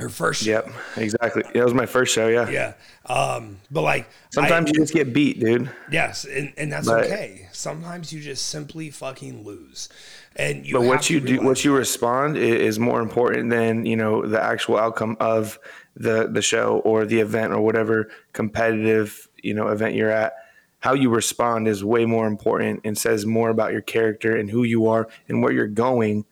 Or 0.00 0.08
first 0.08 0.44
show. 0.44 0.50
Yep, 0.50 0.70
exactly. 0.96 1.42
That 1.54 1.64
was 1.64 1.74
my 1.74 1.86
first 1.86 2.14
show. 2.14 2.28
Yeah. 2.28 2.48
Yeah. 2.48 2.74
Um, 3.12 3.58
but 3.70 3.82
like 3.82 4.08
Sometimes 4.30 4.66
I- 4.70 4.72
you 4.74 4.80
just 4.80 4.94
get 4.94 5.12
beat, 5.12 5.40
dude. 5.40 5.70
Yes, 5.90 6.24
and, 6.24 6.52
and 6.56 6.72
that's 6.72 6.86
But- 6.86 7.04
okay. 7.06 7.48
Sometimes 7.52 8.12
you 8.12 8.20
just 8.20 8.46
simply 8.48 8.90
fucking 8.90 9.42
lose, 9.42 9.88
and 10.36 10.64
you. 10.64 10.74
But 10.74 10.82
what 10.82 11.10
you 11.10 11.18
do, 11.18 11.40
what 11.42 11.64
you 11.64 11.74
respond 11.74 12.36
is 12.36 12.78
more 12.78 13.00
important 13.00 13.50
than 13.50 13.84
you 13.86 13.96
know 13.96 14.24
the 14.24 14.40
actual 14.40 14.76
outcome 14.78 15.16
of 15.18 15.58
the 15.96 16.28
the 16.30 16.42
show 16.42 16.78
or 16.84 17.04
the 17.04 17.18
event 17.18 17.52
or 17.52 17.60
whatever 17.60 18.08
competitive 18.32 19.26
you 19.42 19.54
know 19.54 19.66
event 19.68 19.94
you're 19.96 20.10
at. 20.10 20.34
How 20.78 20.92
you 20.94 21.10
respond 21.10 21.66
is 21.66 21.82
way 21.82 22.04
more 22.06 22.28
important 22.28 22.82
and 22.84 22.96
says 22.96 23.26
more 23.26 23.50
about 23.50 23.72
your 23.72 23.80
character 23.82 24.36
and 24.36 24.48
who 24.48 24.62
you 24.62 24.86
are 24.86 25.08
and 25.28 25.42
where 25.42 25.50
you're 25.50 25.66
going 25.66 26.24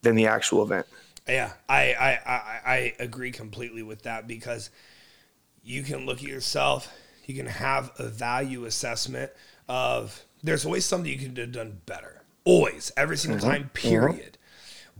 than 0.00 0.14
the 0.14 0.26
actual 0.28 0.62
event. 0.62 0.86
Yeah, 1.30 1.52
I, 1.68 1.94
I, 1.94 2.10
I, 2.26 2.60
I 2.66 2.94
agree 2.98 3.30
completely 3.30 3.82
with 3.82 4.02
that 4.02 4.26
because 4.26 4.70
you 5.62 5.82
can 5.82 6.06
look 6.06 6.18
at 6.18 6.28
yourself, 6.28 6.92
you 7.26 7.34
can 7.34 7.46
have 7.46 7.92
a 7.98 8.08
value 8.08 8.64
assessment 8.64 9.30
of 9.68 10.24
there's 10.42 10.64
always 10.64 10.84
something 10.84 11.10
you 11.10 11.18
could 11.18 11.36
have 11.36 11.52
done 11.52 11.80
better. 11.86 12.22
Always, 12.44 12.90
every 12.96 13.16
single 13.16 13.40
mm-hmm. 13.40 13.50
time, 13.50 13.62
mm-hmm. 13.64 13.88
period. 13.88 14.38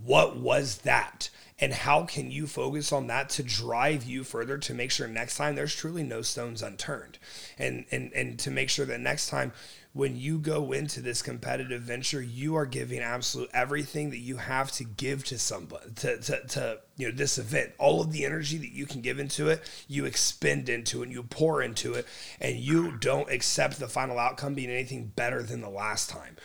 What 0.05 0.37
was 0.37 0.79
that? 0.79 1.31
And 1.59 1.75
how 1.75 2.05
can 2.05 2.31
you 2.31 2.47
focus 2.47 2.91
on 2.91 3.07
that 3.09 3.29
to 3.31 3.43
drive 3.43 4.05
you 4.05 4.25
further 4.25 4.57
to 4.57 4.75
make 4.75 4.91
sure 4.91 5.07
next 5.07 5.37
time 5.37 5.57
there's 5.57 5.75
truly 5.75 6.03
no 6.03 6.23
stones 6.23 6.63
unturned? 6.63 7.19
And 7.59 7.85
and 7.91 8.13
and 8.15 8.39
to 8.39 8.51
make 8.51 8.71
sure 8.71 8.87
that 8.87 9.01
next 9.01 9.29
time 9.29 9.53
when 9.93 10.17
you 10.17 10.39
go 10.39 10.71
into 10.73 11.01
this 11.01 11.21
competitive 11.21 11.83
venture, 11.83 12.23
you 12.23 12.55
are 12.55 12.67
giving 12.67 13.01
absolute 13.01 13.51
everything 13.53 14.11
that 14.11 14.19
you 14.19 14.37
have 14.37 14.71
to 14.73 14.85
give 14.85 15.25
to 15.25 15.39
somebody 15.39 15.91
to, 15.97 16.17
to, 16.19 16.47
to 16.47 16.79
you 16.97 17.09
know 17.09 17.15
this 17.15 17.39
event. 17.39 17.73
All 17.79 18.01
of 18.01 18.13
the 18.13 18.25
energy 18.25 18.57
that 18.59 18.73
you 18.73 18.87
can 18.87 19.01
give 19.01 19.19
into 19.19 19.49
it, 19.49 19.63
you 19.89 20.05
expend 20.05 20.69
into 20.69 21.01
it, 21.03 21.07
and 21.07 21.13
you 21.13 21.25
pour 21.25 21.61
into 21.63 21.95
it, 21.95 22.07
and 22.41 22.57
you 22.57 22.93
don't 22.99 23.31
accept 23.31 23.81
the 23.81 23.89
final 23.89 24.19
outcome 24.19 24.55
being 24.55 24.71
anything 24.71 25.13
better 25.17 25.43
than 25.43 25.61
the 25.61 25.69
last 25.71 26.09
time. 26.09 26.37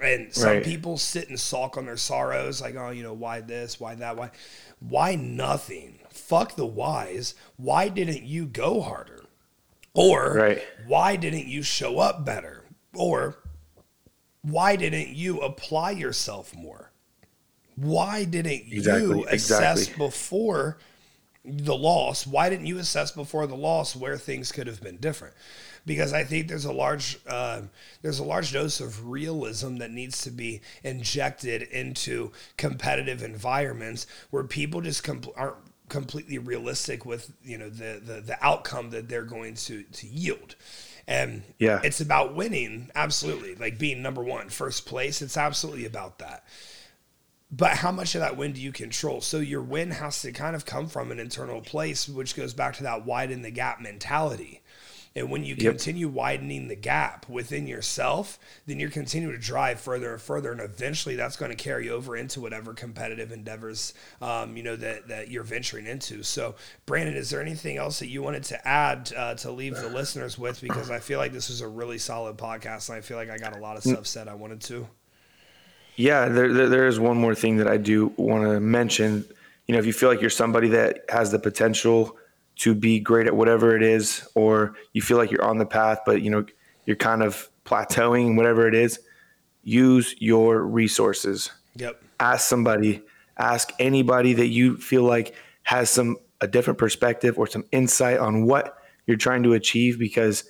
And 0.00 0.32
some 0.34 0.54
Right. 0.56 0.64
people 0.64 0.96
sit 0.96 1.28
and 1.28 1.38
sulk 1.38 1.76
on 1.76 1.86
their 1.86 1.96
sorrows, 1.96 2.60
like, 2.60 2.76
oh, 2.76 2.90
you 2.90 3.02
know, 3.02 3.12
why 3.12 3.40
this, 3.40 3.80
why 3.80 3.94
that, 3.96 4.16
why, 4.16 4.30
why 4.80 5.14
nothing? 5.16 6.00
Fuck 6.10 6.56
the 6.56 6.66
whys. 6.66 7.34
Why 7.56 7.88
didn't 7.88 8.22
you 8.22 8.46
go 8.46 8.80
harder? 8.80 9.24
Or 9.94 10.34
Right. 10.34 10.62
why 10.86 11.16
didn't 11.16 11.46
you 11.46 11.62
show 11.62 11.98
up 11.98 12.24
better? 12.24 12.57
Or 12.94 13.36
why 14.42 14.76
didn't 14.76 15.08
you 15.08 15.40
apply 15.40 15.92
yourself 15.92 16.54
more? 16.54 16.90
Why 17.76 18.24
didn't 18.24 18.72
Exactly, 18.72 19.18
you 19.18 19.24
assess 19.26 19.82
exactly. 19.82 20.06
before 20.06 20.78
the 21.44 21.76
loss? 21.76 22.26
Why 22.26 22.48
didn't 22.50 22.66
you 22.66 22.78
assess 22.78 23.12
before 23.12 23.46
the 23.46 23.56
loss 23.56 23.94
where 23.94 24.16
things 24.16 24.50
could 24.52 24.66
have 24.66 24.82
been 24.82 24.96
different? 24.96 25.34
Because 25.86 26.12
I 26.12 26.24
think 26.24 26.48
there's 26.48 26.64
a 26.64 26.72
large 26.72 27.18
uh, 27.26 27.62
there's 28.02 28.18
a 28.18 28.24
large 28.24 28.52
dose 28.52 28.80
of 28.80 29.08
realism 29.08 29.76
that 29.76 29.90
needs 29.90 30.22
to 30.22 30.30
be 30.30 30.60
injected 30.82 31.62
into 31.62 32.32
competitive 32.56 33.22
environments 33.22 34.06
where 34.30 34.44
people 34.44 34.80
just 34.80 35.04
compl- 35.04 35.32
aren't 35.36 35.56
completely 35.88 36.38
realistic 36.38 37.04
with 37.06 37.32
you 37.44 37.58
know 37.58 37.68
the, 37.70 38.00
the 38.04 38.20
the 38.20 38.38
outcome 38.44 38.90
that 38.90 39.08
they're 39.08 39.22
going 39.24 39.54
to 39.54 39.82
to 39.84 40.06
yield. 40.06 40.54
And 41.06 41.42
Yeah. 41.58 41.80
it's 41.82 42.02
about 42.02 42.34
winning, 42.34 42.90
absolutely. 42.94 43.54
Like 43.54 43.78
being 43.78 44.02
number 44.02 44.22
one, 44.22 44.50
first 44.50 44.84
place. 44.84 45.22
It's 45.22 45.38
absolutely 45.38 45.86
about 45.86 46.18
that 46.18 46.44
but 47.50 47.78
how 47.78 47.90
much 47.90 48.14
of 48.14 48.20
that 48.20 48.36
win 48.36 48.52
do 48.52 48.60
you 48.60 48.72
control? 48.72 49.20
So 49.20 49.38
your 49.38 49.62
win 49.62 49.90
has 49.92 50.20
to 50.22 50.32
kind 50.32 50.54
of 50.54 50.66
come 50.66 50.86
from 50.86 51.10
an 51.10 51.18
internal 51.18 51.62
place, 51.62 52.06
which 52.08 52.36
goes 52.36 52.52
back 52.52 52.76
to 52.76 52.82
that 52.82 53.06
widen 53.06 53.42
the 53.42 53.50
gap 53.50 53.80
mentality. 53.80 54.60
And 55.16 55.30
when 55.30 55.44
you 55.44 55.54
Yep. 55.56 55.72
continue 55.72 56.08
widening 56.08 56.68
the 56.68 56.76
gap 56.76 57.28
within 57.28 57.66
yourself, 57.66 58.38
then 58.66 58.78
you're 58.78 58.90
continuing 58.90 59.34
to 59.34 59.40
drive 59.40 59.80
further 59.80 60.12
and 60.12 60.20
further, 60.22 60.52
and 60.52 60.60
eventually 60.60 61.16
that's 61.16 61.36
going 61.36 61.50
to 61.50 61.56
carry 61.56 61.90
over 61.90 62.16
into 62.16 62.40
whatever 62.40 62.72
competitive 62.74 63.32
endeavors, 63.32 63.94
um, 64.20 64.56
you 64.56 64.62
know, 64.62 64.76
that 64.76 65.08
that 65.08 65.30
you're 65.30 65.42
venturing 65.42 65.86
into. 65.86 66.22
So, 66.22 66.54
Brandon, 66.86 67.16
is 67.16 67.30
there 67.30 67.40
anything 67.42 67.76
else 67.76 67.98
that 67.98 68.08
you 68.08 68.22
wanted 68.22 68.44
to 68.44 68.68
add 68.68 69.12
uh, 69.16 69.34
to 69.36 69.50
leave 69.50 69.74
the 69.74 69.88
listeners 69.88 70.38
with? 70.38 70.60
Because 70.60 70.90
I 70.90 70.98
feel 71.00 71.18
like 71.18 71.32
this 71.32 71.50
is 71.50 71.60
a 71.60 71.68
really 71.68 71.98
solid 71.98 72.36
podcast, 72.36 72.88
and 72.88 72.98
I 72.98 73.00
feel 73.00 73.16
like 73.16 73.30
I 73.30 73.38
got 73.38 73.56
a 73.56 73.60
lot 73.60 73.76
of 73.76 73.82
stuff 73.84 74.06
said 74.06 74.28
I 74.28 74.34
wanted 74.34 74.60
to. 74.62 74.86
Yeah, 75.96 76.28
there, 76.28 76.52
there, 76.52 76.68
there 76.68 76.86
is 76.86 77.00
one 77.00 77.16
more 77.16 77.34
thing 77.34 77.56
that 77.56 77.66
I 77.66 77.76
do 77.76 78.12
want 78.16 78.44
to 78.44 78.60
mention. 78.60 79.24
You 79.66 79.72
know, 79.72 79.78
if 79.80 79.86
you 79.86 79.92
feel 79.92 80.08
like 80.08 80.20
you're 80.20 80.30
somebody 80.30 80.68
that 80.68 81.04
has 81.08 81.30
the 81.32 81.38
potential 81.40 82.16
to 82.58 82.74
be 82.74 83.00
great 83.00 83.26
at 83.26 83.34
whatever 83.34 83.76
it 83.76 83.82
is, 83.82 84.28
or 84.34 84.74
you 84.92 85.02
feel 85.02 85.16
like 85.16 85.30
you're 85.30 85.44
on 85.44 85.58
the 85.58 85.66
path, 85.66 86.00
but 86.04 86.22
you 86.22 86.30
know 86.30 86.44
you're 86.86 86.96
kind 86.96 87.22
of 87.22 87.48
plateauing, 87.64 88.36
whatever 88.36 88.66
it 88.66 88.74
is, 88.74 89.00
use 89.62 90.14
your 90.18 90.62
resources. 90.62 91.50
Yep. 91.76 92.02
Ask 92.18 92.48
somebody, 92.48 93.02
ask 93.36 93.72
anybody 93.78 94.32
that 94.34 94.48
you 94.48 94.76
feel 94.76 95.02
like 95.02 95.34
has 95.62 95.90
some 95.90 96.16
a 96.40 96.46
different 96.46 96.78
perspective 96.78 97.38
or 97.38 97.46
some 97.46 97.64
insight 97.72 98.18
on 98.18 98.46
what 98.46 98.78
you're 99.06 99.16
trying 99.16 99.42
to 99.42 99.54
achieve, 99.54 99.98
because 99.98 100.44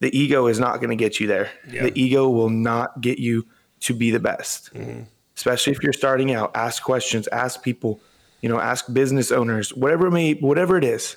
the 0.00 0.16
ego 0.16 0.46
is 0.46 0.58
not 0.58 0.76
going 0.76 0.90
to 0.90 0.96
get 0.96 1.20
you 1.20 1.26
there. 1.26 1.50
Yeah. 1.70 1.84
The 1.84 2.00
ego 2.00 2.28
will 2.28 2.50
not 2.50 3.00
get 3.00 3.18
you 3.18 3.46
to 3.82 3.94
be 3.94 4.10
the 4.10 4.20
best 4.20 4.72
mm-hmm. 4.74 5.02
especially 5.36 5.72
if 5.72 5.82
you're 5.82 5.92
starting 5.92 6.32
out 6.32 6.50
ask 6.54 6.82
questions 6.82 7.26
ask 7.28 7.62
people 7.62 8.00
you 8.40 8.48
know 8.48 8.58
ask 8.58 8.92
business 8.92 9.32
owners 9.32 9.74
whatever 9.74 10.06
it 10.06 10.12
may 10.12 10.34
whatever 10.34 10.78
it 10.78 10.84
is 10.84 11.16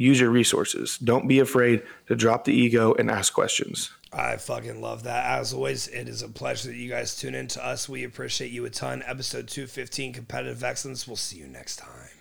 use 0.00 0.20
your 0.20 0.30
resources 0.30 0.98
don't 0.98 1.28
be 1.28 1.38
afraid 1.38 1.82
to 2.06 2.16
drop 2.16 2.44
the 2.44 2.52
ego 2.52 2.94
and 2.94 3.10
ask 3.10 3.32
questions 3.32 3.90
I 4.12 4.38
fucking 4.38 4.80
love 4.80 5.04
that. 5.04 5.38
As 5.38 5.52
always, 5.54 5.86
it 5.86 6.08
is 6.08 6.22
a 6.22 6.28
pleasure 6.28 6.66
that 6.66 6.76
you 6.76 6.90
guys 6.90 7.14
tune 7.14 7.36
in 7.36 7.46
to 7.46 7.64
us. 7.64 7.88
We 7.88 8.02
appreciate 8.02 8.50
you 8.50 8.64
a 8.64 8.70
ton. 8.70 9.04
Episode 9.06 9.46
215 9.46 10.12
Competitive 10.12 10.64
Excellence. 10.64 11.06
We'll 11.06 11.14
see 11.14 11.36
you 11.36 11.46
next 11.46 11.76
time. 11.76 12.19